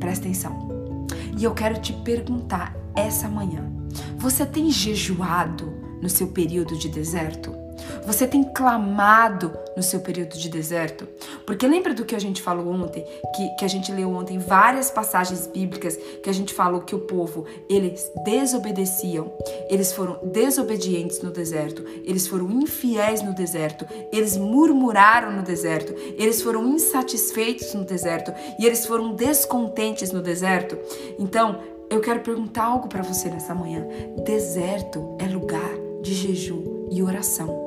Presta 0.01 0.25
atenção. 0.25 0.69
E 1.37 1.45
eu 1.45 1.53
quero 1.53 1.81
te 1.81 1.93
perguntar 1.93 2.75
essa 2.95 3.29
manhã: 3.29 3.71
você 4.17 4.47
tem 4.47 4.71
jejuado 4.71 5.73
no 6.01 6.09
seu 6.09 6.29
período 6.29 6.79
de 6.79 6.89
deserto? 6.89 7.54
Você 8.07 8.26
tem 8.26 8.45
clamado 8.45 9.53
no 9.76 9.82
seu 9.82 10.01
período 10.01 10.37
de 10.37 10.49
deserto? 10.49 11.09
Porque 11.47 11.66
lembra 11.66 11.95
do 11.95 12.05
que 12.05 12.14
a 12.14 12.18
gente 12.18 12.43
falou 12.43 12.72
ontem, 12.72 13.05
que, 13.35 13.49
que 13.57 13.64
a 13.64 13.68
gente 13.68 13.91
leu 13.93 14.11
ontem 14.11 14.39
várias 14.39 14.91
passagens 14.91 15.47
bíblicas 15.47 15.97
que 16.22 16.28
a 16.28 16.32
gente 16.32 16.53
falou 16.53 16.82
que 16.82 16.95
o 16.95 17.01
povo, 17.01 17.45
eles 17.68 18.11
desobedeciam, 18.24 19.32
eles 19.68 19.93
foram 19.93 20.18
desobedientes 20.22 21.22
no 21.22 21.30
deserto, 21.30 21.85
eles 22.05 22.26
foram 22.26 22.51
infiéis 22.51 23.22
no 23.22 23.35
deserto, 23.35 23.87
eles 24.12 24.37
murmuraram 24.37 25.32
no 25.32 25.43
deserto, 25.43 25.95
eles 26.18 26.43
foram 26.43 26.66
insatisfeitos 26.68 27.74
no 27.74 27.85
deserto 27.85 28.32
e 28.59 28.66
eles 28.66 28.87
foram 28.87 29.14
descontentes 29.14 30.12
no 30.12 30.22
deserto. 30.22 30.78
Então, 31.18 31.59
eu 31.91 32.01
quero 32.01 32.20
perguntar 32.20 32.64
algo 32.64 32.89
para 32.89 33.03
você 33.03 33.28
nessa 33.28 33.55
manhã. 33.55 33.87
Deserto 34.24 35.16
é 35.18 35.26
lugar 35.26 35.70
de 36.03 36.14
jejum 36.14 36.89
e 36.91 37.03
oração. 37.03 37.64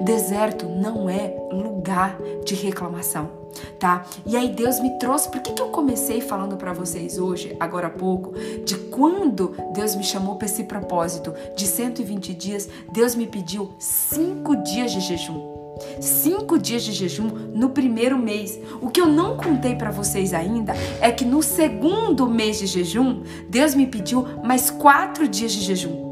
Deserto 0.00 0.66
não 0.66 1.08
é 1.08 1.34
lugar 1.50 2.18
de 2.44 2.54
reclamação, 2.54 3.30
tá? 3.78 4.04
E 4.24 4.36
aí 4.36 4.48
Deus 4.48 4.80
me 4.80 4.98
trouxe, 4.98 5.28
por 5.28 5.40
que, 5.40 5.52
que 5.52 5.62
eu 5.62 5.68
comecei 5.68 6.20
falando 6.20 6.56
para 6.56 6.72
vocês 6.72 7.18
hoje, 7.18 7.56
agora 7.58 7.88
há 7.88 7.90
pouco, 7.90 8.32
de 8.64 8.76
quando 8.76 9.54
Deus 9.72 9.94
me 9.94 10.04
chamou 10.04 10.36
para 10.36 10.46
esse 10.46 10.64
propósito 10.64 11.34
de 11.56 11.66
120 11.66 12.34
dias, 12.34 12.68
Deus 12.92 13.14
me 13.14 13.26
pediu 13.26 13.70
cinco 13.78 14.56
dias 14.56 14.92
de 14.92 15.00
jejum. 15.00 15.58
Cinco 16.00 16.58
dias 16.58 16.82
de 16.82 16.92
jejum 16.92 17.28
no 17.54 17.70
primeiro 17.70 18.18
mês. 18.18 18.58
O 18.80 18.90
que 18.90 19.00
eu 19.00 19.06
não 19.06 19.36
contei 19.36 19.76
para 19.76 19.90
vocês 19.90 20.34
ainda 20.34 20.74
é 21.00 21.10
que 21.10 21.24
no 21.24 21.42
segundo 21.42 22.28
mês 22.28 22.58
de 22.58 22.66
jejum, 22.66 23.22
Deus 23.48 23.74
me 23.74 23.86
pediu 23.86 24.26
mais 24.42 24.70
quatro 24.70 25.28
dias 25.28 25.52
de 25.52 25.60
jejum. 25.60 26.07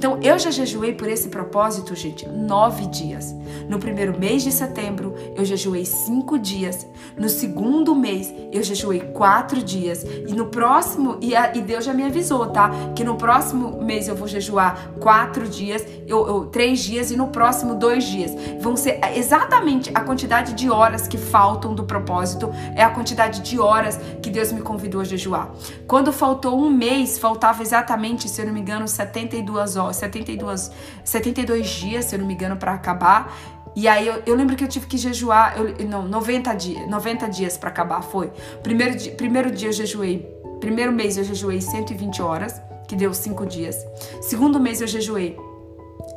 Então 0.00 0.18
eu 0.22 0.38
já 0.38 0.50
jejuei 0.50 0.94
por 0.94 1.10
esse 1.10 1.28
propósito, 1.28 1.94
gente, 1.94 2.26
nove 2.26 2.86
dias. 2.86 3.34
No 3.68 3.78
primeiro 3.78 4.18
mês 4.18 4.42
de 4.42 4.50
setembro, 4.50 5.14
eu 5.36 5.44
jejuei 5.44 5.84
cinco 5.84 6.38
dias. 6.38 6.86
No 7.18 7.28
segundo 7.28 7.94
mês, 7.94 8.32
eu 8.50 8.62
jejuei 8.62 9.00
quatro 9.00 9.62
dias. 9.62 10.02
E 10.02 10.32
no 10.32 10.46
próximo, 10.46 11.18
e, 11.20 11.36
a, 11.36 11.54
e 11.54 11.60
Deus 11.60 11.84
já 11.84 11.92
me 11.92 12.02
avisou, 12.02 12.46
tá? 12.46 12.70
Que 12.96 13.04
no 13.04 13.16
próximo 13.16 13.82
mês 13.82 14.08
eu 14.08 14.16
vou 14.16 14.26
jejuar 14.26 14.90
quatro 14.98 15.46
dias, 15.46 15.84
eu, 16.06 16.26
eu, 16.26 16.46
três 16.46 16.80
dias, 16.80 17.10
e 17.10 17.16
no 17.16 17.28
próximo, 17.28 17.74
dois 17.74 18.04
dias. 18.04 18.32
Vão 18.58 18.76
ser 18.76 19.00
exatamente 19.14 19.90
a 19.94 20.00
quantidade 20.00 20.54
de 20.54 20.70
horas 20.70 21.06
que 21.06 21.18
faltam 21.18 21.74
do 21.74 21.84
propósito, 21.84 22.50
é 22.74 22.82
a 22.82 22.88
quantidade 22.88 23.42
de 23.42 23.60
horas 23.60 24.00
que 24.22 24.30
Deus 24.30 24.50
me 24.50 24.62
convidou 24.62 25.02
a 25.02 25.04
jejuar. 25.04 25.50
Quando 25.86 26.10
faltou 26.10 26.58
um 26.58 26.70
mês, 26.70 27.18
faltava 27.18 27.62
exatamente, 27.62 28.30
se 28.30 28.40
eu 28.40 28.46
não 28.46 28.54
me 28.54 28.60
engano, 28.60 28.88
72 28.88 29.76
horas, 29.76 29.89
72, 29.92 30.70
72 31.04 31.68
dias, 31.68 32.04
se 32.06 32.14
eu 32.14 32.18
não 32.18 32.26
me 32.26 32.34
engano, 32.34 32.56
para 32.56 32.72
acabar. 32.72 33.34
E 33.74 33.86
aí 33.86 34.06
eu, 34.06 34.22
eu, 34.26 34.34
lembro 34.34 34.56
que 34.56 34.64
eu 34.64 34.68
tive 34.68 34.86
que 34.86 34.96
jejuar, 34.96 35.56
eu, 35.56 35.86
não, 35.86 36.06
90 36.06 36.54
dias, 36.54 36.88
90 36.88 37.28
dias 37.28 37.56
para 37.56 37.70
acabar 37.70 38.02
foi. 38.02 38.30
Primeiro 38.62 38.96
dia, 38.96 39.12
primeiro 39.12 39.50
dia 39.50 39.68
eu 39.68 39.72
jejuei, 39.72 40.28
primeiro 40.58 40.92
mês 40.92 41.16
eu 41.16 41.24
jejuei 41.24 41.60
120 41.60 42.20
horas, 42.20 42.60
que 42.88 42.96
deu 42.96 43.14
5 43.14 43.46
dias. 43.46 43.86
Segundo 44.20 44.58
mês 44.58 44.80
eu 44.80 44.86
jejuei 44.88 45.36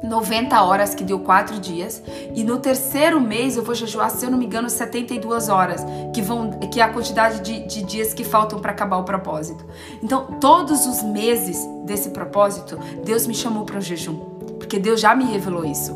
90 0.04 0.62
horas, 0.62 0.94
que 0.94 1.04
deu 1.04 1.20
4 1.20 1.60
dias. 1.60 2.04
E 2.36 2.44
no 2.44 2.60
terceiro 2.60 3.20
mês 3.22 3.58
eu 3.58 3.64
vou 3.64 3.74
jejuar, 3.74 4.10
se 4.12 4.26
eu 4.26 4.30
não 4.30 4.38
me 4.38 4.46
engano, 4.46 4.70
72 4.70 5.50
horas, 5.50 5.86
que, 6.14 6.22
vão, 6.22 6.52
que 6.52 6.80
é 6.80 6.84
a 6.84 6.90
quantidade 6.90 7.42
de, 7.42 7.66
de 7.66 7.84
dias 7.84 8.14
que 8.14 8.24
faltam 8.24 8.60
para 8.60 8.72
acabar 8.72 8.98
o 8.98 9.04
propósito. 9.04 9.66
Então, 10.02 10.26
todos 10.40 10.86
os 10.86 11.02
meses 11.02 11.58
desse 11.86 12.10
propósito, 12.10 12.78
Deus 13.04 13.26
me 13.26 13.34
chamou 13.34 13.66
para 13.66 13.78
o 13.78 13.82
jejum 13.82 14.34
porque 14.74 14.80
Deus 14.80 15.02
já 15.02 15.14
me 15.14 15.26
revelou 15.26 15.64
isso. 15.64 15.94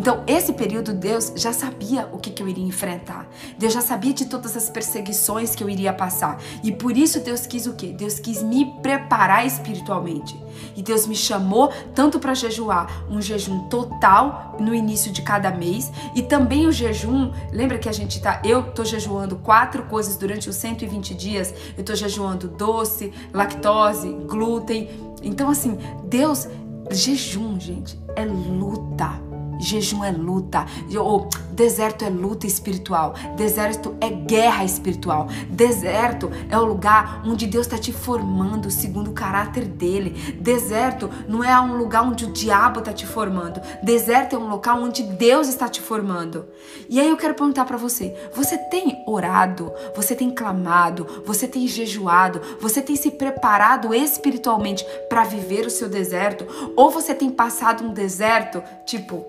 Então, 0.00 0.24
esse 0.26 0.54
período, 0.54 0.94
Deus 0.94 1.30
já 1.36 1.52
sabia 1.52 2.08
o 2.10 2.16
que, 2.16 2.30
que 2.30 2.42
eu 2.42 2.48
iria 2.48 2.64
enfrentar. 2.64 3.28
Deus 3.58 3.74
já 3.74 3.82
sabia 3.82 4.14
de 4.14 4.24
todas 4.24 4.56
as 4.56 4.70
perseguições 4.70 5.54
que 5.54 5.62
eu 5.62 5.68
iria 5.68 5.92
passar. 5.92 6.40
E 6.64 6.72
por 6.72 6.96
isso 6.96 7.20
Deus 7.20 7.46
quis 7.46 7.66
o 7.66 7.74
quê? 7.74 7.88
Deus 7.88 8.18
quis 8.18 8.42
me 8.42 8.64
preparar 8.80 9.46
espiritualmente. 9.46 10.34
E 10.74 10.82
Deus 10.82 11.06
me 11.06 11.14
chamou 11.14 11.70
tanto 11.94 12.18
para 12.18 12.32
jejuar 12.32 13.04
um 13.10 13.20
jejum 13.20 13.68
total 13.68 14.56
no 14.58 14.74
início 14.74 15.12
de 15.12 15.20
cada 15.20 15.50
mês 15.50 15.92
e 16.14 16.22
também 16.22 16.66
o 16.66 16.72
jejum. 16.72 17.30
Lembra 17.52 17.76
que 17.76 17.86
a 17.88 17.92
gente 17.92 18.22
tá. 18.22 18.40
Eu 18.42 18.72
tô 18.72 18.86
jejuando 18.86 19.36
quatro 19.36 19.82
coisas 19.82 20.16
durante 20.16 20.48
os 20.48 20.56
120 20.56 21.14
dias. 21.14 21.52
Eu 21.76 21.84
tô 21.84 21.94
jejuando 21.94 22.48
doce, 22.48 23.12
lactose, 23.34 24.08
glúten. 24.26 24.88
Então, 25.22 25.50
assim, 25.50 25.76
Deus 26.04 26.48
Jejum, 26.92 27.60
gente, 27.60 27.96
é 28.16 28.24
luta. 28.24 29.29
Jejum 29.60 30.04
é 30.04 30.10
luta. 30.10 30.66
Ou 30.98 31.28
deserto 31.52 32.04
é 32.04 32.08
luta 32.08 32.46
espiritual. 32.46 33.14
Deserto 33.36 33.94
é 34.00 34.08
guerra 34.08 34.64
espiritual. 34.64 35.28
Deserto 35.48 36.30
é 36.48 36.58
o 36.58 36.64
lugar 36.64 37.22
onde 37.24 37.46
Deus 37.46 37.66
está 37.66 37.78
te 37.78 37.92
formando 37.92 38.70
segundo 38.70 39.10
o 39.10 39.14
caráter 39.14 39.64
dele. 39.64 40.36
Deserto 40.40 41.10
não 41.28 41.44
é 41.44 41.58
um 41.60 41.76
lugar 41.76 42.02
onde 42.02 42.24
o 42.24 42.32
diabo 42.32 42.80
está 42.80 42.92
te 42.92 43.06
formando. 43.06 43.60
Deserto 43.82 44.36
é 44.36 44.38
um 44.38 44.48
local 44.48 44.80
onde 44.82 45.02
Deus 45.02 45.48
está 45.48 45.68
te 45.68 45.80
formando. 45.80 46.46
E 46.88 47.00
aí 47.00 47.08
eu 47.08 47.16
quero 47.16 47.34
perguntar 47.34 47.64
para 47.64 47.76
você: 47.76 48.14
você 48.34 48.56
tem 48.56 49.02
orado? 49.06 49.72
Você 49.94 50.14
tem 50.14 50.30
clamado? 50.30 51.06
Você 51.26 51.46
tem 51.46 51.66
jejuado? 51.66 52.40
Você 52.60 52.80
tem 52.80 52.96
se 52.96 53.10
preparado 53.10 53.94
espiritualmente 53.94 54.84
para 55.08 55.24
viver 55.24 55.66
o 55.66 55.70
seu 55.70 55.88
deserto? 55.88 56.46
Ou 56.76 56.90
você 56.90 57.14
tem 57.14 57.30
passado 57.30 57.84
um 57.84 57.92
deserto 57.92 58.62
tipo 58.86 59.24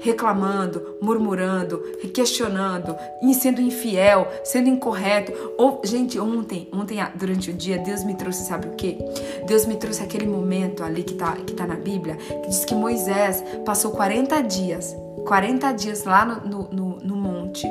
reclamando, 0.00 0.96
murmurando, 1.00 1.78
questionando, 2.12 2.96
sendo 3.34 3.60
infiel, 3.60 4.28
sendo 4.44 4.68
incorreto. 4.68 5.32
Ou, 5.58 5.80
gente, 5.84 6.18
ontem, 6.18 6.68
ontem 6.72 6.98
durante 7.14 7.50
o 7.50 7.54
dia, 7.54 7.78
Deus 7.78 8.04
me 8.04 8.14
trouxe, 8.14 8.44
sabe 8.44 8.68
o 8.68 8.70
que? 8.72 8.98
Deus 9.46 9.66
me 9.66 9.76
trouxe 9.76 10.02
aquele 10.02 10.26
momento 10.26 10.82
ali 10.82 11.02
que 11.02 11.14
tá, 11.14 11.32
que 11.32 11.52
tá 11.52 11.66
na 11.66 11.76
Bíblia, 11.76 12.16
que 12.16 12.48
diz 12.48 12.64
que 12.64 12.74
Moisés 12.74 13.42
passou 13.64 13.92
40 13.92 14.42
dias, 14.42 14.94
40 15.26 15.72
dias 15.72 16.04
lá 16.04 16.24
no, 16.24 16.40
no, 16.48 16.68
no, 16.70 16.96
no 16.98 17.16
monte, 17.16 17.66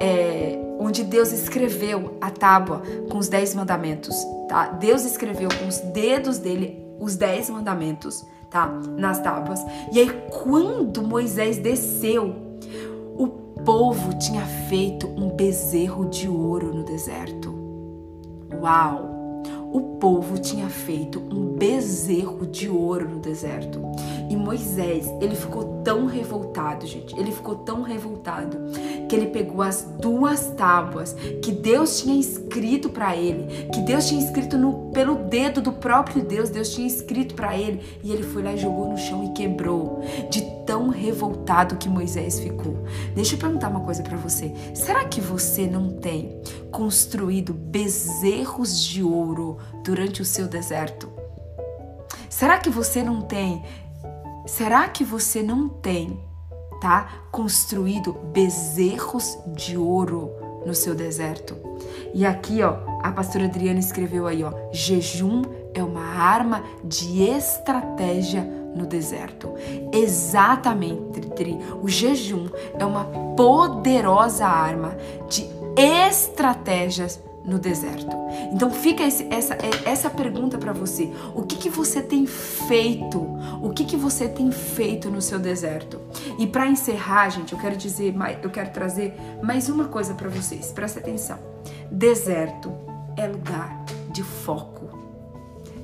é, 0.00 0.58
onde 0.78 1.02
Deus 1.02 1.32
escreveu 1.32 2.16
a 2.20 2.30
tábua 2.30 2.82
com 3.10 3.18
os 3.18 3.28
dez 3.28 3.54
mandamentos, 3.54 4.14
tá? 4.48 4.68
Deus 4.68 5.04
escreveu 5.04 5.48
com 5.58 5.66
os 5.66 5.78
dedos 5.78 6.38
dele 6.38 6.85
os 6.98 7.16
dez 7.16 7.50
mandamentos 7.50 8.24
tá? 8.50 8.68
Nas 8.96 9.20
tábuas. 9.20 9.64
E 9.92 10.00
aí, 10.00 10.10
quando 10.30 11.02
Moisés 11.02 11.58
desceu, 11.58 12.34
o 13.16 13.28
povo 13.64 14.18
tinha 14.18 14.44
feito 14.68 15.06
um 15.06 15.28
bezerro 15.30 16.08
de 16.08 16.28
ouro 16.28 16.74
no 16.74 16.84
deserto. 16.84 17.54
Uau! 18.60 19.15
O 19.72 19.96
povo 19.98 20.38
tinha 20.38 20.68
feito 20.68 21.18
um 21.30 21.54
bezerro 21.56 22.46
de 22.46 22.68
ouro 22.68 23.08
no 23.08 23.18
deserto. 23.18 23.80
E 24.28 24.36
Moisés, 24.36 25.06
ele 25.20 25.34
ficou 25.34 25.82
tão 25.82 26.06
revoltado, 26.06 26.86
gente. 26.86 27.18
Ele 27.18 27.30
ficou 27.30 27.56
tão 27.56 27.82
revoltado 27.82 28.58
que 29.08 29.14
ele 29.14 29.26
pegou 29.26 29.62
as 29.62 29.82
duas 30.00 30.48
tábuas 30.56 31.14
que 31.42 31.52
Deus 31.52 32.00
tinha 32.00 32.18
escrito 32.18 32.88
para 32.90 33.16
ele, 33.16 33.68
que 33.72 33.80
Deus 33.80 34.06
tinha 34.06 34.22
escrito 34.22 34.58
no, 34.58 34.90
pelo 34.90 35.14
dedo 35.14 35.60
do 35.60 35.72
próprio 35.72 36.24
Deus, 36.24 36.50
Deus 36.50 36.74
tinha 36.74 36.86
escrito 36.86 37.34
para 37.34 37.56
ele, 37.56 37.80
e 38.02 38.12
ele 38.12 38.22
foi 38.22 38.42
lá 38.42 38.52
e 38.52 38.58
jogou 38.58 38.88
no 38.88 38.98
chão 38.98 39.24
e 39.24 39.32
quebrou, 39.32 40.00
de 40.30 40.42
tão 40.66 40.88
revoltado 40.88 41.76
que 41.76 41.88
Moisés 41.88 42.40
ficou. 42.40 42.76
Deixa 43.14 43.36
eu 43.36 43.38
perguntar 43.38 43.68
uma 43.68 43.80
coisa 43.80 44.02
para 44.02 44.16
você. 44.16 44.52
Será 44.74 45.04
que 45.04 45.20
você 45.20 45.66
não 45.66 45.90
tem 45.90 46.40
construído 46.72 47.54
bezerros 47.54 48.82
de 48.84 49.02
ouro 49.02 49.58
durante 49.82 50.22
o 50.22 50.24
seu 50.24 50.46
deserto? 50.48 51.10
Será 52.28 52.58
que 52.58 52.68
você 52.68 53.02
não 53.02 53.22
tem? 53.22 53.62
Será 54.46 54.88
que 54.88 55.04
você 55.04 55.42
não 55.42 55.68
tem, 55.68 56.20
tá? 56.80 57.08
Construído 57.32 58.12
bezerros 58.12 59.38
de 59.48 59.76
ouro 59.76 60.30
no 60.64 60.74
seu 60.74 60.94
deserto? 60.94 61.56
E 62.14 62.24
aqui, 62.24 62.62
ó, 62.62 62.76
a 63.02 63.10
pastora 63.12 63.46
Adriana 63.46 63.78
escreveu 63.78 64.26
aí, 64.26 64.44
ó, 64.44 64.52
jejum 64.72 65.42
é 65.74 65.82
uma 65.82 66.04
arma 66.04 66.62
de 66.82 67.22
estratégia 67.22 68.42
no 68.74 68.86
deserto. 68.86 69.54
Exatamente, 69.92 71.20
Tri. 71.30 71.58
O 71.82 71.88
jejum 71.88 72.48
é 72.78 72.84
uma 72.84 73.04
poderosa 73.36 74.46
arma 74.46 74.96
de 75.28 75.48
estratégias 75.76 77.20
no 77.46 77.58
deserto. 77.58 78.14
Então 78.52 78.70
fica 78.70 79.04
esse, 79.04 79.26
essa, 79.30 79.56
essa 79.84 80.10
pergunta 80.10 80.58
para 80.58 80.72
você: 80.72 81.12
o 81.34 81.42
que, 81.42 81.56
que 81.56 81.70
você 81.70 82.02
tem 82.02 82.26
feito? 82.26 83.18
O 83.62 83.70
que, 83.70 83.84
que 83.84 83.96
você 83.96 84.28
tem 84.28 84.50
feito 84.50 85.08
no 85.08 85.22
seu 85.22 85.38
deserto? 85.38 86.00
E 86.38 86.46
para 86.46 86.66
encerrar, 86.66 87.30
gente, 87.30 87.52
eu 87.52 87.58
quero 87.58 87.76
dizer, 87.76 88.14
eu 88.42 88.50
quero 88.50 88.70
trazer 88.70 89.14
mais 89.42 89.68
uma 89.68 89.86
coisa 89.86 90.14
para 90.14 90.28
vocês. 90.28 90.72
Presta 90.72 90.98
atenção. 90.98 91.38
Deserto 91.90 92.72
é 93.16 93.26
lugar 93.26 93.84
de 94.10 94.22
foco. 94.22 94.86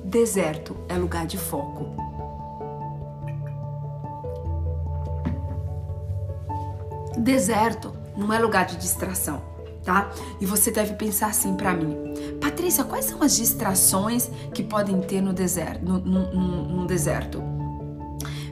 Deserto 0.03 0.75
é 0.89 0.95
lugar 0.95 1.25
de 1.25 1.37
foco. 1.37 1.95
Deserto 7.17 7.93
não 8.17 8.33
é 8.33 8.39
lugar 8.39 8.65
de 8.65 8.75
distração 8.75 9.52
tá? 9.83 10.09
E 10.39 10.45
você 10.45 10.71
deve 10.71 10.93
pensar 10.93 11.27
assim 11.27 11.55
para 11.55 11.73
mim, 11.73 11.95
Patrícia, 12.41 12.83
quais 12.83 13.05
são 13.05 13.21
as 13.21 13.35
distrações 13.35 14.29
que 14.53 14.63
podem 14.63 15.01
ter 15.01 15.21
no 15.21 15.33
deserto? 15.33 15.83
No, 15.83 15.99
no, 15.99 16.67
no, 16.69 16.87
deserto? 16.87 17.41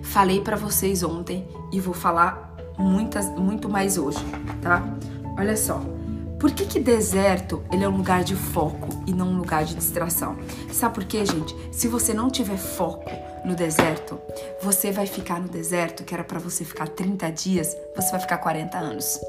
Falei 0.03 0.41
para 0.41 0.57
vocês 0.57 1.03
ontem 1.03 1.47
e 1.71 1.79
vou 1.79 1.93
falar 1.93 2.55
muitas, 2.77 3.29
muito 3.29 3.69
mais 3.69 3.97
hoje, 3.97 4.19
tá? 4.61 4.83
Olha 5.37 5.55
só. 5.55 5.81
Por 6.39 6.51
que, 6.51 6.65
que 6.65 6.79
deserto 6.79 7.63
ele 7.71 7.83
é 7.83 7.87
um 7.87 7.95
lugar 7.95 8.23
de 8.23 8.35
foco 8.35 8.89
e 9.05 9.13
não 9.13 9.27
um 9.27 9.37
lugar 9.37 9.63
de 9.63 9.75
distração? 9.75 10.37
Sabe 10.71 10.95
por 10.95 11.03
quê, 11.03 11.23
gente? 11.23 11.55
Se 11.71 11.87
você 11.87 12.15
não 12.15 12.31
tiver 12.31 12.57
foco 12.57 13.11
no 13.45 13.55
deserto, 13.55 14.19
você 14.61 14.91
vai 14.91 15.05
ficar 15.05 15.39
no 15.39 15.47
deserto, 15.47 16.03
que 16.03 16.13
era 16.13 16.23
para 16.23 16.39
você 16.39 16.65
ficar 16.65 16.87
30 16.87 17.31
dias, 17.31 17.77
você 17.95 18.09
vai 18.09 18.19
ficar 18.19 18.39
40 18.39 18.75
anos. 18.75 19.19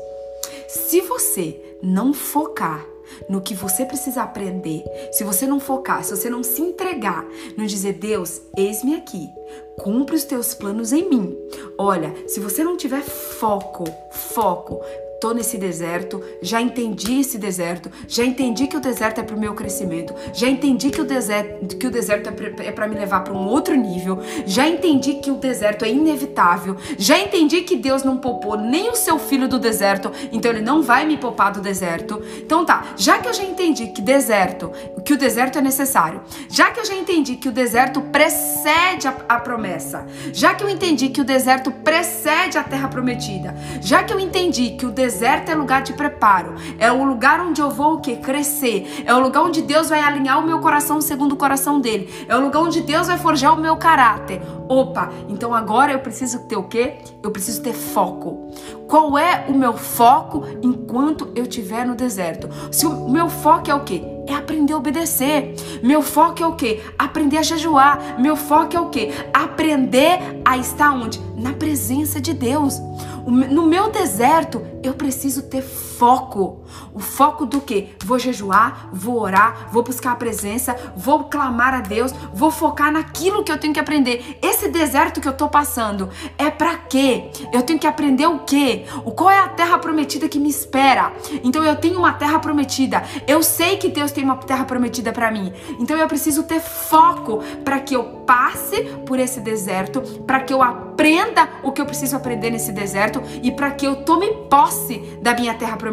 Se 0.73 1.03
você 1.03 1.77
não 1.83 2.15
focar 2.15 2.83
no 3.29 3.43
que 3.43 3.55
você 3.55 3.85
precisa 3.85 4.23
aprender, 4.23 4.83
se 5.13 5.23
você 5.23 5.47
não 5.47 5.61
focar, 5.61 6.03
se 6.03 6.17
você 6.17 6.31
não 6.31 6.43
se 6.43 6.63
entregar, 6.63 7.27
não 7.59 7.67
dizer, 7.67 7.93
Deus, 7.93 8.41
eis-me 8.57 8.95
aqui, 8.95 9.29
cumpre 9.77 10.17
os 10.17 10.25
teus 10.25 10.55
planos 10.55 10.91
em 10.91 11.11
mim. 11.11 11.37
Olha, 11.77 12.15
se 12.27 12.41
você 12.41 12.65
não 12.65 12.79
tiver 12.79 13.03
foco, 13.03 13.85
foco, 14.13 14.81
tô 15.23 15.33
nesse 15.33 15.57
deserto, 15.57 16.21
já 16.43 16.61
entendi 16.61 17.21
esse 17.21 17.39
deserto, 17.39 17.89
já 18.09 18.25
entendi 18.25 18.67
que 18.67 18.77
o 18.77 18.81
deserto 18.81 19.21
é 19.21 19.23
para 19.23 19.37
o 19.37 19.39
meu 19.39 19.55
crescimento, 19.55 20.13
já 20.35 20.49
entendi 20.49 20.91
que 20.91 21.01
o 21.01 21.05
deserto, 21.05 21.77
que 21.77 21.87
o 21.87 21.93
deserto 21.93 22.29
é 22.29 22.73
para 22.73 22.87
é 22.87 22.89
me 22.89 22.97
levar 22.97 23.21
para 23.21 23.33
um 23.33 23.47
outro 23.47 23.77
nível, 23.77 24.19
já 24.45 24.67
entendi 24.67 25.15
que 25.15 25.31
o 25.31 25.37
deserto 25.37 25.85
é 25.85 25.91
inevitável, 25.91 26.77
já 26.99 27.17
entendi 27.17 27.63
que 27.63 27.77
Deus 27.77 28.03
não 28.03 28.17
poupou 28.17 28.59
nem 28.59 28.91
o 28.91 28.97
seu 28.97 29.17
filho 29.17 29.47
do 29.47 29.61
deserto, 29.61 30.11
então 30.33 30.51
ele 30.51 30.61
não 30.61 30.83
vai 30.83 31.07
me 31.07 31.17
poupar 31.17 31.53
do 31.53 31.61
deserto. 31.61 32.21
Então 32.39 32.65
tá, 32.65 32.87
já 32.97 33.21
que 33.21 33.29
eu 33.29 33.33
já 33.33 33.45
entendi 33.45 33.87
que 33.89 34.03
deserto, 34.03 34.73
que 35.05 35.13
o 35.13 35.17
deserto 35.17 35.57
é 35.57 35.63
necessário, 35.63 36.21
já 36.49 36.73
que 36.73 36.81
eu 36.81 36.85
já 36.85 36.97
entendi 36.97 37.37
que 37.37 37.49
o 37.49 37.53
deserto 37.53 38.01
precede 38.01 39.07
a, 39.07 39.15
a 39.29 39.39
promessa, 39.39 40.05
já 40.33 40.53
que 40.53 40.65
eu 40.65 40.69
entendi 40.69 41.11
que 41.11 41.21
o 41.21 41.25
deserto 41.25 41.71
precede 41.71 42.59
a 42.59 42.65
terra 42.65 42.89
prometida, 42.89 43.55
já 43.81 44.03
que 44.03 44.13
eu 44.13 44.19
entendi 44.19 44.71
que 44.71 44.85
o 44.85 44.91
deserto 44.91 45.12
deserto 45.13 45.51
é 45.51 45.55
lugar 45.55 45.83
de 45.83 45.93
preparo. 45.93 46.55
É 46.79 46.91
o 46.91 47.05
lugar 47.05 47.39
onde 47.41 47.61
eu 47.61 47.69
vou 47.69 47.95
o 47.95 48.01
quê? 48.01 48.17
Crescer. 48.17 49.05
É 49.05 49.15
o 49.15 49.21
lugar 49.21 49.43
onde 49.43 49.61
Deus 49.61 49.91
vai 49.91 50.01
alinhar 50.01 50.39
o 50.39 50.47
meu 50.47 50.59
coração 50.59 51.03
segundo 51.03 51.33
o 51.33 51.37
coração 51.37 51.81
dele. 51.81 52.27
É 52.27 52.35
o 52.35 52.41
lugar 52.41 52.61
onde 52.61 52.81
Deus 52.81 53.09
vai 53.09 53.19
forjar 53.19 53.53
o 53.53 53.61
meu 53.61 53.77
caráter. 53.77 54.41
Opa, 54.69 55.11
então 55.29 55.55
agora 55.55 55.93
eu 55.93 55.99
preciso 55.99 56.47
ter 56.47 56.57
o 56.57 56.63
quê? 56.63 56.95
Eu 57.23 57.31
preciso 57.31 57.63
ter 57.63 57.75
foco. 57.75 58.51
Qual 58.89 59.19
é 59.19 59.45
o 59.49 59.53
meu 59.53 59.75
foco 59.75 60.45
enquanto 60.63 61.31
eu 61.37 61.43
estiver 61.43 61.87
no 61.87 61.95
deserto? 61.95 62.49
Se 62.71 62.87
o 62.87 63.09
meu 63.09 63.29
foco 63.29 63.71
é 63.71 63.75
o 63.75 63.81
quê? 63.81 64.03
é 64.27 64.35
aprender 64.35 64.73
a 64.73 64.77
obedecer. 64.77 65.55
Meu 65.83 66.03
foco 66.03 66.43
é 66.43 66.47
o 66.47 66.55
quê? 66.55 66.81
Aprender 66.99 67.39
a 67.39 67.43
jejuar. 67.43 68.21
Meu 68.21 68.37
foco 68.37 68.77
é 68.77 68.81
o 68.81 68.89
quê? 68.89 69.11
Aprender 69.33 70.41
a 70.45 70.57
estar 70.57 70.93
onde? 70.93 71.21
Na 71.37 71.53
presença 71.53 72.21
de 72.21 72.33
Deus. 72.33 72.81
No 73.27 73.67
meu 73.67 73.91
deserto, 73.91 74.63
eu 74.83 74.95
preciso 74.95 75.43
ter 75.43 75.63
foco. 76.03 76.65
O 76.93 76.99
foco 76.99 77.47
do 77.47 77.61
quê? 77.61 77.91
Vou 78.05 78.19
jejuar, 78.19 78.89
vou 78.93 79.21
orar, 79.21 79.69
vou 79.71 79.85
buscar 79.85 80.11
a 80.11 80.17
presença, 80.17 80.77
vou 80.97 81.25
clamar 81.25 81.75
a 81.75 81.81
Deus, 81.81 82.13
vou 82.35 82.51
focar 82.51 82.91
naquilo 82.91 83.45
que 83.45 83.53
eu 83.53 83.57
tenho 83.57 83.73
que 83.73 83.79
aprender. 83.79 84.37
Esse 84.43 84.69
deserto 84.69 85.21
que 85.21 85.29
eu 85.29 85.33
tô 85.33 85.49
passando 85.49 86.11
é 86.37 86.51
para 86.51 86.75
quê? 86.77 87.31
Eu 87.53 87.63
tenho 87.63 87.79
que 87.79 87.87
aprender 87.87 88.27
o 88.27 88.41
quê? 88.41 88.85
O 89.05 89.13
qual 89.13 89.31
é 89.31 89.39
a 89.39 89.49
terra 89.49 89.79
prometida 89.79 90.29
que 90.29 90.41
me 90.41 90.51
espera? 90.51 91.13
Então 91.45 91.63
eu 91.63 91.77
tenho 91.77 92.01
uma 92.01 92.13
terra 92.15 92.41
prometida. 92.41 93.05
Eu 93.29 93.41
sei 93.41 93.77
que 93.77 93.89
Deus 93.89 94.11
tem 94.11 94.25
uma 94.25 94.37
terra 94.39 94.65
prometida 94.65 95.13
para 95.13 95.31
mim. 95.31 95.53
Então 95.79 95.97
eu 95.97 96.09
preciso 96.09 96.43
ter 96.43 96.59
foco 96.61 97.39
para 97.65 97.79
que 97.79 97.95
eu 97.95 98.03
passe 98.27 98.83
por 99.07 99.21
esse 99.21 99.41
deserto, 99.41 100.01
para 100.27 100.41
que 100.41 100.53
eu 100.53 100.63
aprenda 100.65 101.49
o 101.63 101.71
que 101.71 101.81
eu 101.81 101.87
preciso 101.87 102.17
aprender 102.17 102.51
nesse 102.51 102.73
deserto 102.73 103.23
e 103.41 103.53
para 103.53 103.71
que 103.71 103.87
eu 103.87 104.05
tome 104.05 104.27
posse 104.51 104.99
da 105.23 105.33
minha 105.33 105.55
terra 105.55 105.77
prometida. 105.77 105.92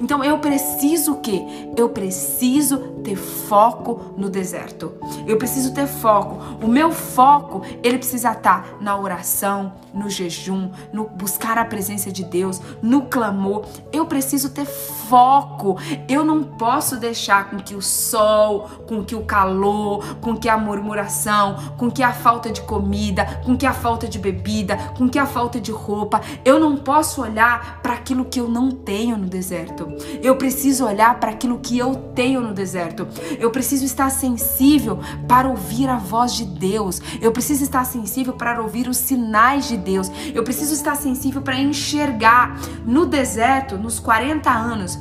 Então 0.00 0.22
eu 0.22 0.38
preciso 0.38 1.14
o 1.14 1.20
quê? 1.20 1.42
Eu 1.76 1.88
preciso 1.88 2.94
ter 3.04 3.16
foco 3.16 4.14
no 4.16 4.30
deserto. 4.30 4.94
Eu 5.26 5.36
preciso 5.36 5.74
ter 5.74 5.86
foco. 5.86 6.64
O 6.64 6.68
meu 6.68 6.90
foco, 6.90 7.62
ele 7.82 7.98
precisa 7.98 8.32
estar 8.32 8.78
na 8.80 8.98
oração, 8.98 9.74
no 9.92 10.08
jejum, 10.08 10.70
no 10.92 11.08
buscar 11.08 11.58
a 11.58 11.64
presença 11.64 12.10
de 12.10 12.24
Deus, 12.24 12.60
no 12.82 13.02
clamor. 13.02 13.64
Eu 13.92 14.06
preciso 14.06 14.50
ter 14.50 14.64
foco. 14.64 15.76
Eu 16.08 16.24
não 16.24 16.42
posso 16.42 16.96
deixar 16.96 17.50
com 17.50 17.58
que 17.58 17.74
o 17.74 17.82
sol, 17.82 18.68
com 18.86 19.04
que 19.04 19.14
o 19.14 19.24
calor, 19.24 20.16
com 20.20 20.36
que 20.36 20.48
a 20.48 20.56
murmuração, 20.56 21.74
com 21.76 21.90
que 21.90 22.02
a 22.02 22.12
falta 22.12 22.50
de 22.50 22.62
comida, 22.62 23.40
com 23.44 23.56
que 23.56 23.66
a 23.66 23.72
falta 23.72 24.08
de 24.08 24.18
bebida, 24.18 24.76
com 24.96 25.08
que 25.08 25.18
a 25.18 25.26
falta 25.26 25.60
de 25.60 25.70
roupa, 25.70 26.20
eu 26.44 26.58
não 26.58 26.76
posso 26.76 27.20
olhar 27.20 27.80
para 27.82 27.94
aquilo 27.94 28.24
que 28.24 28.40
eu 28.40 28.48
não 28.48 28.70
tenho 28.70 29.13
no 29.16 29.26
deserto. 29.26 29.88
Eu 30.22 30.36
preciso 30.36 30.84
olhar 30.84 31.18
para 31.18 31.30
aquilo 31.30 31.58
que 31.58 31.78
eu 31.78 31.94
tenho 32.14 32.40
no 32.40 32.52
deserto. 32.52 33.06
Eu 33.38 33.50
preciso 33.50 33.84
estar 33.84 34.10
sensível 34.10 34.98
para 35.28 35.48
ouvir 35.48 35.88
a 35.88 35.98
voz 35.98 36.34
de 36.34 36.44
Deus. 36.44 37.00
Eu 37.20 37.32
preciso 37.32 37.62
estar 37.62 37.84
sensível 37.84 38.34
para 38.34 38.60
ouvir 38.60 38.88
os 38.88 38.96
sinais 38.96 39.68
de 39.68 39.76
Deus. 39.76 40.10
Eu 40.34 40.44
preciso 40.44 40.74
estar 40.74 40.96
sensível 40.96 41.42
para 41.42 41.58
enxergar 41.58 42.58
no 42.84 43.06
deserto, 43.06 43.76
nos 43.76 43.98
40 43.98 44.50
anos 44.50 44.98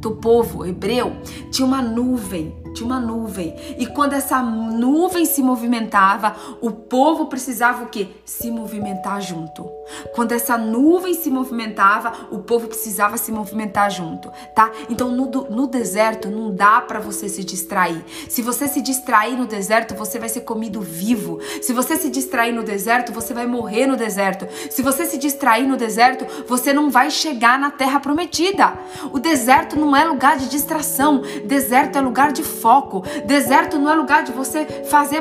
do 0.00 0.12
povo 0.12 0.64
hebreu, 0.64 1.16
tinha 1.50 1.66
uma 1.66 1.82
nuvem 1.82 2.54
tinha 2.74 2.86
uma 2.86 3.00
nuvem. 3.00 3.54
E 3.78 3.86
quando 3.86 4.12
essa 4.12 4.42
nuvem 4.42 5.24
se 5.24 5.42
movimentava, 5.42 6.36
o 6.60 6.70
povo 6.70 7.26
precisava 7.26 7.84
o 7.84 7.88
quê? 7.88 8.08
Se 8.24 8.50
movimentar 8.50 9.20
junto. 9.20 9.68
Quando 10.14 10.32
essa 10.32 10.56
nuvem 10.56 11.14
se 11.14 11.30
movimentava, 11.30 12.12
o 12.30 12.38
povo 12.38 12.68
precisava 12.68 13.16
se 13.16 13.32
movimentar 13.32 13.90
junto, 13.90 14.30
tá? 14.54 14.70
Então 14.88 15.10
no, 15.10 15.26
no 15.50 15.66
deserto 15.66 16.28
não 16.28 16.54
dá 16.54 16.80
para 16.80 17.00
você 17.00 17.28
se 17.28 17.44
distrair. 17.44 18.04
Se 18.28 18.42
você 18.42 18.68
se 18.68 18.80
distrair 18.80 19.36
no 19.36 19.46
deserto, 19.46 19.94
você 19.94 20.18
vai 20.18 20.28
ser 20.28 20.42
comido 20.42 20.80
vivo. 20.80 21.38
Se 21.62 21.72
você 21.72 21.96
se 21.96 22.10
distrair 22.10 22.52
no 22.52 22.62
deserto, 22.62 23.12
você 23.12 23.34
vai 23.34 23.46
morrer 23.46 23.86
no 23.86 23.96
deserto. 23.96 24.46
Se 24.70 24.82
você 24.82 25.04
se 25.04 25.18
distrair 25.18 25.66
no 25.66 25.76
deserto, 25.76 26.26
você 26.46 26.72
não 26.72 26.90
vai 26.90 27.10
chegar 27.10 27.58
na 27.58 27.70
terra 27.70 28.00
prometida. 28.00 28.72
O 29.12 29.18
deserto 29.18 29.78
não 29.78 29.94
é 29.96 30.04
lugar 30.04 30.38
de 30.38 30.48
distração. 30.48 31.22
Deserto 31.46 31.96
é 31.96 32.00
lugar 32.00 32.32
de 32.32 32.42
foco. 32.60 33.02
Deserto 33.24 33.78
não 33.78 33.90
é 33.90 33.94
lugar 33.94 34.22
de 34.22 34.32
você 34.32 34.64
fazer 34.88 35.20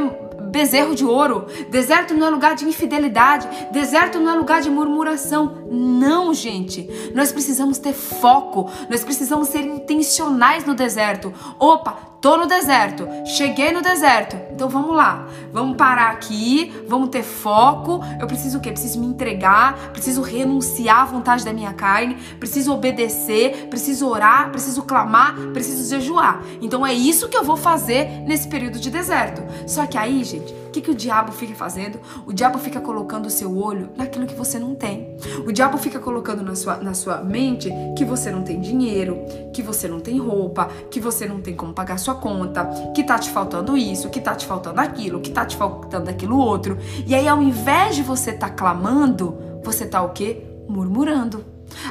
bezerro 0.49 0.95
de 0.95 1.05
ouro. 1.05 1.45
Deserto 1.69 2.13
não 2.13 2.27
é 2.27 2.29
lugar 2.29 2.55
de 2.55 2.65
infidelidade. 2.65 3.47
Deserto 3.71 4.19
não 4.19 4.31
é 4.31 4.35
lugar 4.35 4.61
de 4.61 4.69
murmuração. 4.69 5.65
Não, 5.69 6.33
gente. 6.33 7.11
Nós 7.13 7.31
precisamos 7.31 7.77
ter 7.77 7.93
foco. 7.93 8.69
Nós 8.89 9.03
precisamos 9.03 9.47
ser 9.49 9.61
intencionais 9.61 10.65
no 10.65 10.73
deserto. 10.73 11.33
Opa, 11.59 12.08
Tô 12.21 12.35
no 12.35 12.47
deserto, 12.47 13.07
cheguei 13.25 13.71
no 13.71 13.81
deserto. 13.81 14.35
Então 14.51 14.67
vamos 14.67 14.93
lá. 14.93 15.25
Vamos 15.53 15.77
parar 15.77 16.11
aqui, 16.11 16.73
vamos 16.85 17.09
ter 17.09 17.23
foco. 17.23 18.01
Eu 18.19 18.27
preciso 18.27 18.57
o 18.57 18.61
quê? 18.61 18.71
Preciso 18.71 18.99
me 18.99 19.07
entregar, 19.07 19.91
preciso 19.93 20.21
renunciar 20.21 21.03
à 21.03 21.05
vontade 21.05 21.45
da 21.45 21.53
minha 21.53 21.73
carne, 21.73 22.17
preciso 22.37 22.73
obedecer, 22.73 23.67
preciso 23.69 24.05
orar, 24.07 24.51
preciso 24.51 24.83
clamar, 24.83 25.33
preciso 25.53 25.89
jejuar. 25.89 26.43
Então 26.61 26.85
é 26.85 26.93
isso 26.93 27.29
que 27.29 27.37
eu 27.37 27.43
vou 27.43 27.55
fazer 27.55 28.09
nesse 28.25 28.49
período 28.49 28.79
de 28.79 28.91
deserto. 28.91 29.41
Só 29.65 29.85
que 29.85 29.97
aí, 29.97 30.21
gente, 30.25 30.53
o 30.69 30.71
que, 30.71 30.81
que 30.81 30.91
o 30.91 30.95
diabo 30.95 31.31
fica 31.31 31.55
fazendo? 31.55 31.99
O 32.27 32.31
diabo 32.31 32.59
fica 32.59 32.79
colocando 32.79 33.25
o 33.25 33.29
seu 33.29 33.57
olho 33.57 33.89
naquilo 33.97 34.27
que 34.27 34.35
você 34.35 34.59
não 34.59 34.75
tem. 34.75 35.17
O 35.43 35.51
diabo 35.51 35.79
fica 35.79 35.97
colocando 35.99 36.43
na 36.43 36.53
sua, 36.53 36.77
na 36.77 36.93
sua 36.93 37.23
mente 37.23 37.71
que 37.97 38.05
você 38.05 38.29
não 38.29 38.43
tem 38.43 38.61
dinheiro, 38.61 39.17
que 39.51 39.63
você 39.63 39.87
não 39.87 39.99
tem 39.99 40.19
roupa, 40.19 40.69
que 40.91 40.99
você 40.99 41.25
não 41.25 41.41
tem 41.41 41.55
como 41.55 41.73
pagar 41.73 41.97
sua 41.97 42.13
conta, 42.13 42.69
que 42.93 43.03
tá 43.03 43.17
te 43.17 43.31
faltando 43.31 43.75
isso, 43.75 44.11
que 44.11 44.21
tá 44.21 44.35
te 44.35 44.45
faltando 44.45 44.79
aquilo, 44.79 45.19
que 45.21 45.31
tá 45.31 45.43
te 45.43 45.57
faltando 45.57 46.07
aquilo 46.07 46.37
outro. 46.37 46.77
E 47.07 47.15
aí, 47.15 47.27
ao 47.27 47.41
invés 47.41 47.95
de 47.95 48.03
você 48.03 48.31
tá 48.31 48.47
clamando, 48.47 49.35
você 49.63 49.87
tá 49.87 50.03
o 50.03 50.09
quê? 50.09 50.43
Murmurando. 50.67 51.43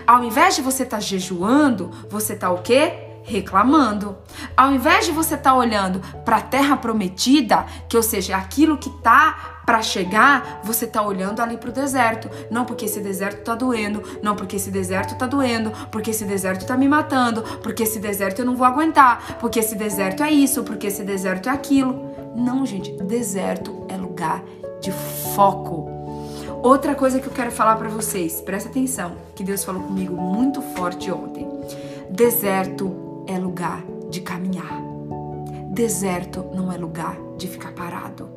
Ao 0.06 0.22
invés 0.22 0.54
de 0.54 0.62
você 0.62 0.84
tá 0.84 1.00
jejuando, 1.00 1.90
você 2.08 2.36
tá 2.36 2.48
o 2.48 2.62
quê? 2.62 3.07
Reclamando. 3.22 4.16
Ao 4.56 4.72
invés 4.72 5.06
de 5.06 5.12
você 5.12 5.34
estar 5.34 5.50
tá 5.50 5.56
olhando 5.56 6.00
para 6.24 6.36
a 6.36 6.40
terra 6.40 6.76
prometida, 6.76 7.66
que 7.88 7.96
ou 7.96 8.02
seja, 8.02 8.36
aquilo 8.36 8.78
que 8.78 8.90
tá 9.02 9.58
para 9.68 9.82
chegar, 9.82 10.62
você 10.64 10.86
tá 10.86 11.02
olhando 11.02 11.40
ali 11.40 11.58
para 11.58 11.68
o 11.68 11.72
deserto. 11.72 12.30
Não 12.50 12.64
porque 12.64 12.86
esse 12.86 13.00
deserto 13.00 13.44
tá 13.44 13.54
doendo, 13.54 14.02
não 14.22 14.34
porque 14.34 14.56
esse 14.56 14.70
deserto 14.70 15.14
tá 15.14 15.26
doendo, 15.26 15.70
porque 15.92 16.10
esse 16.10 16.24
deserto 16.24 16.66
tá 16.66 16.74
me 16.74 16.88
matando, 16.88 17.42
porque 17.62 17.82
esse 17.82 17.98
deserto 17.98 18.38
eu 18.38 18.46
não 18.46 18.56
vou 18.56 18.66
aguentar, 18.66 19.36
porque 19.38 19.58
esse 19.58 19.74
deserto 19.74 20.22
é 20.22 20.30
isso, 20.30 20.62
porque 20.62 20.86
esse 20.86 21.04
deserto 21.04 21.50
é 21.50 21.52
aquilo. 21.52 22.14
Não, 22.34 22.64
gente, 22.64 22.92
deserto 22.92 23.84
é 23.90 23.96
lugar 23.98 24.42
de 24.80 24.90
foco. 25.34 25.86
Outra 26.62 26.94
coisa 26.94 27.20
que 27.20 27.26
eu 27.26 27.32
quero 27.32 27.52
falar 27.52 27.76
para 27.76 27.90
vocês, 27.90 28.40
presta 28.40 28.70
atenção, 28.70 29.12
que 29.34 29.44
Deus 29.44 29.62
falou 29.62 29.82
comigo 29.82 30.16
muito 30.16 30.62
forte 30.62 31.10
ontem. 31.10 31.46
Deserto 32.10 33.07
é 33.28 33.38
lugar 33.38 33.84
de 34.10 34.20
caminhar. 34.22 34.82
Deserto 35.70 36.44
não 36.54 36.72
é 36.72 36.76
lugar 36.76 37.16
de 37.36 37.46
ficar 37.46 37.72
parado. 37.72 38.28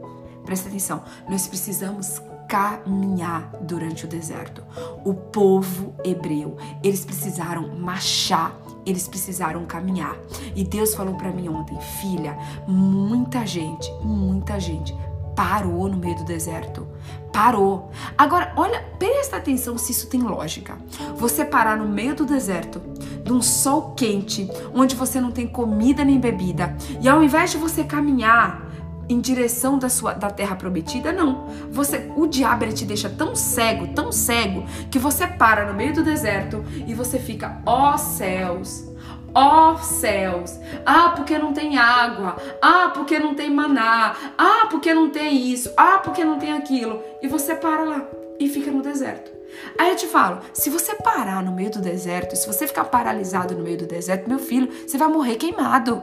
Presta 0.46 0.68
atenção, 0.68 1.04
nós 1.30 1.48
precisamos 1.48 2.22
caminhar 2.48 3.50
durante 3.62 4.04
o 4.04 4.08
deserto. 4.08 4.62
O 5.06 5.14
povo 5.14 5.96
hebreu, 6.04 6.58
eles 6.84 7.06
precisaram 7.06 7.70
marchar, 7.78 8.60
eles 8.86 9.08
precisaram 9.08 9.66
caminhar. 9.66 10.18
E 10.54 10.64
Deus 10.64 10.94
falou 10.94 11.16
para 11.16 11.32
mim 11.32 11.48
ontem, 11.48 11.80
filha, 12.02 12.38
muita 12.68 13.46
gente, 13.46 13.90
muita 14.04 14.60
gente 14.60 14.94
parou 15.36 15.88
no 15.88 15.98
meio 15.98 16.16
do 16.18 16.26
deserto. 16.26 16.88
Parou. 17.32 17.90
Agora, 18.18 18.52
olha, 18.58 18.84
presta 19.00 19.38
atenção 19.38 19.78
se 19.78 19.94
isso 19.94 20.08
tem 20.08 20.22
lógica. 20.22 20.78
Você 21.16 21.46
parar 21.46 21.78
no 21.78 21.88
meio 21.88 22.14
do 22.14 22.26
deserto, 22.26 22.82
de 23.24 23.34
um 23.34 23.42
sol 23.42 23.94
quente, 23.96 24.50
onde 24.74 24.96
você 24.96 25.20
não 25.20 25.32
tem 25.32 25.48
comida 25.48 26.04
nem 26.04 26.20
bebida, 26.20 26.76
e 27.02 27.08
ao 27.08 27.24
invés 27.24 27.52
de 27.52 27.58
você 27.58 27.84
caminhar 27.84 28.70
em 29.10 29.20
direção 29.20 29.78
da 29.78 29.90
sua 29.90 30.14
da 30.14 30.30
terra 30.30 30.56
prometida, 30.56 31.12
não. 31.12 31.46
Você, 31.70 32.10
o 32.16 32.28
diabo 32.28 32.64
ele 32.64 32.74
te 32.74 32.86
deixa 32.86 33.10
tão 33.10 33.36
cego, 33.36 33.94
tão 33.94 34.12
cego, 34.12 34.64
que 34.90 34.98
você 34.98 35.28
para 35.28 35.66
no 35.66 35.74
meio 35.74 35.94
do 35.94 36.04
deserto 36.04 36.64
e 36.88 36.94
você 36.94 37.20
fica, 37.20 37.62
ó 37.66 37.94
oh, 37.94 37.98
céus, 37.98 38.92
Ó 39.34 39.72
oh, 39.72 39.78
céus! 39.78 40.60
Ah, 40.86 41.14
porque 41.16 41.38
não 41.38 41.54
tem 41.54 41.78
água. 41.78 42.36
Ah, 42.62 42.92
porque 42.94 43.18
não 43.18 43.34
tem 43.34 43.50
maná. 43.50 44.14
Ah, 44.38 44.68
porque 44.70 44.94
não 44.94 45.10
tem 45.10 45.50
isso. 45.50 45.72
Ah, 45.78 46.00
porque 46.00 46.24
não 46.24 46.38
tem 46.38 46.52
aquilo. 46.52 47.02
E 47.22 47.30
você 47.30 47.56
para 47.56 47.84
lá 47.84 48.06
e 48.38 48.50
fica 48.50 48.70
no 48.72 48.82
deserto. 48.82 49.32
Aí 49.78 49.92
eu 49.92 49.96
te 49.96 50.08
falo, 50.08 50.42
se 50.54 50.70
você 50.70 50.96
parar 50.96 51.44
no 51.44 51.52
meio 51.52 51.72
do 51.72 51.82
deserto, 51.82 52.36
se 52.36 52.48
você 52.48 52.68
ficar 52.68 52.86
paralisado 52.86 53.56
no 53.56 53.64
meio 53.64 53.78
do 53.78 53.86
deserto, 53.86 54.28
meu 54.28 54.40
filho, 54.40 54.72
você 54.88 54.98
vai 54.98 55.08
morrer 55.08 55.36
queimado. 55.36 56.02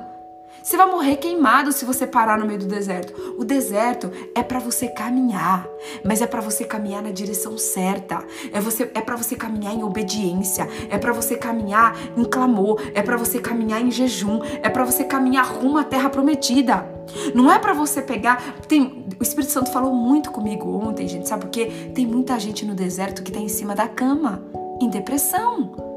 Você 0.68 0.76
vai 0.76 0.84
morrer 0.84 1.16
queimado 1.16 1.72
se 1.72 1.86
você 1.86 2.06
parar 2.06 2.38
no 2.38 2.44
meio 2.44 2.58
do 2.58 2.66
deserto. 2.66 3.38
O 3.38 3.42
deserto 3.42 4.12
é 4.34 4.42
para 4.42 4.58
você 4.58 4.86
caminhar, 4.86 5.66
mas 6.04 6.20
é 6.20 6.26
para 6.26 6.42
você 6.42 6.62
caminhar 6.62 7.02
na 7.02 7.10
direção 7.10 7.56
certa. 7.56 8.22
É 8.52 8.60
você 8.60 8.82
é 8.94 9.00
para 9.00 9.16
você 9.16 9.34
caminhar 9.34 9.72
em 9.72 9.82
obediência, 9.82 10.68
é 10.90 10.98
para 10.98 11.10
você 11.10 11.38
caminhar 11.38 11.96
em 12.14 12.22
clamor, 12.22 12.82
é 12.94 13.00
para 13.00 13.16
você 13.16 13.40
caminhar 13.40 13.80
em 13.80 13.90
jejum, 13.90 14.42
é 14.62 14.68
para 14.68 14.84
você 14.84 15.04
caminhar 15.04 15.46
rumo 15.46 15.78
à 15.78 15.84
terra 15.84 16.10
prometida. 16.10 16.86
Não 17.34 17.50
é 17.50 17.58
para 17.58 17.72
você 17.72 18.02
pegar, 18.02 18.60
tem 18.68 19.06
o 19.18 19.22
Espírito 19.22 19.50
Santo 19.50 19.72
falou 19.72 19.94
muito 19.94 20.30
comigo 20.30 20.68
ontem, 20.86 21.08
gente, 21.08 21.26
sabe 21.26 21.46
por 21.46 21.50
quê? 21.50 21.90
Tem 21.94 22.06
muita 22.06 22.38
gente 22.38 22.66
no 22.66 22.74
deserto 22.74 23.22
que 23.22 23.32
tá 23.32 23.40
em 23.40 23.48
cima 23.48 23.74
da 23.74 23.88
cama, 23.88 24.44
em 24.82 24.90
depressão. 24.90 25.87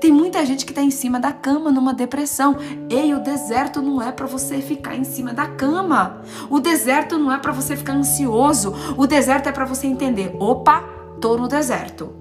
Tem 0.00 0.12
muita 0.12 0.44
gente 0.44 0.64
que 0.64 0.72
está 0.72 0.82
em 0.82 0.90
cima 0.90 1.18
da 1.18 1.32
cama 1.32 1.70
numa 1.70 1.94
depressão. 1.94 2.56
Ei, 2.88 3.14
o 3.14 3.20
deserto 3.20 3.80
não 3.80 4.02
é 4.02 4.12
para 4.12 4.26
você 4.26 4.60
ficar 4.60 4.96
em 4.96 5.04
cima 5.04 5.32
da 5.32 5.46
cama. 5.46 6.22
O 6.50 6.60
deserto 6.60 7.18
não 7.18 7.32
é 7.32 7.38
para 7.38 7.52
você 7.52 7.76
ficar 7.76 7.94
ansioso. 7.94 8.74
O 8.96 9.06
deserto 9.06 9.48
é 9.48 9.52
para 9.52 9.64
você 9.64 9.86
entender: 9.86 10.34
opa, 10.38 10.84
tô 11.20 11.36
no 11.36 11.48
deserto. 11.48 12.12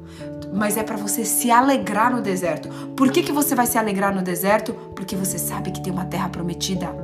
Mas 0.54 0.78
é 0.78 0.84
para 0.84 0.98
você 0.98 1.26
se 1.26 1.50
alegrar 1.50 2.12
no 2.14 2.22
deserto. 2.22 2.70
Por 2.96 3.12
que, 3.12 3.24
que 3.24 3.32
você 3.32 3.56
vai 3.56 3.66
se 3.66 3.78
alegrar 3.78 4.14
no 4.14 4.22
deserto? 4.22 4.74
Porque 4.96 5.16
você 5.16 5.40
sabe 5.40 5.72
que 5.72 5.82
tem 5.82 5.92
uma 5.92 6.06
terra 6.06 6.30
prometida. 6.30 6.96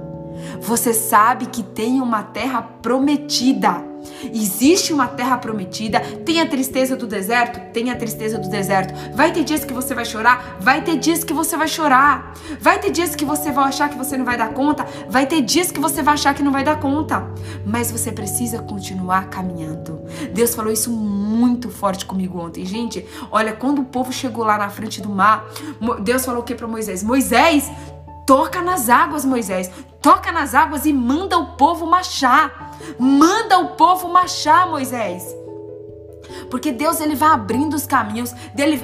Você 0.61 0.93
sabe 0.93 1.47
que 1.47 1.63
tem 1.63 1.99
uma 1.99 2.23
terra 2.23 2.61
prometida. 2.61 3.88
Existe 4.33 4.93
uma 4.93 5.07
terra 5.07 5.37
prometida. 5.37 5.99
Tem 5.99 6.41
a 6.41 6.47
tristeza 6.47 6.95
do 6.95 7.07
deserto? 7.07 7.71
Tem 7.71 7.91
a 7.91 7.95
tristeza 7.95 8.37
do 8.37 8.49
deserto. 8.49 8.93
Vai 9.15 9.31
ter 9.31 9.43
dias 9.43 9.63
que 9.63 9.73
você 9.73 9.93
vai 9.93 10.05
chorar? 10.05 10.57
Vai 10.59 10.81
ter 10.83 10.97
dias 10.97 11.23
que 11.23 11.33
você 11.33 11.55
vai 11.55 11.67
chorar. 11.67 12.33
Vai 12.59 12.79
ter 12.79 12.91
dias 12.91 13.15
que 13.15 13.25
você 13.25 13.51
vai 13.51 13.65
achar 13.65 13.89
que 13.89 13.97
você 13.97 14.17
não 14.17 14.25
vai 14.25 14.37
dar 14.37 14.53
conta? 14.53 14.85
Vai 15.09 15.25
ter 15.25 15.41
dias 15.41 15.71
que 15.71 15.79
você 15.79 16.01
vai 16.01 16.13
achar 16.13 16.33
que 16.33 16.43
não 16.43 16.51
vai 16.51 16.63
dar 16.63 16.79
conta. 16.79 17.27
Mas 17.65 17.91
você 17.91 18.11
precisa 18.11 18.59
continuar 18.59 19.29
caminhando. 19.29 20.01
Deus 20.33 20.55
falou 20.55 20.71
isso 20.71 20.91
muito 20.91 21.69
forte 21.69 22.05
comigo 22.05 22.39
ontem. 22.39 22.65
Gente, 22.65 23.05
olha, 23.31 23.53
quando 23.53 23.79
o 23.79 23.85
povo 23.85 24.11
chegou 24.11 24.43
lá 24.43 24.57
na 24.57 24.69
frente 24.69 25.01
do 25.01 25.09
mar, 25.09 25.47
Deus 26.01 26.25
falou 26.25 26.41
o 26.41 26.43
que 26.43 26.55
para 26.55 26.67
Moisés? 26.67 27.03
Moisés, 27.03 27.69
Toca 28.29 28.61
nas 28.61 28.89
águas, 28.89 29.25
Moisés. 29.25 29.71
Toca 30.03 30.31
nas 30.31 30.53
águas 30.53 30.85
e 30.85 30.93
manda 30.93 31.35
o 31.35 31.57
povo 31.57 31.87
marchar. 31.87 32.77
Manda 32.99 33.57
o 33.57 33.69
povo 33.69 34.07
marchar, 34.07 34.69
Moisés. 34.69 35.35
Porque 36.51 36.71
Deus 36.71 37.01
ele 37.01 37.15
vai 37.15 37.29
abrindo 37.29 37.73
os 37.73 37.87
caminhos, 37.87 38.31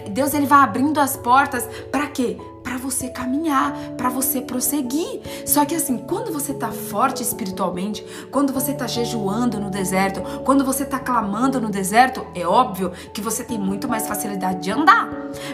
Deus 0.10 0.34
ele 0.34 0.48
vai 0.48 0.64
abrindo 0.64 1.00
as 1.00 1.16
portas 1.16 1.64
para 1.91 2.08
quê? 2.08 2.39
Você 2.86 3.10
caminhar, 3.10 3.74
para 3.98 4.10
você 4.10 4.42
prosseguir. 4.42 5.22
Só 5.46 5.66
que 5.66 5.76
assim, 5.76 5.98
quando 5.98 6.32
você 6.32 6.54
tá 6.54 6.72
forte 6.72 7.24
espiritualmente, 7.24 8.06
quando 8.32 8.54
você 8.54 8.74
tá 8.74 8.86
jejuando 8.86 9.60
no 9.60 9.72
deserto, 9.72 10.22
quando 10.44 10.64
você 10.64 10.86
tá 10.86 11.00
clamando 11.00 11.60
no 11.60 11.70
deserto, 11.70 12.26
é 12.36 12.46
óbvio 12.46 12.92
que 13.14 13.22
você 13.22 13.44
tem 13.44 13.58
muito 13.58 13.88
mais 13.88 14.08
facilidade 14.08 14.62
de 14.62 14.72
andar. 14.72 15.10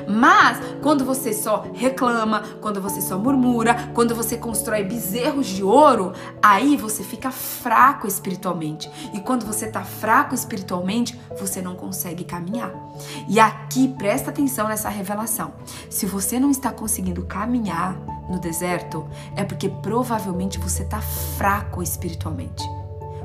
Mas 0.08 0.60
quando 0.82 1.06
você 1.06 1.34
só 1.34 1.66
reclama, 1.74 2.44
quando 2.60 2.82
você 2.82 3.02
só 3.02 3.18
murmura, 3.18 3.92
quando 3.94 4.14
você 4.14 4.38
constrói 4.38 4.84
bezerros 4.84 5.48
de 5.48 5.64
ouro, 5.64 6.14
aí 6.42 6.76
você 6.76 7.04
fica 7.04 7.32
fraco 7.32 8.08
espiritualmente. 8.08 8.92
E 9.14 9.20
quando 9.20 9.46
você 9.46 9.68
tá 9.68 9.84
fraco 9.84 10.36
espiritualmente, 10.36 11.20
você 11.40 11.62
não 11.62 11.76
consegue 11.76 12.24
caminhar. 12.24 12.74
E 13.28 13.40
aqui 13.40 13.88
presta 13.98 14.30
atenção 14.30 14.68
nessa 14.68 14.90
revelação. 14.90 15.54
Se 15.90 16.06
você 16.06 16.40
não 16.40 16.52
está 16.52 16.72
conseguindo 16.72 17.21
caminhar 17.24 17.98
no 18.30 18.40
deserto, 18.40 19.08
é 19.36 19.44
porque 19.44 19.70
provavelmente 19.70 20.58
você 20.60 20.84
está 20.84 21.02
fraco 21.02 21.82
espiritualmente. 21.82 22.64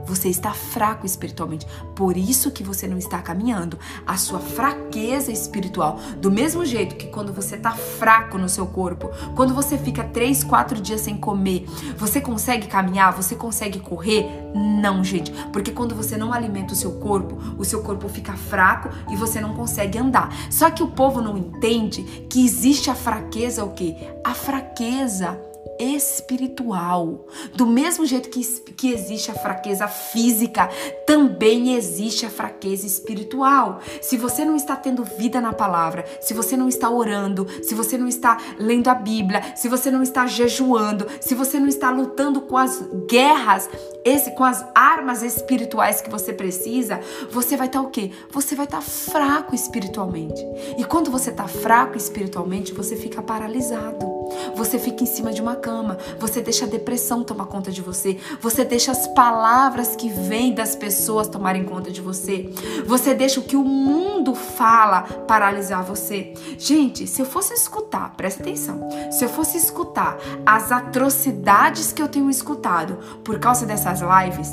Você 0.07 0.29
está 0.29 0.53
fraco 0.53 1.05
espiritualmente. 1.05 1.67
Por 1.95 2.17
isso 2.17 2.51
que 2.51 2.63
você 2.63 2.87
não 2.87 2.97
está 2.97 3.21
caminhando. 3.21 3.79
A 4.07 4.17
sua 4.17 4.39
fraqueza 4.39 5.33
espiritual. 5.33 5.99
Do 6.19 6.31
mesmo 6.31 6.65
jeito 6.65 6.97
que 6.97 7.09
quando 7.09 7.33
você 7.33 7.57
está 7.57 7.73
fraco 7.73 8.39
no 8.39 8.49
seu 8.49 8.67
corpo, 8.67 9.11
quando 9.35 9.55
você 9.55 9.77
fica 9.77 10.05
três, 10.05 10.45
quatro 10.45 10.81
dias 10.81 11.01
sem 11.01 11.17
comer, 11.17 11.67
você 11.97 12.21
consegue 12.21 12.67
caminhar? 12.67 13.13
Você 13.13 13.35
consegue 13.35 13.81
correr? 13.81 14.27
Não, 14.55 15.03
gente. 15.03 15.33
Porque 15.53 15.73
quando 15.73 15.95
você 15.95 16.17
não 16.17 16.33
alimenta 16.33 16.73
o 16.73 16.77
seu 16.77 16.93
corpo, 16.93 17.37
o 17.59 17.65
seu 17.65 17.83
corpo 17.83 18.09
fica 18.09 18.35
fraco 18.35 18.89
e 19.11 19.17
você 19.17 19.41
não 19.41 19.55
consegue 19.55 19.99
andar. 19.99 20.33
Só 20.51 20.71
que 20.71 20.83
o 20.83 20.89
povo 20.89 21.21
não 21.21 21.37
entende 21.37 22.03
que 22.31 22.45
existe 22.45 22.91
a 22.91 22.95
fraqueza 22.95 23.65
o 23.65 23.73
quê? 23.73 23.97
A 24.25 24.35
fraqueza 24.35 25.39
espiritual. 25.79 27.27
Do 27.55 27.67
mesmo 27.67 28.07
jeito 28.07 28.29
que, 28.29 28.43
que 28.73 28.93
existe 28.93 29.31
a 29.31 29.35
fraqueza 29.35 29.89
física, 29.89 30.69
também 31.07 31.75
existe 31.75 32.27
a 32.27 32.31
fraqueza 32.31 32.87
espiritual. 32.87 33.81
Se 34.01 34.17
você 34.17 34.45
não 34.45 34.57
está 34.57 34.77
tendo 34.77 35.05
vida 35.05 35.41
na 35.41 35.53
palavra, 35.53 36.05
se 36.21 36.35
você 36.35 36.57
não 36.57 36.69
está 36.69 36.91
orando, 36.91 37.47
se 37.63 37.75
você 37.75 37.97
não 37.99 38.09
está 38.09 38.39
lendo 38.59 38.89
a 38.89 38.95
Bíblia, 38.95 39.55
se 39.57 39.69
você 39.69 39.91
não 39.91 40.03
está 40.03 40.27
jejuando, 40.27 41.07
se 41.21 41.35
você 41.35 41.59
não 41.59 41.69
está 41.69 41.91
lutando 41.91 42.41
com 42.41 42.57
as 42.57 42.83
guerras, 43.09 43.69
esse 44.05 44.31
com 44.33 44.45
as 44.45 44.65
armas 44.75 45.23
espirituais 45.23 46.01
que 46.01 46.11
você 46.11 46.33
precisa, 46.33 47.01
você 47.31 47.57
vai 47.57 47.67
estar 47.67 47.81
o 47.81 47.91
quê? 47.91 48.11
Você 48.31 48.55
vai 48.55 48.67
estar 48.67 48.81
fraco 48.81 49.55
espiritualmente. 49.55 50.41
E 50.79 50.85
quando 50.85 51.11
você 51.11 51.31
está 51.31 51.49
fraco 51.49 51.97
espiritualmente, 51.97 52.73
você 52.73 52.97
fica 52.97 53.23
paralisado. 53.23 54.07
Você 54.55 54.79
fica 54.79 55.03
em 55.03 55.07
cima 55.07 55.33
de 55.33 55.41
uma 55.41 55.57
cama, 55.67 55.99
você 56.17 56.41
deixa 56.41 56.65
a 56.65 56.69
depressão 56.69 57.25
tomar 57.25 57.47
conta 57.47 57.73
de 57.73 57.83
você, 57.83 58.19
você 58.41 58.65
deixa 58.65 58.93
as 58.93 59.09
palavras 59.09 59.97
que 59.97 60.09
vêm 60.09 60.55
das 60.55 60.77
pessoas 60.77 61.27
tomarem 61.27 61.65
conta 61.65 61.91
de 61.91 62.01
você, 62.01 62.49
você 62.87 63.13
deixa 63.13 63.41
o 63.41 63.43
que 63.43 63.57
o 63.57 63.65
mundo 63.65 64.33
fala 64.33 65.03
paralisar 65.03 65.83
você. 65.83 66.35
Gente, 66.57 67.09
se 67.09 67.21
eu 67.21 67.27
fosse 67.27 67.53
escutar, 67.53 68.15
presta 68.17 68.43
atenção, 68.43 68.89
se 69.11 69.25
eu 69.25 69.29
fosse 69.29 69.59
escutar 69.59 70.17
as 70.47 70.71
atrocidades 70.71 71.93
que 71.93 72.01
eu 72.01 72.07
tenho 72.07 72.31
escutado 72.31 72.97
por 73.25 73.41
causa 73.41 73.67
dessas 73.67 74.01
lives, 74.01 74.53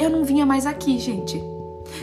eu 0.00 0.08
não 0.08 0.24
vinha 0.24 0.46
mais 0.46 0.64
aqui, 0.66 0.98
gente. 0.98 1.53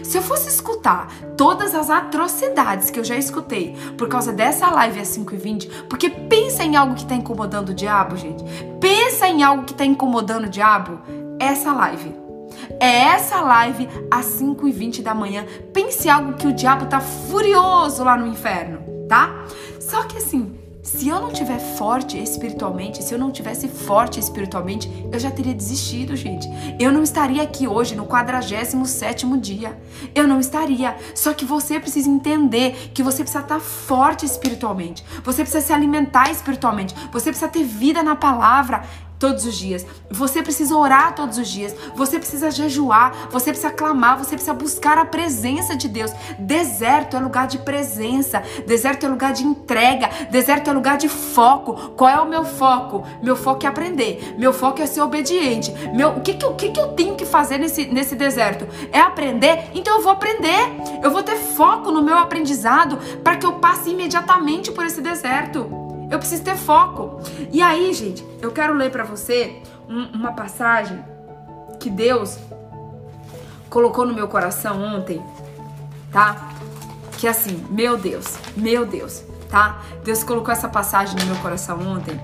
Se 0.04 0.18
eu 0.18 0.22
fosse 0.22 0.50
escutar 0.50 1.12
todas 1.38 1.74
as 1.76 1.90
atrocidades 1.90 2.90
que 2.90 3.00
eu 3.00 3.04
já 3.04 3.16
escutei 3.16 3.76
por 3.98 4.08
causa 4.08 4.32
dessa 4.32 4.70
live 4.70 5.00
às 5.00 5.08
5h20, 5.10 5.88
porque 5.88 6.10
pensa 6.10 6.64
em 6.64 6.76
algo 6.76 6.96
que 6.96 7.04
está 7.04 7.16
incomodando 7.16 7.70
o 7.70 7.74
diabo, 7.74 8.16
gente. 8.16 8.44
Pensa 8.80 9.28
em 9.28 9.44
algo 9.44 9.64
que 9.64 9.74
está 9.74 9.86
incomodando 9.86 10.46
o 10.46 10.50
diabo. 10.50 11.00
Essa 11.40 11.74
live. 11.74 12.22
É 12.80 13.04
essa 13.04 13.42
live 13.42 13.88
às 14.10 14.26
5h20 14.26 15.02
da 15.02 15.14
manhã. 15.14 15.46
Pense 15.74 16.08
em 16.08 16.12
algo 16.12 16.34
que 16.34 16.48
o 16.48 16.54
diabo 16.54 16.86
tá 16.86 17.00
furioso 17.00 18.04
lá 18.04 18.18
no 18.18 18.28
inferno, 18.28 18.80
tá? 19.08 19.46
Só 19.80 20.04
que 20.04 20.18
assim, 20.18 20.51
se 20.84 21.08
eu 21.08 21.22
não 21.22 21.32
tiver 21.32 21.60
forte 21.60 22.18
espiritualmente, 22.22 23.04
se 23.04 23.14
eu 23.14 23.20
não 23.20 23.32
tivesse 23.32 23.68
forte 23.68 24.20
espiritualmente, 24.20 24.90
eu 25.12 25.20
já 25.20 25.30
teria 25.30 25.54
desistido, 25.54 26.16
gente. 26.16 26.48
Eu 26.80 26.92
não 26.92 27.04
estaria 27.04 27.44
aqui 27.44 27.68
hoje 27.68 27.96
no 27.96 28.06
47 28.06 29.26
dia. 29.40 29.80
Eu 30.16 30.28
não 30.28 30.40
estaria. 30.40 30.96
Só 31.14 31.34
que 31.34 31.46
você 31.46 31.80
precisa 31.80 32.10
entender 32.10 32.92
que 32.94 33.04
você 33.04 33.24
precisa 33.24 33.44
estar 33.44 33.60
forte 33.60 34.26
espiritualmente. 34.26 35.06
Você 35.24 35.44
precisa 35.44 35.64
se 35.64 35.72
alimentar 35.72 36.32
espiritualmente. 36.32 36.96
Você 37.12 37.30
precisa 37.30 37.48
ter 37.48 37.64
vida 37.64 38.02
na 38.02 38.16
palavra 38.16 38.84
todos 39.22 39.46
os 39.46 39.56
dias. 39.56 39.86
Você 40.10 40.42
precisa 40.42 40.76
orar 40.76 41.14
todos 41.14 41.38
os 41.38 41.48
dias. 41.48 41.76
Você 41.96 42.18
precisa 42.18 42.50
jejuar. 42.50 43.30
Você 43.30 43.52
precisa 43.52 43.72
clamar. 43.72 44.18
Você 44.18 44.32
precisa 44.32 44.54
buscar 44.54 44.98
a 44.98 45.06
presença 45.06 45.76
de 45.76 45.88
Deus. 45.88 46.12
Deserto 46.40 47.16
é 47.16 47.20
lugar 47.20 47.46
de 47.46 47.60
presença. 47.60 48.42
Deserto 48.66 49.06
é 49.06 49.10
lugar 49.10 49.32
de 49.32 49.44
entrega. 49.44 50.10
Deserto 50.32 50.72
é 50.72 50.74
lugar 50.74 50.98
de 50.98 51.08
foco. 51.08 51.92
Qual 51.92 52.10
é 52.10 52.20
o 52.20 52.28
meu 52.28 52.44
foco? 52.44 53.06
Meu 53.22 53.36
foco 53.36 53.64
é 53.64 53.70
aprender. 53.70 54.36
Meu 54.40 54.52
foco 54.52 54.82
é 54.82 54.88
ser 54.88 55.02
obediente. 55.02 55.72
Meu, 55.94 56.18
o 56.18 56.22
que, 56.22 56.34
que, 56.34 56.46
o 56.46 56.56
que, 56.56 56.72
que 56.72 56.80
eu 56.80 56.88
tenho 56.94 57.16
que 57.16 57.26
fazer 57.26 57.60
nesse, 57.60 57.86
nesse 57.86 58.16
deserto? 58.16 58.68
É 58.92 59.00
aprender? 59.00 59.70
Então 59.76 59.98
eu 59.98 60.02
vou 60.02 60.12
aprender. 60.12 60.74
Eu 61.04 61.12
vou 61.12 61.22
ter 61.22 61.36
foco 61.36 61.92
no 61.92 62.02
meu 62.02 62.18
aprendizado 62.18 62.98
para 63.24 63.36
que 63.36 63.46
eu 63.46 63.54
passe 63.54 63.92
imediatamente 63.92 64.72
por 64.72 64.84
esse 64.84 65.00
deserto. 65.00 65.81
Eu 66.12 66.20
preciso 66.20 66.44
ter 66.44 66.58
foco. 66.58 67.22
E 67.52 67.62
aí, 67.62 67.94
gente, 67.94 68.24
eu 68.42 68.52
quero 68.52 68.74
ler 68.74 68.92
para 68.92 69.06
você 69.06 69.62
um, 69.88 70.04
uma 70.14 70.34
passagem 70.34 71.02
que 71.80 71.90
Deus 71.90 72.38
colocou 73.70 74.06
no 74.06 74.14
meu 74.14 74.28
coração 74.28 74.84
ontem, 74.84 75.24
tá? 76.12 76.50
Que 77.18 77.28
assim, 77.30 77.66
meu 77.70 77.98
Deus, 77.98 78.38
meu 78.58 78.86
Deus, 78.86 79.24
tá? 79.50 79.82
Deus 80.04 80.22
colocou 80.22 80.52
essa 80.52 80.68
passagem 80.68 81.16
no 81.18 81.26
meu 81.28 81.38
coração 81.38 81.80
ontem, 81.80 82.20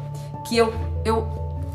que 0.47 0.57
eu 0.57 0.73
eu 1.05 1.25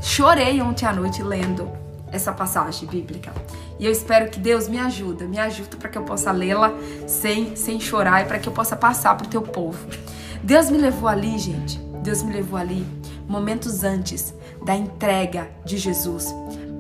chorei 0.03 0.61
ontem 0.61 0.85
à 0.85 0.93
noite 0.93 1.23
lendo 1.23 1.71
essa 2.13 2.31
passagem 2.31 2.87
bíblica. 2.87 3.33
E 3.79 3.87
eu 3.87 3.91
espero 3.91 4.31
que 4.31 4.39
Deus 4.39 4.69
me 4.69 4.79
ajude, 4.79 5.25
me 5.25 5.39
ajude 5.39 5.77
para 5.77 5.89
que 5.89 5.97
eu 5.97 6.03
possa 6.03 6.31
lê-la 6.31 6.73
sem 7.07 7.57
sem 7.57 7.81
chorar 7.81 8.23
e 8.23 8.27
para 8.27 8.39
que 8.39 8.49
eu 8.49 8.53
possa 8.53 8.77
passar 8.77 9.17
para 9.17 9.27
o 9.27 9.31
teu 9.31 9.41
povo. 9.41 9.79
Deus 10.43 10.69
me 10.69 10.77
levou 10.77 11.09
ali, 11.09 11.39
gente, 11.39 11.81
Deus 12.03 12.23
me 12.23 12.33
levou 12.33 12.59
ali 12.59 12.87
momentos 13.29 13.85
antes 13.85 14.35
da 14.65 14.77
entrega 14.77 15.49
de 15.65 15.79
Jesus 15.79 16.35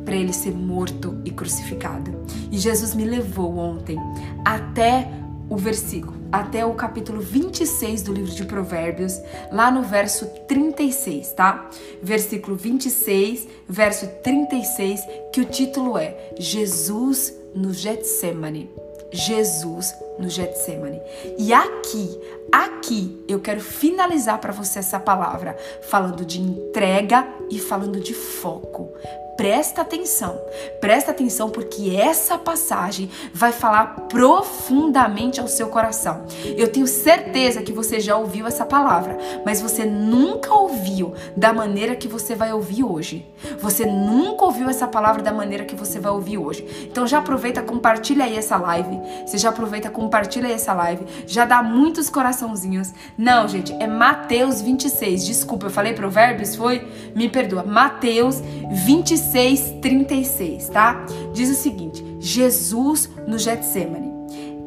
para 0.05 0.16
ele 0.16 0.33
ser 0.33 0.53
morto 0.53 1.20
e 1.25 1.31
crucificado. 1.31 2.12
E 2.51 2.59
Jesus 2.59 2.95
me 2.95 3.05
levou 3.05 3.57
ontem 3.57 3.97
até 4.45 5.09
o 5.49 5.57
versículo, 5.57 6.16
até 6.31 6.64
o 6.64 6.75
capítulo 6.75 7.20
26 7.20 8.03
do 8.03 8.12
livro 8.12 8.33
de 8.35 8.45
Provérbios, 8.45 9.20
lá 9.51 9.70
no 9.70 9.83
verso 9.83 10.27
36, 10.49 11.33
tá? 11.35 11.68
Versículo 12.03 12.57
26, 12.57 13.47
verso 13.68 14.07
36, 14.23 15.01
que 15.33 15.41
o 15.41 15.45
título 15.45 15.99
é 15.99 16.33
Jesus 16.39 17.35
no 17.55 17.73
Getsemane. 17.73 18.70
Jesus 19.13 19.95
no 20.19 20.29
Getsemane. 20.29 21.01
E 21.39 21.53
aqui, 21.53 22.19
aqui 22.51 23.25
eu 23.29 23.41
quero 23.41 23.61
finalizar 23.61 24.39
para 24.39 24.53
você 24.53 24.79
essa 24.79 24.99
palavra 24.99 25.57
falando 25.83 26.25
de 26.25 26.41
entrega 26.41 27.27
e 27.51 27.59
falando 27.59 28.01
de 28.01 28.15
foco. 28.15 28.93
Presta 29.37 29.80
atenção, 29.80 30.39
presta 30.78 31.11
atenção 31.11 31.49
porque 31.49 31.97
essa 31.97 32.37
passagem 32.37 33.09
vai 33.33 33.51
falar 33.51 34.07
profundamente 34.09 35.41
ao 35.41 35.49
seu 35.49 35.68
coração. 35.68 36.26
Eu 36.45 36.70
tenho 36.70 36.87
certeza 36.87 37.62
que 37.62 37.72
você 37.72 37.99
já 37.99 38.14
ouviu 38.14 38.47
essa 38.47 38.66
palavra, 38.66 39.16
mas 39.45 39.62
você 39.62 39.87
nunca 39.87 40.53
ouviu 40.53 41.14
da 41.35 41.51
maneira 41.51 41.97
que 41.97 42.07
você 42.07 42.35
vai 42.35 42.53
ouvir 42.53 42.85
hoje. 42.85 43.26
Você 43.59 43.87
nunca 43.87 44.45
ouviu 44.45 44.68
essa 44.68 44.87
palavra 44.87 45.22
da 45.22 45.33
maneira 45.33 45.64
que 45.64 45.74
você 45.74 45.99
vai 45.99 46.12
ouvir 46.12 46.37
hoje. 46.37 46.87
Então 46.91 47.07
já 47.07 47.18
aproveita, 47.18 47.62
compartilha 47.62 48.24
aí 48.26 48.37
essa 48.37 48.59
live. 48.59 49.01
Você 49.26 49.39
já 49.39 49.49
aproveita, 49.49 49.89
compartilha 49.89 50.49
aí 50.49 50.55
essa 50.55 50.74
live. 50.74 51.07
Já 51.26 51.47
dá 51.47 51.62
muitos 51.62 52.11
coraçãozinhos. 52.11 52.93
Não, 53.16 53.49
gente, 53.49 53.72
é 53.80 53.87
Mateus 53.87 54.61
26. 54.61 55.24
Desculpa, 55.24 55.66
eu 55.66 55.70
falei 55.70 55.95
provérbios, 55.95 56.55
foi? 56.55 56.87
Me 57.14 57.30
perdoa. 57.30 57.62
Mateus 57.62 58.43
26 58.85 59.22
26, 59.23 59.81
36, 59.81 60.68
tá? 60.68 61.05
Diz 61.33 61.51
o 61.51 61.55
seguinte: 61.55 62.05
Jesus 62.18 63.09
no 63.27 63.39
Getsemane. 63.39 64.11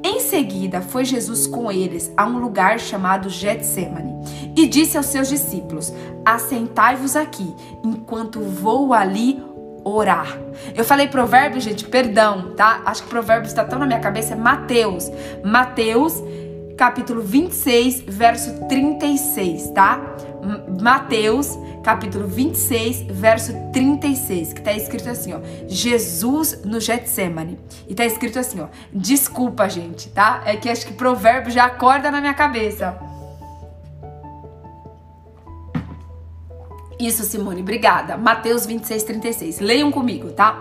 Em 0.04 0.20
seguida, 0.20 0.82
foi 0.82 1.04
Jesus 1.04 1.48
com 1.48 1.72
eles 1.72 2.12
a 2.16 2.26
um 2.26 2.38
lugar 2.38 2.80
chamado 2.80 3.30
Getsemane 3.30 4.14
e 4.56 4.68
disse 4.68 4.98
aos 4.98 5.08
seus 5.08 5.28
discípulos: 5.28 5.92
Assentai-vos 6.24 7.16
aqui, 7.16 7.54
enquanto 7.84 8.40
vou 8.40 8.94
ali 8.94 9.44
orar. 9.84 10.40
Eu 10.74 10.86
falei 10.86 11.08
provérbio, 11.08 11.60
gente, 11.60 11.86
perdão, 11.86 12.54
tá? 12.56 12.82
Acho 12.86 13.04
que 13.04 13.10
provérbio 13.10 13.48
está 13.48 13.64
tão 13.64 13.78
na 13.78 13.86
minha 13.86 14.00
cabeça, 14.00 14.34
é 14.34 14.38
Mateus. 14.38 15.12
Mateus, 15.44 16.24
capítulo 16.78 17.22
26, 17.22 18.02
verso 18.08 18.68
36, 18.68 19.70
tá? 19.72 20.16
Mateus, 20.82 21.58
capítulo 21.84 22.28
26, 22.28 23.04
verso 23.10 23.54
36, 23.72 24.54
que 24.54 24.60
está 24.60 24.74
escrito 24.74 25.10
assim, 25.10 25.34
ó, 25.34 25.40
Jesus 25.68 26.62
no 26.64 26.80
Getsemane. 26.80 27.60
E 27.88 27.92
está 27.92 28.06
escrito 28.06 28.40
assim, 28.40 28.60
ó, 28.60 28.68
desculpa, 28.94 29.68
gente, 29.70 30.10
tá? 30.10 30.42
É 30.46 30.56
que 30.56 30.70
acho 30.70 30.86
que 30.86 30.94
provérbio 30.94 31.52
já 31.52 31.66
acorda 31.66 32.10
na 32.10 32.20
minha 32.20 32.34
cabeça. 32.34 32.98
Isso, 37.00 37.24
Simone, 37.24 37.62
obrigada. 37.62 38.18
Mateus 38.18 38.66
26, 38.66 39.04
36. 39.04 39.60
Leiam 39.60 39.92
comigo, 39.92 40.32
tá? 40.32 40.58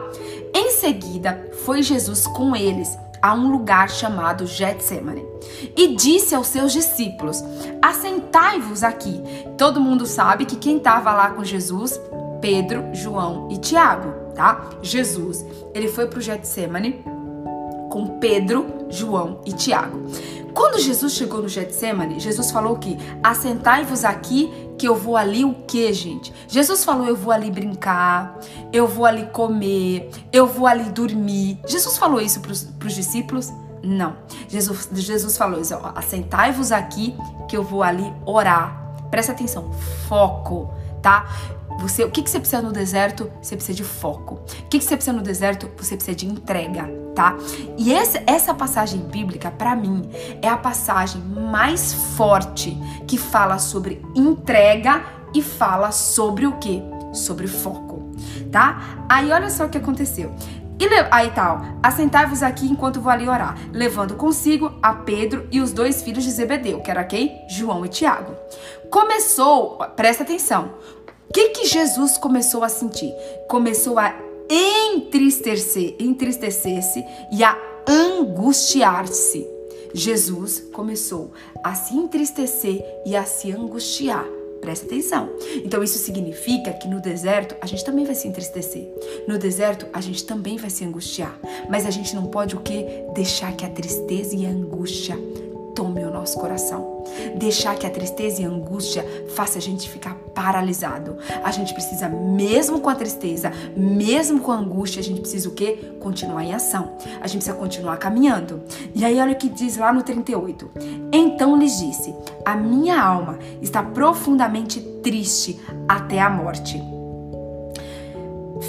Em 0.52 0.70
seguida, 0.72 1.50
foi 1.64 1.82
Jesus 1.82 2.26
com 2.26 2.56
eles 2.56 2.98
a 3.24 3.32
um 3.32 3.50
lugar 3.50 3.88
chamado 3.88 4.46
Getsemane 4.46 5.24
e 5.74 5.96
disse 5.96 6.34
aos 6.34 6.48
seus 6.48 6.74
discípulos: 6.74 7.42
Assentai-vos 7.80 8.84
aqui. 8.84 9.18
Todo 9.56 9.80
mundo 9.80 10.04
sabe 10.04 10.44
que 10.44 10.56
quem 10.56 10.76
estava 10.76 11.10
lá 11.14 11.30
com 11.30 11.42
Jesus, 11.42 11.98
Pedro, 12.42 12.84
João 12.92 13.48
e 13.50 13.56
Tiago, 13.56 14.12
tá? 14.34 14.68
Jesus, 14.82 15.42
ele 15.72 15.88
foi 15.88 16.06
para 16.06 16.18
o 16.18 16.22
Getsemane 16.22 17.02
com 17.88 18.18
Pedro, 18.18 18.66
João 18.90 19.40
e 19.46 19.54
Tiago. 19.54 20.02
Quando 20.52 20.78
Jesus 20.78 21.14
chegou 21.14 21.40
no 21.40 21.48
Getsemane, 21.48 22.20
Jesus 22.20 22.50
falou 22.50 22.76
que 22.76 22.98
assentai-vos 23.22 24.04
aqui 24.04 24.52
que 24.78 24.86
eu 24.86 24.94
vou 24.94 25.16
ali 25.16 25.44
o 25.44 25.54
que, 25.66 25.92
gente? 25.92 26.32
Jesus 26.48 26.84
falou 26.84 27.06
eu 27.06 27.16
vou 27.16 27.32
ali 27.32 27.50
brincar, 27.50 28.38
eu 28.72 28.86
vou 28.86 29.06
ali 29.06 29.26
comer, 29.26 30.10
eu 30.32 30.46
vou 30.46 30.66
ali 30.66 30.84
dormir. 30.84 31.58
Jesus 31.66 31.96
falou 31.96 32.20
isso 32.20 32.40
para 32.40 32.52
os 32.52 32.94
discípulos? 32.94 33.52
Não. 33.82 34.16
Jesus, 34.48 34.88
Jesus 34.92 35.36
falou 35.36 35.60
isso, 35.60 35.74
assentai-vos 35.94 36.72
aqui 36.72 37.14
que 37.48 37.56
eu 37.56 37.62
vou 37.62 37.82
ali 37.82 38.12
orar. 38.24 38.82
Presta 39.10 39.32
atenção, 39.32 39.72
foco, 40.08 40.70
tá? 41.02 41.28
Você, 41.80 42.04
o 42.04 42.10
que, 42.10 42.22
que 42.22 42.30
você 42.30 42.40
precisa 42.40 42.62
no 42.62 42.72
deserto? 42.72 43.30
Você 43.42 43.56
precisa 43.56 43.76
de 43.76 43.84
foco. 43.84 44.36
O 44.36 44.68
que, 44.68 44.78
que 44.78 44.84
você 44.84 44.96
precisa 44.96 45.14
no 45.16 45.22
deserto? 45.22 45.70
Você 45.76 45.96
precisa 45.96 46.16
de 46.16 46.26
entrega, 46.26 46.88
tá? 47.14 47.36
E 47.78 47.92
essa, 47.92 48.22
essa 48.26 48.54
passagem 48.54 49.00
bíblica, 49.00 49.50
para 49.50 49.74
mim, 49.74 50.08
é 50.42 50.48
a 50.48 50.56
passagem 50.56 51.22
mais 51.22 51.92
forte 52.16 52.76
que 53.06 53.16
fala 53.16 53.58
sobre 53.58 54.02
entrega 54.14 55.04
e 55.34 55.42
fala 55.42 55.90
sobre 55.92 56.46
o 56.46 56.52
que? 56.58 56.82
Sobre 57.12 57.46
foco, 57.46 58.10
tá? 58.50 59.04
Aí 59.08 59.30
olha 59.30 59.50
só 59.50 59.66
o 59.66 59.68
que 59.68 59.78
aconteceu. 59.78 60.34
E 60.78 60.88
aí 61.10 61.30
tal, 61.30 61.62
assentai-vos 61.82 62.42
aqui 62.42 62.66
enquanto 62.66 63.00
vou 63.00 63.10
ali 63.10 63.28
orar, 63.28 63.56
levando 63.72 64.16
consigo 64.16 64.72
a 64.82 64.92
Pedro 64.92 65.46
e 65.52 65.60
os 65.60 65.72
dois 65.72 66.02
filhos 66.02 66.24
de 66.24 66.30
Zebedeu, 66.32 66.80
que 66.80 66.90
era 66.90 67.04
quem? 67.04 67.46
João 67.48 67.86
e 67.86 67.88
Tiago. 67.88 68.34
Começou, 68.90 69.78
presta 69.94 70.24
atenção, 70.24 70.74
o 71.28 71.32
que 71.32 71.50
que 71.50 71.66
Jesus 71.66 72.18
começou 72.18 72.64
a 72.64 72.68
sentir? 72.68 73.12
Começou 73.48 74.00
a 74.00 74.12
entristecer, 74.48 75.94
entristecer-se 75.98 77.04
e 77.32 77.42
a 77.42 77.56
angustiar-se. 77.88 79.46
Jesus 79.92 80.60
começou 80.72 81.32
a 81.62 81.74
se 81.74 81.94
entristecer 81.94 82.84
e 83.06 83.14
a 83.14 83.24
se 83.24 83.52
angustiar. 83.52 84.26
Presta 84.60 84.86
atenção. 84.86 85.28
Então 85.64 85.82
isso 85.82 85.98
significa 85.98 86.72
que 86.72 86.88
no 86.88 87.00
deserto 87.00 87.54
a 87.60 87.66
gente 87.66 87.84
também 87.84 88.04
vai 88.04 88.14
se 88.14 88.26
entristecer. 88.26 88.88
No 89.28 89.38
deserto 89.38 89.86
a 89.92 90.00
gente 90.00 90.24
também 90.24 90.56
vai 90.56 90.70
se 90.70 90.84
angustiar. 90.84 91.38
Mas 91.68 91.86
a 91.86 91.90
gente 91.90 92.14
não 92.14 92.26
pode 92.26 92.56
o 92.56 92.60
quê? 92.60 93.04
Deixar 93.14 93.54
que 93.54 93.64
a 93.64 93.70
tristeza 93.70 94.34
e 94.34 94.46
a 94.46 94.48
angústia 94.48 95.16
tome 95.74 96.04
o 96.04 96.10
nosso 96.10 96.38
coração. 96.38 97.04
Deixar 97.36 97.76
que 97.76 97.86
a 97.86 97.90
tristeza 97.90 98.40
e 98.40 98.44
a 98.44 98.48
angústia 98.48 99.04
faça 99.34 99.58
a 99.58 99.60
gente 99.60 99.90
ficar 99.90 100.14
paralisado. 100.34 101.16
A 101.42 101.50
gente 101.50 101.74
precisa, 101.74 102.08
mesmo 102.08 102.80
com 102.80 102.88
a 102.88 102.94
tristeza, 102.94 103.52
mesmo 103.76 104.40
com 104.40 104.52
a 104.52 104.56
angústia, 104.56 105.00
a 105.00 105.04
gente 105.04 105.20
precisa 105.20 105.48
o 105.48 105.52
quê? 105.52 105.94
Continuar 106.00 106.44
em 106.44 106.54
ação. 106.54 106.96
A 107.20 107.26
gente 107.26 107.38
precisa 107.38 107.56
continuar 107.56 107.96
caminhando. 107.98 108.62
E 108.94 109.04
aí 109.04 109.20
olha 109.20 109.32
o 109.32 109.36
que 109.36 109.48
diz 109.48 109.76
lá 109.76 109.92
no 109.92 110.02
38. 110.02 110.70
Então 111.12 111.56
lhes 111.58 111.78
disse: 111.78 112.14
A 112.44 112.56
minha 112.56 113.00
alma 113.00 113.38
está 113.60 113.82
profundamente 113.82 114.80
triste 115.02 115.60
até 115.88 116.20
a 116.20 116.30
morte. 116.30 116.82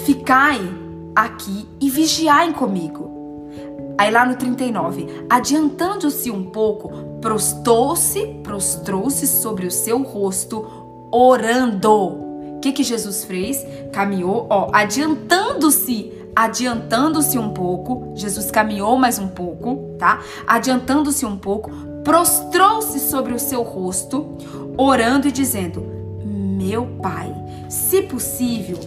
Ficai 0.04 0.60
aqui 1.14 1.66
e 1.80 1.88
vigiai 1.88 2.52
comigo. 2.52 3.15
Aí 3.98 4.10
lá 4.10 4.26
no 4.26 4.36
39, 4.36 5.26
adiantando-se 5.28 6.30
um 6.30 6.44
pouco, 6.50 6.90
prostou-se, 7.20 8.26
prostrou-se 8.42 9.26
sobre 9.26 9.66
o 9.66 9.70
seu 9.70 10.02
rosto, 10.02 10.66
orando. 11.10 11.90
O 12.56 12.60
que 12.60 12.72
que 12.72 12.82
Jesus 12.82 13.24
fez? 13.24 13.64
Caminhou, 13.92 14.46
ó, 14.50 14.68
adiantando-se, 14.72 16.12
adiantando-se 16.34 17.38
um 17.38 17.50
pouco, 17.50 18.12
Jesus 18.14 18.50
caminhou 18.50 18.98
mais 18.98 19.18
um 19.18 19.28
pouco, 19.28 19.96
tá? 19.98 20.20
Adiantando-se 20.46 21.24
um 21.24 21.38
pouco, 21.38 21.70
prostrou-se 22.04 23.00
sobre 23.00 23.32
o 23.32 23.38
seu 23.38 23.62
rosto, 23.62 24.36
orando 24.76 25.26
e 25.26 25.32
dizendo: 25.32 25.82
Meu 26.24 26.86
Pai, 27.02 27.34
se 27.70 28.02
possível, 28.02 28.78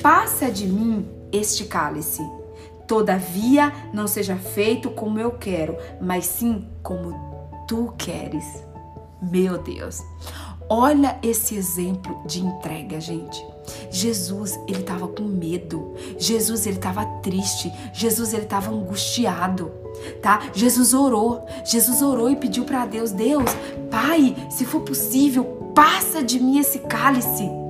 passa 0.00 0.50
de 0.50 0.66
mim 0.66 1.04
este 1.32 1.64
cálice. 1.64 2.22
Todavia, 2.92 3.72
não 3.90 4.06
seja 4.06 4.36
feito 4.36 4.90
como 4.90 5.18
eu 5.18 5.30
quero, 5.30 5.78
mas 5.98 6.26
sim 6.26 6.68
como 6.82 7.18
tu 7.66 7.94
queres. 7.96 8.44
Meu 9.22 9.56
Deus. 9.56 10.02
Olha 10.68 11.18
esse 11.22 11.54
exemplo 11.54 12.22
de 12.26 12.44
entrega, 12.44 13.00
gente. 13.00 13.42
Jesus, 13.90 14.60
ele 14.68 14.80
estava 14.80 15.08
com 15.08 15.22
medo. 15.22 15.94
Jesus, 16.18 16.66
ele 16.66 16.76
estava 16.76 17.06
triste. 17.22 17.72
Jesus, 17.94 18.34
ele 18.34 18.42
estava 18.42 18.70
angustiado, 18.70 19.72
tá? 20.20 20.50
Jesus 20.52 20.92
orou. 20.92 21.46
Jesus 21.64 22.02
orou 22.02 22.28
e 22.28 22.36
pediu 22.36 22.66
para 22.66 22.84
Deus: 22.84 23.10
Deus, 23.10 23.50
Pai, 23.90 24.36
se 24.50 24.66
for 24.66 24.82
possível, 24.82 25.72
passa 25.74 26.22
de 26.22 26.38
mim 26.38 26.58
esse 26.58 26.80
cálice. 26.80 27.61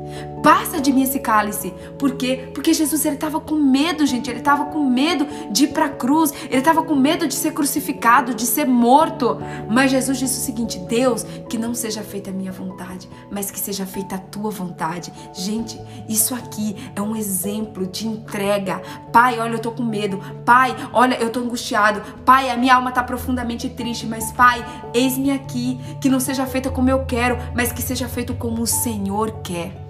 Passa 0.43 0.81
de 0.81 0.93
mim 0.93 1.03
esse 1.03 1.21
cálice. 1.21 1.73
Por 1.97 2.17
quê? 2.17 2.51
Porque 2.53 2.75
Jesus 2.75 3.05
ele 3.05 3.15
estava 3.15 3.39
com 3.39 3.55
medo, 3.55 4.05
gente. 4.05 4.29
Ele 4.29 4.41
estava 4.41 4.65
com 4.65 4.85
medo 4.85 5.25
de 5.53 5.65
ir 5.65 5.69
para 5.69 5.87
a 5.87 5.89
cruz. 5.89 6.33
Ele 6.51 6.59
estava 6.59 6.83
com 6.83 6.97
medo 6.97 7.29
de 7.29 7.35
ser 7.35 7.53
crucificado, 7.53 8.35
de 8.35 8.45
ser 8.45 8.67
morto. 8.67 9.39
Mas 9.71 9.93
Jesus 9.93 10.19
disse 10.19 10.39
o 10.39 10.43
seguinte: 10.43 10.81
Deus, 10.81 11.25
que 11.49 11.57
não 11.57 11.75
seja 11.75 12.03
feita 12.03 12.31
a 12.31 12.33
minha 12.33 12.51
vontade, 12.51 13.09
mas 13.31 13.53
que 13.53 13.61
seja 13.61 13.87
feita 13.87 14.17
a 14.17 14.19
tua 14.19 14.51
vontade. 14.51 15.13
Gente, 15.33 15.81
isso 16.09 16.35
aqui 16.35 16.75
é 16.97 17.01
um 17.01 17.15
exemplo 17.15 17.87
de 17.87 18.09
entrega. 18.09 18.83
Pai, 19.13 19.39
olha, 19.39 19.55
eu 19.55 19.61
tô 19.61 19.71
com 19.71 19.85
medo. 19.85 20.19
Pai, 20.45 20.75
olha, 20.93 21.15
eu 21.15 21.31
tô 21.31 21.39
angustiado. 21.39 22.03
Pai, 22.25 22.51
a 22.51 22.57
minha 22.57 22.75
alma 22.75 22.89
está 22.89 23.05
profundamente 23.05 23.69
triste. 23.69 24.07
Mas, 24.07 24.33
Pai, 24.33 24.65
eis-me 24.93 25.31
aqui. 25.31 25.79
Que 26.01 26.09
não 26.09 26.19
seja 26.19 26.47
feita 26.47 26.69
como 26.69 26.91
eu 26.91 27.05
quero, 27.05 27.39
mas 27.55 27.71
que 27.71 27.81
seja 27.81 28.09
feito 28.09 28.35
como 28.35 28.63
o 28.63 28.67
Senhor 28.67 29.41
quer 29.43 29.82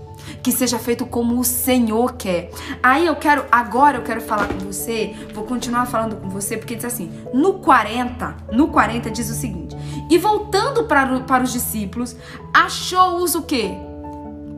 que 0.42 0.50
seja 0.50 0.78
feito 0.78 1.06
como 1.06 1.38
o 1.38 1.44
Senhor 1.44 2.14
quer. 2.14 2.50
Aí 2.82 3.06
eu 3.06 3.16
quero, 3.16 3.44
agora 3.50 3.98
eu 3.98 4.02
quero 4.02 4.20
falar 4.20 4.48
com 4.48 4.58
você, 4.58 5.14
vou 5.32 5.44
continuar 5.44 5.86
falando 5.86 6.16
com 6.16 6.28
você, 6.28 6.56
porque 6.56 6.74
diz 6.74 6.84
assim: 6.84 7.10
no 7.32 7.54
40, 7.54 8.36
no 8.52 8.68
40 8.68 9.10
diz 9.10 9.30
o 9.30 9.34
seguinte: 9.34 9.76
e 10.10 10.18
voltando 10.18 10.84
para, 10.84 11.20
para 11.20 11.44
os 11.44 11.52
discípulos, 11.52 12.16
achou-os 12.52 13.34
o 13.34 13.42
quê? 13.42 13.91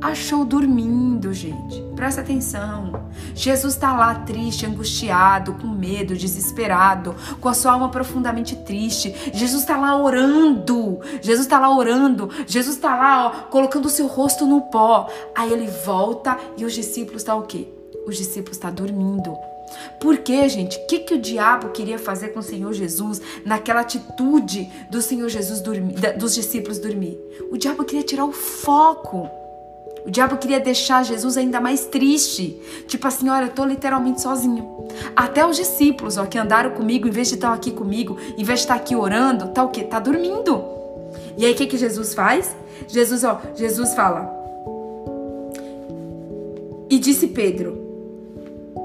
Achou 0.04 0.44
dormindo, 0.44 1.32
gente. 1.32 1.82
Presta 1.96 2.20
atenção. 2.20 3.08
Jesus 3.34 3.74
está 3.74 3.96
lá 3.96 4.14
triste, 4.16 4.66
angustiado, 4.66 5.54
com 5.54 5.66
medo, 5.66 6.14
desesperado, 6.14 7.14
com 7.40 7.48
a 7.48 7.54
sua 7.54 7.72
alma 7.72 7.88
profundamente 7.88 8.54
triste. 8.56 9.14
Jesus 9.32 9.62
está 9.62 9.76
lá 9.76 9.96
orando. 9.96 11.00
Jesus 11.22 11.46
está 11.46 11.58
lá 11.58 11.74
orando. 11.74 12.28
Jesus 12.46 12.76
está 12.76 12.94
lá, 12.94 13.26
ó, 13.26 13.30
colocando 13.50 13.86
o 13.86 13.90
seu 13.90 14.06
rosto 14.06 14.46
no 14.46 14.62
pó. 14.62 15.08
Aí 15.34 15.52
ele 15.52 15.66
volta 15.66 16.38
e 16.56 16.64
os 16.64 16.74
discípulos 16.74 17.22
estão 17.22 17.38
tá 17.38 17.44
o 17.44 17.46
quê? 17.46 17.68
Os 18.06 18.16
discípulos 18.16 18.56
estão 18.56 18.70
tá 18.70 18.76
dormindo. 18.76 19.34
Por 20.00 20.18
quê, 20.18 20.48
gente? 20.48 20.76
O 20.76 20.86
que, 20.86 21.00
que 21.00 21.14
o 21.14 21.20
diabo 21.20 21.70
queria 21.70 21.98
fazer 21.98 22.28
com 22.28 22.40
o 22.40 22.42
Senhor 22.42 22.72
Jesus 22.74 23.20
naquela 23.44 23.80
atitude 23.80 24.70
do 24.90 25.00
Senhor 25.00 25.28
Jesus 25.28 25.60
dormir, 25.60 25.94
dos 26.18 26.34
discípulos 26.34 26.78
dormir? 26.78 27.18
O 27.50 27.56
diabo 27.56 27.84
queria 27.84 28.04
tirar 28.04 28.26
o 28.26 28.32
foco. 28.32 29.43
O 30.04 30.10
diabo 30.10 30.36
queria 30.36 30.60
deixar 30.60 31.02
Jesus 31.02 31.36
ainda 31.36 31.60
mais 31.60 31.86
triste. 31.86 32.60
Tipo 32.86 33.08
assim, 33.08 33.28
olha, 33.30 33.46
eu 33.46 33.52
tô 33.52 33.64
literalmente 33.64 34.20
sozinho. 34.20 34.86
Até 35.16 35.46
os 35.46 35.56
discípulos, 35.56 36.18
ó, 36.18 36.26
que 36.26 36.38
andaram 36.38 36.70
comigo, 36.70 37.08
em 37.08 37.10
vez 37.10 37.28
de 37.28 37.36
estar 37.36 37.52
aqui 37.52 37.70
comigo, 37.70 38.18
em 38.36 38.44
vez 38.44 38.60
de 38.60 38.64
estar 38.64 38.74
aqui 38.74 38.94
orando, 38.94 39.48
tá 39.48 39.64
o 39.64 39.68
quê? 39.70 39.82
Tá 39.82 39.98
dormindo. 39.98 40.62
E 41.38 41.46
aí 41.46 41.52
o 41.52 41.54
que 41.54 41.66
que 41.66 41.78
Jesus 41.78 42.12
faz? 42.12 42.54
Jesus, 42.86 43.24
ó, 43.24 43.40
Jesus 43.54 43.94
fala. 43.94 44.30
E 46.90 46.98
disse 46.98 47.28
Pedro: 47.28 47.78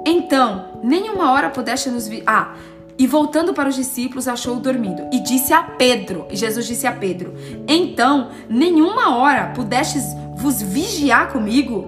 Então, 0.05 0.65
nenhuma 0.81 1.33
hora 1.33 1.49
pudeste 1.49 1.89
nos 1.89 2.07
vir. 2.07 2.23
Ah, 2.25 2.55
e 2.97 3.07
voltando 3.07 3.53
para 3.53 3.69
os 3.69 3.75
discípulos, 3.75 4.27
achou-o 4.27 4.59
dormindo. 4.59 5.07
E 5.13 5.21
disse 5.21 5.53
a 5.53 5.63
Pedro, 5.63 6.25
e 6.29 6.35
Jesus 6.35 6.65
disse 6.65 6.87
a 6.87 6.91
Pedro: 6.91 7.33
Então, 7.67 8.29
nenhuma 8.49 9.17
hora 9.17 9.53
pudestes 9.55 10.03
vos 10.39 10.61
vigiar 10.61 11.31
comigo? 11.31 11.85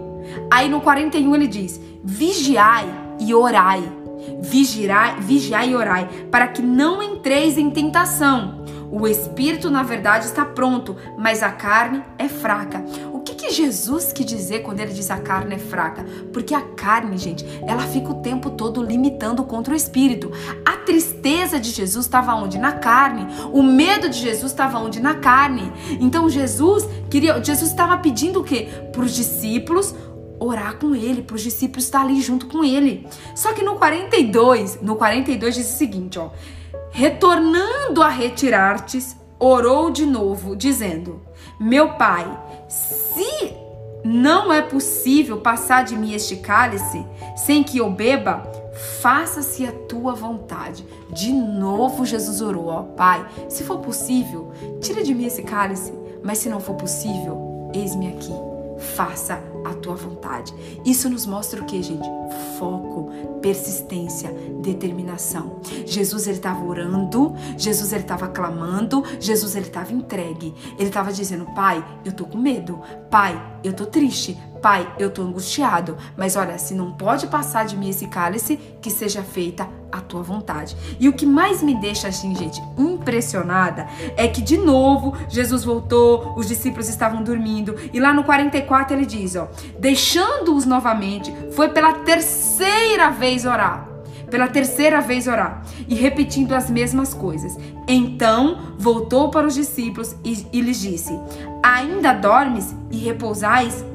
Aí 0.52 0.70
no 0.70 0.82
41 0.82 1.36
ele 1.36 1.48
diz: 1.48 1.80
Vigiai 2.04 2.86
e 3.20 3.34
orai. 3.34 3.82
Vigiai, 4.42 5.20
vigiai 5.20 5.72
e 5.72 5.76
orai, 5.76 6.08
para 6.30 6.48
que 6.48 6.62
não 6.62 7.02
entreis 7.02 7.58
em 7.58 7.72
tentação. 7.72 8.62
O 8.92 9.08
espírito, 9.08 9.72
na 9.72 9.84
verdade, 9.84 10.26
está 10.26 10.44
pronto, 10.44 10.98
mas 11.18 11.42
a 11.42 11.50
carne 11.50 12.04
é 12.20 12.28
fraca. 12.28 12.84
Que 13.42 13.50
Jesus 13.50 14.14
quis 14.14 14.24
dizer 14.24 14.60
quando 14.60 14.82
ele 14.82 14.94
diz 14.94 15.10
a 15.10 15.18
carne 15.18 15.56
é 15.56 15.58
fraca? 15.58 16.06
Porque 16.32 16.54
a 16.54 16.62
carne, 16.62 17.18
gente, 17.18 17.44
ela 17.68 17.82
fica 17.82 18.12
o 18.12 18.22
tempo 18.22 18.52
todo 18.52 18.84
limitando 18.84 19.44
contra 19.44 19.74
o 19.74 19.76
espírito. 19.76 20.32
A 20.64 20.78
tristeza 20.78 21.60
de 21.60 21.72
Jesus 21.72 22.06
estava 22.06 22.36
onde? 22.36 22.60
Na 22.60 22.74
carne. 22.74 23.26
O 23.52 23.64
medo 23.64 24.08
de 24.10 24.20
Jesus 24.20 24.52
estava 24.52 24.78
onde? 24.78 25.00
Na 25.00 25.16
carne. 25.16 25.74
Então 26.00 26.30
Jesus 26.30 26.88
queria, 27.10 27.44
Jesus 27.44 27.72
estava 27.72 27.98
pedindo 27.98 28.42
o 28.42 28.44
quê? 28.44 28.70
Para 28.92 29.02
os 29.02 29.16
discípulos 29.16 29.96
orar 30.40 30.78
com 30.78 30.94
ele, 30.94 31.24
para 31.24 31.36
os 31.36 31.42
discípulos 31.42 31.86
estar 31.86 32.02
ali 32.02 32.22
junto 32.22 32.46
com 32.46 32.64
ele. 32.64 33.08
Só 33.36 33.54
que 33.54 33.64
no 33.64 33.76
42, 33.76 34.84
no 34.84 34.96
42 34.96 35.56
diz 35.56 35.74
o 35.74 35.78
seguinte, 35.80 36.20
ó: 36.20 36.30
Retornando 36.92 38.04
a 38.04 38.10
retirar-te, 38.10 39.00
orou 39.40 39.90
de 39.90 40.06
novo, 40.06 40.56
dizendo: 40.56 41.24
Meu 41.60 41.94
pai, 41.94 42.28
se 42.72 43.54
não 44.04 44.52
é 44.52 44.62
possível 44.62 45.42
passar 45.42 45.84
de 45.84 45.96
mim 45.98 46.14
este 46.14 46.38
cálice 46.38 47.06
sem 47.36 47.64
que 47.64 47.78
eu 47.78 47.92
beba, 47.92 48.50
faça-se 49.02 49.66
a 49.66 49.72
tua 49.72 50.16
vontade. 50.16 50.86
De 51.10 51.34
novo 51.34 52.06
Jesus 52.06 52.42
orou, 52.42 52.68
ó 52.68 52.84
Pai, 52.84 53.28
se 53.50 53.64
for 53.64 53.80
possível, 53.80 54.52
tira 54.80 55.04
de 55.04 55.14
mim 55.14 55.26
esse 55.26 55.44
cálice, 55.44 55.94
mas 56.24 56.38
se 56.38 56.48
não 56.48 56.62
for 56.62 56.76
possível, 56.76 57.70
eis-me 57.74 58.08
aqui, 58.08 58.34
faça 58.82 59.42
a 59.64 59.74
tua 59.76 59.96
vontade. 59.96 60.54
Isso 60.84 61.10
nos 61.10 61.26
mostra 61.26 61.62
o 61.62 61.66
que, 61.66 61.82
gente? 61.82 62.08
Foco, 62.58 63.12
persistência, 63.42 64.32
determinação. 64.62 65.62
Jesus 65.86 66.28
ele 66.28 66.38
estava 66.38 66.64
orando, 66.64 67.34
Jesus 67.58 67.94
ele 67.94 68.02
estava 68.04 68.28
clamando, 68.28 69.04
Jesus 69.20 69.56
ele 69.56 69.68
estava 69.68 69.94
entregue. 69.94 70.54
Ele 70.78 70.90
estava 70.90 71.14
dizendo: 71.14 71.46
"Pai, 71.56 71.84
eu 72.04 72.12
tô 72.12 72.26
com 72.26 72.38
medo. 72.38 72.82
Pai, 73.10 73.40
eu 73.64 73.74
tô 73.74 73.86
triste. 73.86 74.38
Pai, 74.62 74.94
eu 75.00 75.10
tô 75.10 75.24
angustiado, 75.24 75.98
mas 76.16 76.36
olha, 76.36 76.56
se 76.60 76.76
não 76.76 76.92
pode 76.92 77.26
passar 77.26 77.66
de 77.66 77.76
mim 77.76 77.90
esse 77.90 78.08
cálice, 78.08 78.58
que 78.80 78.92
seja 78.92 79.24
feita 79.24 79.68
a 79.92 80.00
tua 80.00 80.22
vontade. 80.22 80.76
E 81.00 81.10
o 81.10 81.14
que 81.14 81.26
mais 81.26 81.62
me 81.62 81.76
deixa 81.76 82.08
assim, 82.08 82.36
gente, 82.36 82.62
impressionada 82.78 83.88
é 84.16 84.28
que 84.28 84.42
de 84.42 84.58
novo 84.58 85.16
Jesus 85.30 85.64
voltou, 85.64 86.34
os 86.38 86.48
discípulos 86.48 86.90
estavam 86.90 87.24
dormindo, 87.24 87.76
e 87.94 88.00
lá 88.00 88.14
no 88.14 88.24
44 88.24 88.96
ele 88.96 89.06
diz, 89.06 89.36
ó, 89.36 89.48
deixando-os 89.80 90.66
novamente, 90.66 91.34
foi 91.52 91.70
pela 91.70 91.94
terceira 91.94 93.10
vez 93.10 93.46
orar 93.46 93.92
pela 94.32 94.48
terceira 94.48 95.02
vez 95.02 95.28
orar 95.28 95.62
e 95.90 95.94
repetindo 95.94 96.54
as 96.54 96.70
mesmas 96.70 97.14
coisas. 97.14 97.58
Então 97.86 98.76
voltou 98.80 99.30
para 99.30 99.46
os 99.46 99.54
discípulos 99.54 100.16
e, 100.24 100.48
e 100.54 100.62
lhes 100.62 100.80
disse: 100.80 101.12
Ainda 101.62 102.14
dormes 102.14 102.74
e 102.90 102.98
repousais? 102.98 103.86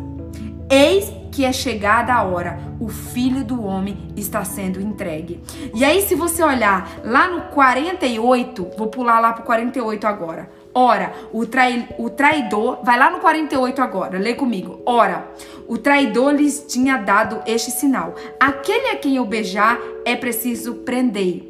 Eis 0.70 1.10
que 1.36 1.44
é 1.44 1.52
chegada 1.52 2.14
a 2.14 2.22
hora, 2.22 2.58
o 2.80 2.88
filho 2.88 3.44
do 3.44 3.62
homem 3.62 4.08
está 4.16 4.42
sendo 4.42 4.80
entregue. 4.80 5.38
E 5.74 5.84
aí, 5.84 6.00
se 6.00 6.14
você 6.14 6.42
olhar 6.42 6.98
lá 7.04 7.28
no 7.28 7.42
48, 7.48 8.70
vou 8.78 8.86
pular 8.86 9.20
lá 9.20 9.34
pro 9.34 9.44
48 9.44 10.06
agora. 10.06 10.48
Ora, 10.72 11.12
o, 11.34 11.44
trai, 11.44 11.90
o 11.98 12.08
traidor, 12.08 12.78
vai 12.82 12.98
lá 12.98 13.10
no 13.10 13.18
48 13.18 13.82
agora, 13.82 14.18
lê 14.18 14.32
comigo. 14.32 14.80
Ora, 14.86 15.28
o 15.68 15.76
traidor 15.76 16.32
lhes 16.32 16.64
tinha 16.66 16.96
dado 16.96 17.42
este 17.46 17.70
sinal: 17.70 18.14
aquele 18.40 18.88
a 18.88 18.96
quem 18.96 19.16
eu 19.16 19.26
beijar 19.26 19.78
é 20.06 20.16
preciso 20.16 20.76
prender. 20.86 21.42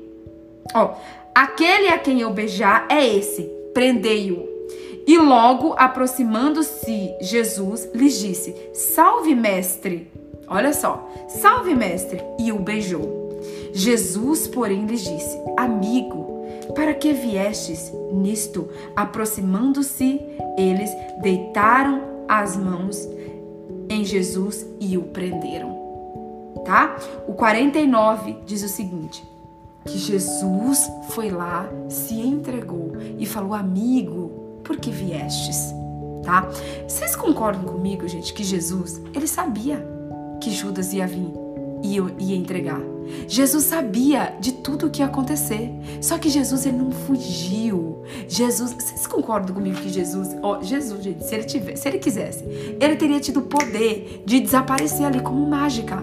Ó, 0.74 0.96
aquele 1.32 1.90
a 1.90 1.98
quem 1.98 2.22
eu 2.22 2.30
beijar 2.30 2.86
é 2.88 3.06
esse, 3.06 3.44
prendei-o. 3.72 4.55
E 5.06 5.18
logo, 5.18 5.74
aproximando-se, 5.78 7.14
Jesus 7.20 7.88
lhes 7.94 8.18
disse: 8.18 8.54
Salve, 8.72 9.34
mestre! 9.34 10.10
Olha 10.48 10.72
só, 10.72 11.08
salve, 11.28 11.74
mestre! 11.74 12.20
E 12.40 12.50
o 12.50 12.58
beijou. 12.58 13.40
Jesus, 13.72 14.48
porém, 14.48 14.84
lhes 14.86 15.04
disse: 15.04 15.38
Amigo, 15.56 16.44
para 16.74 16.92
que 16.92 17.12
viestes 17.12 17.92
nisto? 18.12 18.68
Aproximando-se, 18.96 20.20
eles 20.58 20.90
deitaram 21.22 22.02
as 22.28 22.56
mãos 22.56 23.08
em 23.88 24.04
Jesus 24.04 24.66
e 24.80 24.98
o 24.98 25.02
prenderam. 25.02 25.76
Tá? 26.64 26.96
O 27.28 27.34
49 27.34 28.38
diz 28.44 28.64
o 28.64 28.68
seguinte: 28.68 29.22
que 29.86 29.98
Jesus 29.98 30.90
foi 31.10 31.30
lá, 31.30 31.70
se 31.88 32.14
entregou 32.20 32.92
e 33.18 33.24
falou: 33.24 33.54
Amigo, 33.54 34.45
por 34.66 34.76
que 34.76 34.90
viestes? 34.90 35.74
Tá? 36.24 36.48
Vocês 36.88 37.14
concordam 37.14 37.64
comigo, 37.64 38.06
gente, 38.08 38.34
que 38.34 38.42
Jesus, 38.42 39.00
ele 39.14 39.28
sabia 39.28 39.86
que 40.40 40.50
Judas 40.50 40.92
ia 40.92 41.06
vir 41.06 41.32
e 41.82 41.96
ia 41.96 42.36
entregar. 42.36 42.80
Jesus 43.28 43.64
sabia 43.64 44.34
de 44.40 44.52
tudo 44.52 44.86
o 44.86 44.90
que 44.90 45.00
ia 45.00 45.06
acontecer. 45.06 45.70
Só 46.00 46.18
que 46.18 46.28
Jesus 46.28 46.66
ele 46.66 46.78
não 46.78 46.90
fugiu. 46.90 48.02
Jesus, 48.28 48.72
vocês 48.72 49.06
concordam 49.06 49.54
comigo 49.54 49.76
que 49.76 49.88
Jesus, 49.88 50.36
ó, 50.42 50.60
Jesus, 50.62 51.02
gente, 51.02 51.24
se 51.24 51.34
ele 51.34 51.44
tivesse, 51.44 51.82
se 51.82 51.88
ele 51.88 51.98
quisesse, 51.98 52.44
ele 52.80 52.96
teria 52.96 53.20
tido 53.20 53.40
o 53.40 53.42
poder 53.42 54.24
de 54.26 54.40
desaparecer 54.40 55.06
ali 55.06 55.20
como 55.20 55.46
mágica. 55.48 56.02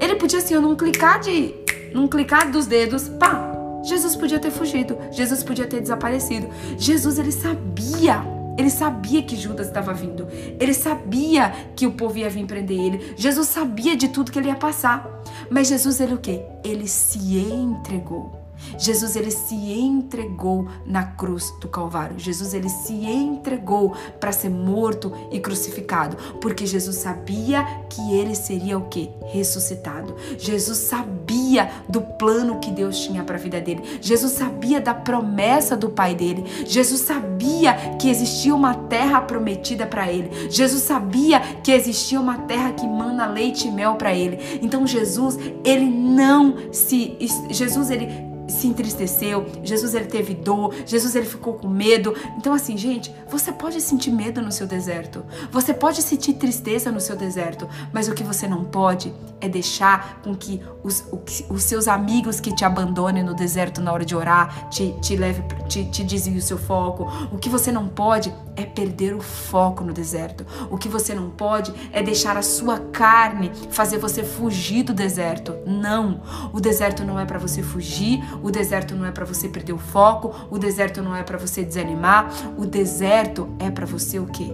Ele 0.00 0.14
podia 0.14 0.38
assim, 0.38 0.54
eu 0.54 0.62
não 0.62 0.76
clicar 0.76 1.18
de, 1.18 1.52
não 1.92 2.06
clicar 2.06 2.50
dos 2.50 2.66
dedos, 2.66 3.08
pá, 3.08 3.53
Jesus 3.84 4.16
podia 4.16 4.38
ter 4.38 4.50
fugido, 4.50 4.98
Jesus 5.10 5.42
podia 5.42 5.66
ter 5.66 5.80
desaparecido. 5.80 6.48
Jesus 6.78 7.18
ele 7.18 7.32
sabia, 7.32 8.24
ele 8.56 8.70
sabia 8.70 9.22
que 9.22 9.36
Judas 9.36 9.66
estava 9.66 9.92
vindo. 9.92 10.26
Ele 10.60 10.74
sabia 10.74 11.50
que 11.76 11.86
o 11.86 11.92
povo 11.92 12.18
ia 12.18 12.30
vir 12.30 12.46
prender 12.46 12.78
ele. 12.78 13.14
Jesus 13.16 13.48
sabia 13.48 13.96
de 13.96 14.08
tudo 14.08 14.30
que 14.30 14.38
ele 14.38 14.48
ia 14.48 14.56
passar. 14.56 15.22
Mas 15.50 15.68
Jesus 15.68 16.00
ele 16.00 16.14
o 16.14 16.18
quê? 16.18 16.42
Ele 16.64 16.86
se 16.86 17.18
entregou. 17.38 18.43
Jesus 18.78 19.16
ele 19.16 19.30
se 19.30 19.54
entregou 19.54 20.66
na 20.86 21.04
cruz 21.04 21.52
do 21.60 21.68
Calvário. 21.68 22.18
Jesus 22.18 22.54
ele 22.54 22.68
se 22.68 22.92
entregou 22.92 23.94
para 24.18 24.32
ser 24.32 24.50
morto 24.50 25.12
e 25.30 25.40
crucificado, 25.40 26.16
porque 26.40 26.66
Jesus 26.66 26.96
sabia 26.96 27.64
que 27.88 28.14
ele 28.14 28.34
seria 28.34 28.78
o 28.78 28.88
que? 28.88 29.10
Ressuscitado. 29.26 30.14
Jesus 30.38 30.78
sabia 30.78 31.70
do 31.88 32.00
plano 32.00 32.58
que 32.60 32.70
Deus 32.70 32.98
tinha 33.00 33.22
para 33.22 33.36
a 33.36 33.40
vida 33.40 33.60
dele. 33.60 33.82
Jesus 34.00 34.32
sabia 34.32 34.80
da 34.80 34.94
promessa 34.94 35.76
do 35.76 35.90
Pai 35.90 36.14
dele. 36.14 36.44
Jesus 36.66 37.00
sabia 37.00 37.74
que 37.98 38.08
existia 38.08 38.54
uma 38.54 38.74
terra 38.74 39.20
prometida 39.20 39.86
para 39.86 40.10
ele. 40.10 40.50
Jesus 40.50 40.82
sabia 40.82 41.40
que 41.62 41.72
existia 41.72 42.20
uma 42.20 42.38
terra 42.38 42.72
que 42.72 42.86
mana 42.86 43.26
leite 43.26 43.68
e 43.68 43.70
mel 43.70 43.96
para 43.96 44.14
ele. 44.14 44.58
Então 44.62 44.86
Jesus, 44.86 45.38
ele 45.64 45.86
não 45.86 46.56
se 46.72 47.16
Jesus 47.50 47.90
ele 47.90 48.33
se 48.48 48.66
entristeceu, 48.66 49.46
Jesus 49.62 49.94
ele 49.94 50.06
teve 50.06 50.34
dor, 50.34 50.74
Jesus 50.86 51.14
ele 51.14 51.26
ficou 51.26 51.54
com 51.54 51.68
medo. 51.68 52.14
Então 52.36 52.52
assim, 52.52 52.76
gente, 52.76 53.14
você 53.28 53.52
pode 53.52 53.80
sentir 53.80 54.10
medo 54.10 54.40
no 54.42 54.52
seu 54.52 54.66
deserto. 54.66 55.24
Você 55.50 55.72
pode 55.72 56.02
sentir 56.02 56.34
tristeza 56.34 56.90
no 56.90 57.00
seu 57.00 57.16
deserto, 57.16 57.68
mas 57.92 58.08
o 58.08 58.14
que 58.14 58.22
você 58.22 58.46
não 58.46 58.64
pode 58.64 59.14
é 59.40 59.48
deixar 59.48 60.20
com 60.22 60.34
que 60.34 60.60
os, 60.82 61.04
os 61.48 61.62
seus 61.62 61.88
amigos 61.88 62.40
que 62.40 62.54
te 62.54 62.64
abandonem 62.64 63.22
no 63.22 63.34
deserto 63.34 63.80
na 63.80 63.92
hora 63.92 64.04
de 64.04 64.14
orar 64.14 64.68
te, 64.68 64.94
te 65.00 65.16
leve, 65.16 65.42
te, 65.68 65.84
te 65.84 66.04
desvie 66.04 66.38
o 66.38 66.42
seu 66.42 66.58
foco. 66.58 67.10
O 67.32 67.38
que 67.38 67.48
você 67.48 67.70
não 67.70 67.88
pode 67.88 68.34
é 68.56 68.64
perder 68.64 69.14
o 69.14 69.20
foco 69.20 69.84
no 69.84 69.92
deserto. 69.92 70.46
O 70.70 70.78
que 70.78 70.88
você 70.88 71.14
não 71.14 71.30
pode 71.30 71.72
é 71.92 72.02
deixar 72.02 72.36
a 72.36 72.42
sua 72.42 72.78
carne 72.78 73.50
fazer 73.70 73.98
você 73.98 74.22
fugir 74.22 74.82
do 74.84 74.94
deserto. 74.94 75.54
Não, 75.66 76.22
o 76.52 76.60
deserto 76.60 77.04
não 77.04 77.18
é 77.18 77.24
para 77.24 77.38
você 77.38 77.62
fugir, 77.62 78.22
o 78.42 78.50
deserto 78.50 78.94
não 78.94 79.06
é 79.06 79.10
para 79.10 79.24
você 79.24 79.48
perder 79.48 79.72
o 79.72 79.78
foco, 79.78 80.34
o 80.50 80.58
deserto 80.58 81.02
não 81.02 81.14
é 81.14 81.22
para 81.22 81.38
você 81.38 81.64
desanimar, 81.64 82.30
o 82.58 82.66
deserto 82.66 83.48
é 83.58 83.70
para 83.70 83.86
você 83.86 84.18
o 84.18 84.26
quê? 84.26 84.50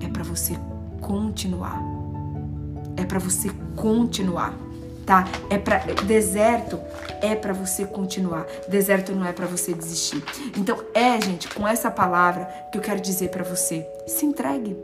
É 0.00 0.08
para 0.08 0.22
você 0.22 0.58
continuar. 1.00 1.80
É 2.96 3.04
para 3.04 3.18
você 3.18 3.50
continuar, 3.74 4.54
tá? 5.06 5.26
É 5.48 5.58
para 5.58 5.78
deserto 6.06 6.78
é 7.22 7.34
para 7.34 7.52
você 7.52 7.86
continuar. 7.86 8.46
Deserto 8.68 9.12
não 9.12 9.26
é 9.26 9.32
para 9.32 9.46
você 9.46 9.72
desistir. 9.72 10.22
Então 10.56 10.78
é, 10.92 11.20
gente, 11.20 11.48
com 11.48 11.66
essa 11.66 11.90
palavra 11.90 12.44
que 12.70 12.78
eu 12.78 12.82
quero 12.82 13.00
dizer 13.00 13.30
para 13.30 13.44
você, 13.44 13.86
se 14.06 14.26
entregue. 14.26 14.76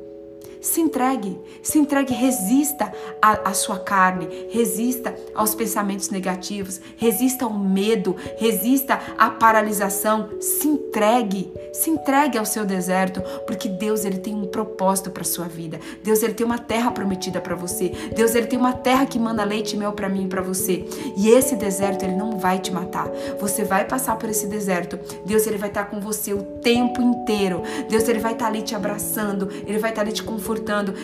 Se 0.60 0.80
entregue, 0.80 1.38
se 1.62 1.78
entregue, 1.78 2.12
resista 2.12 2.92
à, 3.22 3.52
sua 3.54 3.78
carne, 3.78 4.28
resista 4.50 5.14
aos 5.34 5.54
pensamentos 5.54 6.10
negativos, 6.10 6.80
resista 6.96 7.44
ao 7.44 7.52
medo, 7.52 8.16
resista 8.36 8.98
à 9.16 9.30
paralisação. 9.30 10.28
Se 10.40 10.66
entregue, 10.66 11.52
se 11.72 11.90
entregue 11.90 12.38
ao 12.38 12.44
seu 12.44 12.64
deserto, 12.64 13.22
porque 13.46 13.68
Deus 13.68 14.04
ele 14.04 14.18
tem 14.18 14.34
um 14.34 14.46
propósito 14.46 15.10
para 15.10 15.24
sua 15.24 15.46
vida. 15.46 15.78
Deus 16.02 16.22
ele 16.22 16.34
tem 16.34 16.44
uma 16.44 16.58
terra 16.58 16.90
prometida 16.90 17.40
para 17.40 17.54
você. 17.54 17.92
Deus 18.14 18.34
ele 18.34 18.46
tem 18.46 18.58
uma 18.58 18.72
terra 18.72 19.06
que 19.06 19.18
manda 19.18 19.44
leite 19.44 19.76
e 19.76 19.78
mel 19.78 19.92
para 19.92 20.08
mim 20.08 20.24
e 20.24 20.28
para 20.28 20.42
você. 20.42 20.84
E 21.16 21.28
esse 21.28 21.54
deserto 21.54 22.02
ele 22.02 22.16
não 22.16 22.38
vai 22.38 22.58
te 22.58 22.72
matar. 22.72 23.08
Você 23.40 23.64
vai 23.64 23.84
passar 23.84 24.16
por 24.16 24.28
esse 24.28 24.46
deserto. 24.46 24.98
Deus 25.24 25.46
ele 25.46 25.58
vai 25.58 25.68
estar 25.68 25.84
com 25.84 26.00
você 26.00 26.34
o 26.34 26.42
tempo 26.62 27.00
inteiro. 27.00 27.62
Deus 27.88 28.08
ele 28.08 28.18
vai 28.18 28.32
estar 28.32 28.46
ali 28.46 28.62
te 28.62 28.74
abraçando, 28.74 29.48
ele 29.66 29.78
vai 29.78 29.90
estar 29.90 30.02
ali 30.02 30.12
te 30.12 30.22
confortando 30.22 30.47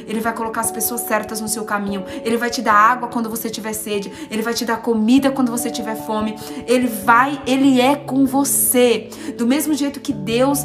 Ele 0.06 0.20
vai 0.20 0.32
colocar 0.32 0.60
as 0.60 0.70
pessoas 0.70 1.02
certas 1.02 1.40
no 1.40 1.48
seu 1.48 1.64
caminho, 1.64 2.04
Ele 2.24 2.36
vai 2.36 2.50
te 2.50 2.62
dar 2.62 2.74
água 2.74 3.08
quando 3.08 3.28
você 3.28 3.50
tiver 3.50 3.72
sede, 3.72 4.10
Ele 4.30 4.42
vai 4.42 4.54
te 4.54 4.64
dar 4.64 4.78
comida 4.78 5.30
quando 5.30 5.50
você 5.50 5.70
tiver 5.70 5.96
fome, 5.96 6.36
Ele 6.66 6.86
vai, 6.86 7.40
Ele 7.46 7.80
é 7.80 7.96
com 7.96 8.26
você. 8.26 9.08
Do 9.36 9.46
mesmo 9.46 9.74
jeito 9.74 10.00
que 10.00 10.12
Deus 10.12 10.64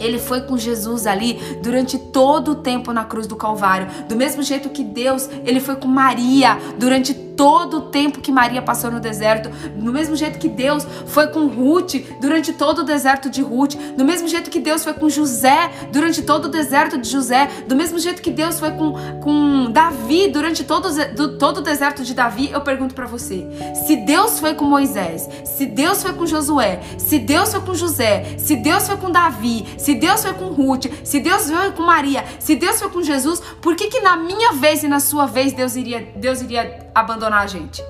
ele 0.00 0.18
foi 0.18 0.42
com 0.42 0.56
Jesus 0.56 1.08
ali 1.08 1.40
durante 1.60 1.98
todo 1.98 2.52
o 2.52 2.54
tempo 2.54 2.92
na 2.92 3.04
cruz 3.04 3.26
do 3.26 3.34
Calvário. 3.34 3.88
Do 4.08 4.14
mesmo 4.14 4.42
jeito 4.42 4.68
que 4.68 4.84
Deus, 4.84 5.28
ele 5.44 5.58
foi 5.58 5.74
com 5.76 5.88
Maria 5.88 6.56
durante 6.78 7.27
todo 7.38 7.76
o 7.76 7.80
tempo 7.82 8.20
que 8.20 8.32
Maria 8.32 8.60
passou 8.60 8.90
no 8.90 8.98
deserto, 8.98 9.48
do 9.48 9.92
mesmo 9.92 10.16
jeito 10.16 10.40
que 10.40 10.48
Deus 10.48 10.84
foi 11.06 11.28
com 11.28 11.46
Ruth 11.46 11.94
durante 12.20 12.52
todo 12.52 12.80
o 12.80 12.82
deserto 12.82 13.30
de 13.30 13.40
Ruth, 13.40 13.76
do 13.96 14.04
mesmo 14.04 14.26
jeito 14.26 14.50
que 14.50 14.58
Deus 14.58 14.82
foi 14.82 14.92
com 14.92 15.08
José 15.08 15.70
durante 15.92 16.20
todo 16.22 16.46
o 16.46 16.48
deserto 16.48 16.98
de 16.98 17.08
José, 17.08 17.48
do 17.68 17.76
mesmo 17.76 17.96
jeito 18.00 18.20
que 18.20 18.32
Deus 18.32 18.58
foi 18.58 18.72
com, 18.72 18.92
com 19.20 19.70
Davi 19.70 20.26
durante 20.26 20.64
todo, 20.64 20.88
do, 21.14 21.38
todo 21.38 21.58
o 21.58 21.60
deserto 21.60 22.02
de 22.02 22.12
Davi, 22.12 22.50
eu 22.50 22.60
pergunto 22.60 22.92
para 22.92 23.06
você: 23.06 23.46
se 23.86 23.94
Deus 23.94 24.40
foi 24.40 24.54
com 24.54 24.64
Moisés, 24.64 25.28
se 25.44 25.64
Deus 25.64 26.02
foi 26.02 26.14
com 26.14 26.26
Josué, 26.26 26.80
se 26.98 27.20
Deus 27.20 27.52
foi 27.52 27.60
com 27.60 27.72
José, 27.72 28.34
se 28.36 28.56
Deus 28.56 28.88
foi 28.88 28.96
com 28.96 29.12
Davi, 29.12 29.64
se 29.78 29.94
Deus 29.94 30.24
foi 30.24 30.34
com 30.34 30.46
Ruth, 30.46 30.86
se 31.04 31.20
Deus 31.20 31.48
foi 31.48 31.70
com 31.70 31.84
Maria, 31.84 32.24
se 32.40 32.56
Deus 32.56 32.80
foi 32.80 32.90
com 32.90 33.00
Jesus, 33.00 33.40
por 33.62 33.76
que, 33.76 33.86
que 33.86 34.00
na 34.00 34.16
minha 34.16 34.54
vez 34.54 34.82
e 34.82 34.88
na 34.88 34.98
sua 34.98 35.26
vez 35.26 35.52
Deus 35.52 35.76
iria, 35.76 36.08
Deus 36.16 36.42
iria 36.42 36.88
abandonar 36.92 37.27
a 37.36 37.46
gente? 37.46 37.82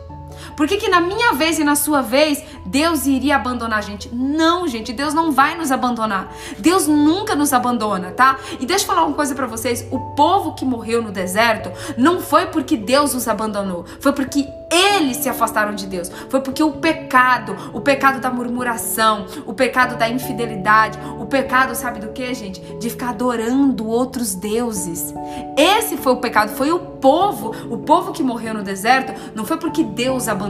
Por 0.59 0.67
que, 0.67 0.77
que 0.77 0.89
na 0.89 1.01
minha 1.01 1.35
vez 1.35 1.57
e 1.61 1.63
na 1.63 1.77
sua 1.77 2.03
vez 2.03 2.43
Deus 2.67 3.07
iria 3.07 3.37
abandonar 3.37 3.79
a 3.79 3.81
gente? 3.81 4.13
Não, 4.13 4.67
gente, 4.67 4.93
Deus 4.93 5.15
não 5.15 5.31
vai 5.31 5.57
nos 5.57 5.71
abandonar. 5.71 6.35
Deus 6.59 6.89
nunca 6.89 7.37
nos 7.37 7.53
abandona, 7.53 8.11
tá? 8.11 8.37
E 8.59 8.67
deixa 8.67 8.83
eu 8.83 8.89
falar 8.89 9.05
uma 9.05 9.15
coisa 9.15 9.37
para 9.37 9.47
vocês: 9.47 9.87
o 9.93 10.01
povo 10.17 10.57
que 10.57 10.65
morreu 10.65 11.01
no 11.01 11.13
deserto 11.13 11.71
não 11.97 12.21
foi 12.21 12.47
porque 12.47 12.77
Deus 12.77 13.15
os 13.15 13.29
abandonou, 13.29 13.85
foi 14.01 14.13
porque 14.13 14.49
eles 14.71 15.19
se 15.19 15.29
afastaram 15.29 15.75
de 15.75 15.87
Deus. 15.87 16.11
Foi 16.29 16.41
porque 16.41 16.63
o 16.63 16.73
pecado, 16.73 17.57
o 17.73 17.81
pecado 17.81 18.21
da 18.21 18.31
murmuração, 18.31 19.27
o 19.47 19.55
pecado 19.55 19.97
da 19.97 20.09
infidelidade, 20.09 20.99
o 21.19 21.27
pecado, 21.27 21.75
sabe 21.75 22.01
do 22.01 22.09
que, 22.09 22.35
gente? 22.35 22.61
De 22.79 22.91
ficar 22.91 23.11
adorando 23.11 23.89
outros 23.89 24.35
deuses. 24.35 25.15
Esse 25.57 25.97
foi 25.97 26.13
o 26.13 26.17
pecado, 26.17 26.51
foi 26.51 26.71
o 26.71 26.79
povo, 26.79 27.55
o 27.71 27.79
povo 27.79 28.13
que 28.13 28.23
morreu 28.23 28.55
no 28.55 28.63
deserto, 28.63 29.13
não 29.35 29.45
foi 29.45 29.57
porque 29.57 29.83
Deus 29.83 30.29
abandonou, 30.29 30.48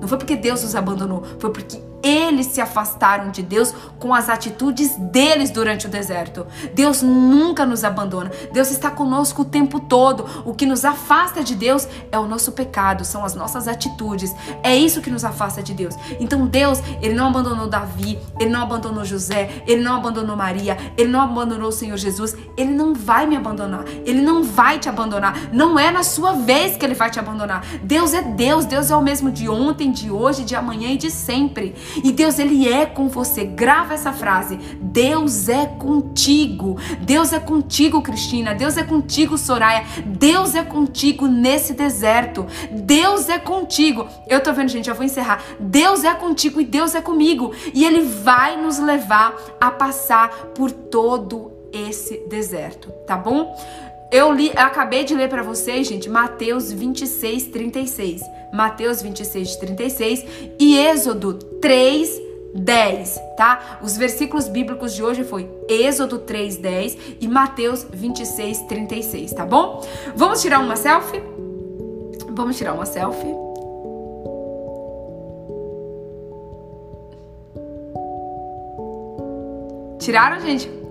não 0.00 0.08
foi 0.08 0.18
porque 0.18 0.36
Deus 0.36 0.62
os 0.64 0.74
abandonou, 0.74 1.22
foi 1.38 1.50
porque 1.50 1.78
eles 2.04 2.46
se 2.48 2.60
afastaram 2.60 3.30
de 3.30 3.42
Deus 3.42 3.74
com 3.98 4.12
as 4.12 4.28
atitudes 4.28 4.94
deles 4.96 5.50
durante 5.50 5.86
o 5.86 5.88
deserto. 5.88 6.46
Deus 6.74 7.00
nunca 7.00 7.64
nos 7.64 7.82
abandona. 7.82 8.30
Deus 8.52 8.70
está 8.70 8.90
conosco 8.90 9.42
o 9.42 9.44
tempo 9.44 9.80
todo. 9.80 10.26
O 10.44 10.54
que 10.54 10.66
nos 10.66 10.84
afasta 10.84 11.42
de 11.42 11.54
Deus 11.54 11.88
é 12.12 12.18
o 12.18 12.26
nosso 12.26 12.52
pecado, 12.52 13.04
são 13.04 13.24
as 13.24 13.34
nossas 13.34 13.66
atitudes. 13.66 14.34
É 14.62 14.76
isso 14.76 15.00
que 15.00 15.10
nos 15.10 15.24
afasta 15.24 15.62
de 15.62 15.72
Deus. 15.72 15.94
Então 16.20 16.46
Deus, 16.46 16.80
ele 17.00 17.14
não 17.14 17.28
abandonou 17.28 17.66
Davi, 17.66 18.18
ele 18.38 18.50
não 18.50 18.62
abandonou 18.62 19.04
José, 19.04 19.62
ele 19.66 19.82
não 19.82 19.96
abandonou 19.96 20.36
Maria, 20.36 20.76
ele 20.98 21.08
não 21.08 21.22
abandonou 21.22 21.68
o 21.68 21.72
Senhor 21.72 21.96
Jesus. 21.96 22.36
Ele 22.56 22.70
não 22.70 22.92
vai 22.94 23.26
me 23.26 23.36
abandonar. 23.36 23.84
Ele 24.04 24.20
não 24.20 24.42
vai 24.42 24.78
te 24.78 24.88
abandonar. 24.88 25.52
Não 25.52 25.78
é 25.78 25.90
na 25.90 26.02
sua 26.02 26.32
vez 26.32 26.76
que 26.76 26.84
ele 26.84 26.94
vai 26.94 27.10
te 27.10 27.18
abandonar. 27.18 27.64
Deus 27.82 28.12
é 28.12 28.20
Deus. 28.20 28.66
Deus 28.66 28.90
é 28.90 28.96
o 28.96 29.02
mesmo 29.02 29.30
de 29.30 29.48
ontem, 29.48 29.90
de 29.90 30.10
hoje, 30.10 30.44
de 30.44 30.54
amanhã 30.54 30.90
e 30.90 30.98
de 30.98 31.10
sempre. 31.10 31.74
E 32.02 32.10
Deus, 32.10 32.38
Ele 32.38 32.68
é 32.68 32.86
com 32.86 33.08
você. 33.08 33.44
Grava 33.44 33.94
essa 33.94 34.12
frase. 34.12 34.56
Deus 34.80 35.48
é 35.48 35.66
contigo. 35.66 36.76
Deus 37.00 37.32
é 37.32 37.38
contigo, 37.38 38.02
Cristina. 38.02 38.54
Deus 38.54 38.76
é 38.76 38.82
contigo, 38.82 39.36
Soraya. 39.38 39.84
Deus 40.06 40.54
é 40.54 40.62
contigo 40.62 41.26
nesse 41.26 41.72
deserto. 41.72 42.46
Deus 42.70 43.28
é 43.28 43.38
contigo. 43.38 44.06
Eu 44.26 44.42
tô 44.42 44.52
vendo, 44.52 44.68
gente, 44.68 44.86
já 44.86 44.92
vou 44.92 45.04
encerrar. 45.04 45.42
Deus 45.60 46.04
é 46.04 46.14
contigo 46.14 46.60
e 46.60 46.64
Deus 46.64 46.94
é 46.94 47.00
comigo. 47.00 47.52
E 47.72 47.84
Ele 47.84 48.02
vai 48.02 48.60
nos 48.60 48.78
levar 48.78 49.34
a 49.60 49.70
passar 49.70 50.28
por 50.54 50.70
todo 50.70 51.52
esse 51.74 52.18
deserto, 52.28 52.90
tá 53.04 53.16
bom? 53.16 53.52
Eu 54.14 54.32
li, 54.32 54.46
eu 54.46 54.62
acabei 54.62 55.02
de 55.02 55.12
ler 55.12 55.28
para 55.28 55.42
vocês, 55.42 55.88
gente, 55.88 56.08
Mateus 56.08 56.70
26, 56.70 57.48
36. 57.48 58.22
Mateus 58.52 59.02
26, 59.02 59.56
36 59.56 60.24
e 60.56 60.78
Êxodo 60.78 61.34
3, 61.34 62.22
10, 62.54 63.20
tá? 63.36 63.80
Os 63.82 63.96
versículos 63.96 64.46
bíblicos 64.46 64.94
de 64.94 65.02
hoje 65.02 65.24
foi 65.24 65.50
Êxodo 65.68 66.20
3, 66.20 66.58
10 66.58 66.98
e 67.20 67.26
Mateus 67.26 67.84
26, 67.92 68.60
36, 68.68 69.32
tá 69.32 69.44
bom? 69.44 69.84
Vamos 70.14 70.40
tirar 70.40 70.60
uma 70.60 70.76
selfie? 70.76 71.20
Vamos 72.30 72.56
tirar 72.56 72.74
uma 72.74 72.86
selfie? 72.86 73.34
Tiraram, 79.98 80.38
gente? 80.40 80.83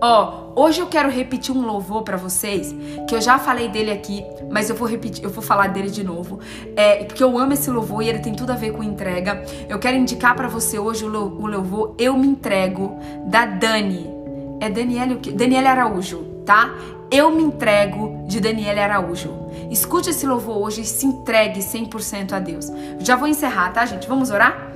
Ó, 0.00 0.52
oh, 0.54 0.62
hoje 0.62 0.80
eu 0.80 0.86
quero 0.86 1.10
repetir 1.10 1.52
um 1.52 1.66
louvor 1.66 2.04
para 2.04 2.16
vocês, 2.16 2.72
que 3.08 3.14
eu 3.16 3.20
já 3.20 3.36
falei 3.36 3.68
dele 3.68 3.90
aqui, 3.90 4.24
mas 4.48 4.70
eu 4.70 4.76
vou 4.76 4.86
repetir, 4.86 5.24
eu 5.24 5.30
vou 5.30 5.42
falar 5.42 5.66
dele 5.68 5.90
de 5.90 6.04
novo. 6.04 6.38
É, 6.76 7.02
porque 7.02 7.22
eu 7.22 7.36
amo 7.36 7.52
esse 7.52 7.68
louvor 7.68 8.02
e 8.02 8.08
ele 8.08 8.20
tem 8.20 8.32
tudo 8.32 8.52
a 8.52 8.54
ver 8.54 8.72
com 8.72 8.82
entrega. 8.82 9.44
Eu 9.68 9.76
quero 9.80 9.96
indicar 9.96 10.36
para 10.36 10.46
você 10.46 10.78
hoje 10.78 11.04
o, 11.04 11.08
louvor 11.08 11.96
Eu 11.98 12.16
Me 12.16 12.28
Entrego 12.28 12.96
da 13.26 13.44
Dani. 13.44 14.08
É 14.60 14.70
Daniele? 14.70 15.16
Daniele 15.32 15.66
Araújo, 15.66 16.22
tá? 16.46 16.72
Eu 17.10 17.32
Me 17.32 17.42
Entrego 17.42 18.24
de 18.28 18.38
Daniele 18.38 18.78
Araújo. 18.78 19.34
Escute 19.68 20.10
esse 20.10 20.24
louvor 20.24 20.58
hoje 20.58 20.82
e 20.82 20.84
se 20.84 21.06
entregue 21.06 21.58
100% 21.58 22.34
a 22.34 22.38
Deus. 22.38 22.70
Já 23.00 23.16
vou 23.16 23.26
encerrar, 23.26 23.72
tá, 23.72 23.84
gente? 23.84 24.06
Vamos 24.06 24.30
orar? 24.30 24.70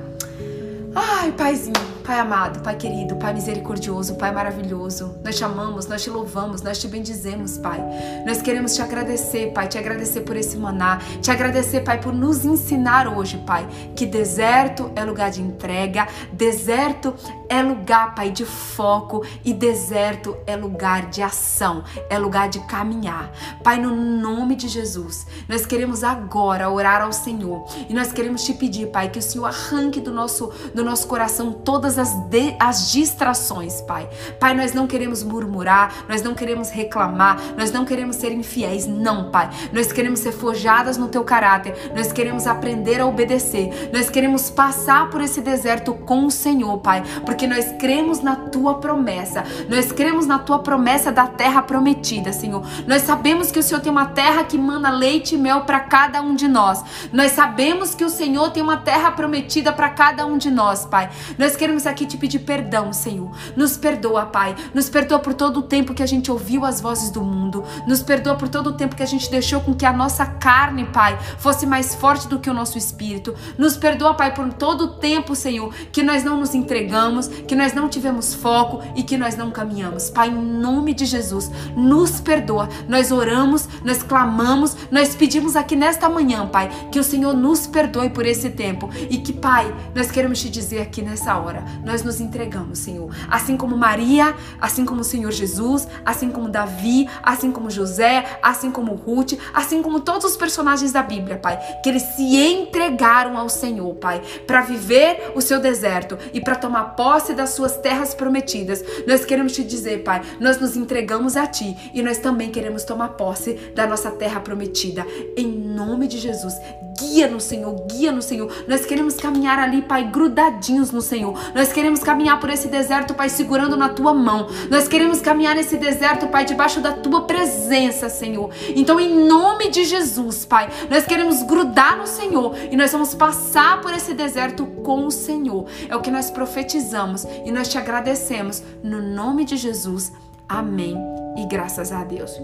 Ai, 0.94 1.30
paizinho. 1.30 2.01
Pai 2.04 2.18
amado, 2.18 2.60
Pai 2.60 2.76
querido, 2.76 3.14
Pai 3.16 3.32
misericordioso, 3.32 4.16
Pai 4.16 4.32
maravilhoso, 4.32 5.14
nós 5.24 5.36
te 5.36 5.44
amamos, 5.44 5.86
nós 5.86 6.02
te 6.02 6.10
louvamos, 6.10 6.60
nós 6.60 6.78
te 6.78 6.88
bendizemos, 6.88 7.58
Pai. 7.58 7.80
Nós 8.26 8.42
queremos 8.42 8.74
te 8.74 8.82
agradecer, 8.82 9.52
Pai, 9.52 9.68
te 9.68 9.78
agradecer 9.78 10.22
por 10.22 10.36
esse 10.36 10.56
maná, 10.56 10.98
te 11.20 11.30
agradecer, 11.30 11.82
Pai, 11.82 12.00
por 12.00 12.12
nos 12.12 12.44
ensinar 12.44 13.06
hoje, 13.06 13.38
Pai, 13.46 13.66
que 13.94 14.04
deserto 14.04 14.90
é 14.96 15.04
lugar 15.04 15.30
de 15.30 15.40
entrega, 15.40 16.08
deserto 16.32 17.14
é 17.48 17.62
lugar, 17.62 18.14
Pai, 18.14 18.30
de 18.30 18.44
foco 18.44 19.24
e 19.44 19.54
deserto 19.54 20.36
é 20.46 20.56
lugar 20.56 21.08
de 21.08 21.22
ação, 21.22 21.84
é 22.10 22.18
lugar 22.18 22.48
de 22.48 22.58
caminhar. 22.60 23.30
Pai, 23.62 23.78
no 23.78 23.94
nome 23.94 24.56
de 24.56 24.66
Jesus, 24.66 25.26
nós 25.48 25.64
queremos 25.64 26.02
agora 26.02 26.68
orar 26.68 27.02
ao 27.02 27.12
Senhor 27.12 27.64
e 27.88 27.94
nós 27.94 28.12
queremos 28.12 28.44
te 28.44 28.54
pedir, 28.54 28.88
Pai, 28.88 29.08
que 29.08 29.18
o 29.18 29.22
Senhor 29.22 29.46
arranque 29.46 30.00
do 30.00 30.10
nosso, 30.10 30.52
do 30.74 30.84
nosso 30.84 31.06
coração 31.06 31.52
todas 31.52 31.91
todas 31.92 31.98
as, 31.98 32.14
de, 32.28 32.54
as 32.58 32.90
distrações, 32.90 33.80
Pai. 33.82 34.08
Pai, 34.38 34.54
nós 34.54 34.72
não 34.72 34.86
queremos 34.86 35.22
murmurar, 35.22 36.04
nós 36.08 36.22
não 36.22 36.34
queremos 36.34 36.70
reclamar, 36.70 37.38
nós 37.56 37.70
não 37.70 37.84
queremos 37.84 38.16
ser 38.16 38.32
infiéis, 38.32 38.86
não, 38.86 39.30
Pai. 39.30 39.50
Nós 39.72 39.92
queremos 39.92 40.20
ser 40.20 40.32
forjadas 40.32 40.96
no 40.96 41.08
teu 41.08 41.24
caráter, 41.24 41.92
nós 41.94 42.12
queremos 42.12 42.46
aprender 42.46 43.00
a 43.00 43.06
obedecer, 43.06 43.90
nós 43.92 44.08
queremos 44.08 44.50
passar 44.50 45.10
por 45.10 45.20
esse 45.20 45.40
deserto 45.40 45.94
com 45.94 46.26
o 46.26 46.30
Senhor, 46.30 46.78
Pai, 46.78 47.02
porque 47.24 47.46
nós 47.46 47.72
cremos 47.78 48.20
na 48.20 48.36
tua 48.36 48.74
promessa, 48.74 49.44
nós 49.68 49.92
cremos 49.92 50.26
na 50.26 50.38
tua 50.38 50.60
promessa 50.60 51.12
da 51.12 51.26
terra 51.26 51.62
prometida, 51.62 52.32
Senhor. 52.32 52.62
Nós 52.86 53.02
sabemos 53.02 53.50
que 53.50 53.58
o 53.58 53.62
Senhor 53.62 53.80
tem 53.80 53.92
uma 53.92 54.06
terra 54.06 54.44
que 54.44 54.56
manda 54.56 54.90
leite 54.90 55.34
e 55.34 55.38
mel 55.38 55.62
para 55.62 55.80
cada 55.80 56.22
um 56.22 56.34
de 56.34 56.48
nós. 56.48 56.82
Nós 57.12 57.32
sabemos 57.32 57.94
que 57.94 58.04
o 58.04 58.10
Senhor 58.10 58.50
tem 58.50 58.62
uma 58.62 58.78
terra 58.78 59.10
prometida 59.10 59.72
para 59.72 59.90
cada 59.90 60.24
um 60.26 60.38
de 60.38 60.50
nós, 60.50 60.84
Pai. 60.84 61.10
Nós 61.38 61.56
queremos 61.56 61.81
queremos 61.82 61.86
aqui 61.86 62.06
te 62.06 62.16
pedir 62.16 62.40
perdão, 62.40 62.92
Senhor. 62.92 63.30
Nos 63.56 63.76
perdoa, 63.76 64.26
Pai. 64.26 64.54
Nos 64.74 64.88
perdoa 64.88 65.18
por 65.18 65.34
todo 65.34 65.58
o 65.58 65.62
tempo 65.62 65.94
que 65.94 66.02
a 66.02 66.06
gente 66.06 66.30
ouviu 66.30 66.64
as 66.64 66.80
vozes 66.80 67.10
do 67.10 67.22
mundo. 67.22 67.64
Nos 67.86 68.02
perdoa 68.02 68.36
por 68.36 68.48
todo 68.48 68.68
o 68.68 68.72
tempo 68.72 68.94
que 68.94 69.02
a 69.02 69.06
gente 69.06 69.30
deixou 69.30 69.60
com 69.60 69.74
que 69.74 69.84
a 69.84 69.92
nossa 69.92 70.24
carne, 70.24 70.84
Pai, 70.84 71.18
fosse 71.38 71.66
mais 71.66 71.94
forte 71.94 72.28
do 72.28 72.38
que 72.38 72.50
o 72.50 72.54
nosso 72.54 72.78
espírito. 72.78 73.34
Nos 73.58 73.76
perdoa, 73.76 74.14
Pai, 74.14 74.34
por 74.34 74.52
todo 74.52 74.84
o 74.84 74.88
tempo, 74.94 75.34
Senhor, 75.34 75.72
que 75.90 76.02
nós 76.02 76.22
não 76.24 76.38
nos 76.38 76.54
entregamos, 76.54 77.28
que 77.28 77.54
nós 77.54 77.72
não 77.72 77.88
tivemos 77.88 78.34
foco 78.34 78.82
e 78.94 79.02
que 79.02 79.16
nós 79.16 79.36
não 79.36 79.50
caminhamos. 79.50 80.10
Pai, 80.10 80.28
em 80.28 80.34
nome 80.34 80.94
de 80.94 81.04
Jesus, 81.04 81.50
nos 81.76 82.20
perdoa. 82.20 82.68
Nós 82.88 83.10
oramos, 83.10 83.68
nós 83.84 84.02
clamamos, 84.02 84.76
nós 84.90 85.14
pedimos 85.14 85.56
aqui 85.56 85.74
nesta 85.74 86.08
manhã, 86.08 86.46
Pai, 86.46 86.70
que 86.90 86.98
o 86.98 87.04
Senhor 87.04 87.34
nos 87.34 87.66
perdoe 87.66 88.10
por 88.10 88.26
esse 88.26 88.50
tempo 88.50 88.88
e 89.10 89.18
que, 89.18 89.32
Pai, 89.32 89.74
nós 89.94 90.10
queremos 90.10 90.40
te 90.40 90.48
dizer 90.48 90.80
aqui 90.80 91.02
nessa 91.02 91.36
hora, 91.36 91.64
nós 91.84 92.02
nos 92.02 92.20
entregamos, 92.20 92.78
Senhor. 92.78 93.14
Assim 93.30 93.56
como 93.56 93.76
Maria, 93.76 94.34
assim 94.60 94.84
como 94.84 95.00
o 95.00 95.04
Senhor 95.04 95.30
Jesus, 95.30 95.86
assim 96.04 96.30
como 96.30 96.48
Davi, 96.48 97.08
assim 97.22 97.50
como 97.50 97.70
José, 97.70 98.38
assim 98.42 98.70
como 98.70 98.94
Ruth, 98.94 99.34
assim 99.54 99.82
como 99.82 100.00
todos 100.00 100.24
os 100.24 100.36
personagens 100.36 100.92
da 100.92 101.02
Bíblia, 101.02 101.36
Pai, 101.36 101.58
que 101.82 101.88
eles 101.88 102.02
se 102.02 102.36
entregaram 102.36 103.36
ao 103.36 103.48
Senhor, 103.48 103.94
Pai, 103.96 104.22
para 104.46 104.60
viver 104.62 105.32
o 105.34 105.40
seu 105.40 105.60
deserto 105.60 106.18
e 106.32 106.40
para 106.40 106.56
tomar 106.56 106.96
posse 106.96 107.34
das 107.34 107.50
suas 107.50 107.76
terras 107.76 108.14
prometidas. 108.14 108.84
Nós 109.06 109.24
queremos 109.24 109.52
te 109.52 109.64
dizer, 109.64 110.02
Pai, 110.02 110.22
nós 110.40 110.60
nos 110.60 110.76
entregamos 110.76 111.36
a 111.36 111.46
Ti 111.46 111.76
e 111.94 112.02
nós 112.02 112.18
também 112.18 112.50
queremos 112.50 112.84
tomar 112.84 113.10
posse 113.10 113.54
da 113.74 113.86
nossa 113.86 114.10
terra 114.10 114.40
prometida. 114.40 115.06
Em 115.36 115.46
nome 115.46 116.06
de 116.06 116.18
Jesus, 116.18 116.54
guia 117.02 117.26
no 117.26 117.40
Senhor, 117.40 117.74
guia 117.88 118.12
no 118.12 118.22
Senhor. 118.22 118.50
Nós 118.68 118.86
queremos 118.86 119.16
caminhar 119.16 119.58
ali, 119.58 119.82
Pai, 119.82 120.04
grudadinhos 120.04 120.92
no 120.92 121.02
Senhor. 121.02 121.36
Nós 121.54 121.72
queremos 121.72 122.00
caminhar 122.00 122.38
por 122.38 122.48
esse 122.48 122.68
deserto, 122.68 123.14
Pai, 123.14 123.28
segurando 123.28 123.76
na 123.76 123.88
tua 123.88 124.14
mão. 124.14 124.46
Nós 124.70 124.86
queremos 124.86 125.20
caminhar 125.20 125.56
nesse 125.56 125.76
deserto, 125.76 126.28
Pai, 126.28 126.44
debaixo 126.44 126.80
da 126.80 126.92
tua 126.92 127.22
presença, 127.22 128.08
Senhor. 128.08 128.50
Então, 128.76 129.00
em 129.00 129.26
nome 129.26 129.68
de 129.68 129.84
Jesus, 129.84 130.44
Pai, 130.44 130.70
nós 130.88 131.04
queremos 131.04 131.42
grudar 131.42 131.98
no 131.98 132.06
Senhor 132.06 132.56
e 132.70 132.76
nós 132.76 132.92
vamos 132.92 133.14
passar 133.14 133.80
por 133.80 133.92
esse 133.92 134.14
deserto 134.14 134.64
com 134.84 135.06
o 135.06 135.10
Senhor. 135.10 135.66
É 135.88 135.96
o 135.96 136.00
que 136.00 136.10
nós 136.10 136.30
profetizamos 136.30 137.26
e 137.44 137.50
nós 137.50 137.68
te 137.68 137.78
agradecemos 137.78 138.62
no 138.82 139.02
nome 139.02 139.44
de 139.44 139.56
Jesus. 139.56 140.12
Amém. 140.48 140.96
E 141.36 141.46
graças 141.46 141.90
a 141.92 142.04
Deus. 142.04 142.38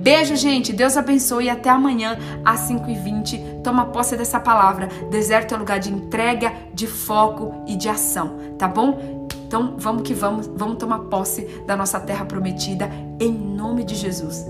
Beijo, 0.00 0.34
gente. 0.34 0.72
Deus 0.72 0.96
abençoe 0.96 1.44
e 1.44 1.50
até 1.50 1.68
amanhã 1.68 2.18
às 2.44 2.60
5h20. 2.60 3.62
Toma 3.62 3.86
posse 3.86 4.16
dessa 4.16 4.40
palavra. 4.40 4.88
Deserto 5.10 5.54
é 5.54 5.58
lugar 5.58 5.78
de 5.78 5.92
entrega, 5.92 6.52
de 6.72 6.86
foco 6.86 7.62
e 7.66 7.76
de 7.76 7.88
ação, 7.88 8.38
tá 8.58 8.66
bom? 8.66 9.28
Então 9.46 9.74
vamos 9.76 10.02
que 10.02 10.14
vamos, 10.14 10.46
vamos 10.46 10.78
tomar 10.78 11.00
posse 11.00 11.42
da 11.66 11.76
nossa 11.76 12.00
terra 12.00 12.24
prometida 12.24 12.88
em 13.20 13.30
nome 13.30 13.84
de 13.84 13.94
Jesus. 13.94 14.46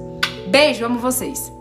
Beijo, 0.48 0.84
amo 0.84 0.98
vocês. 0.98 1.59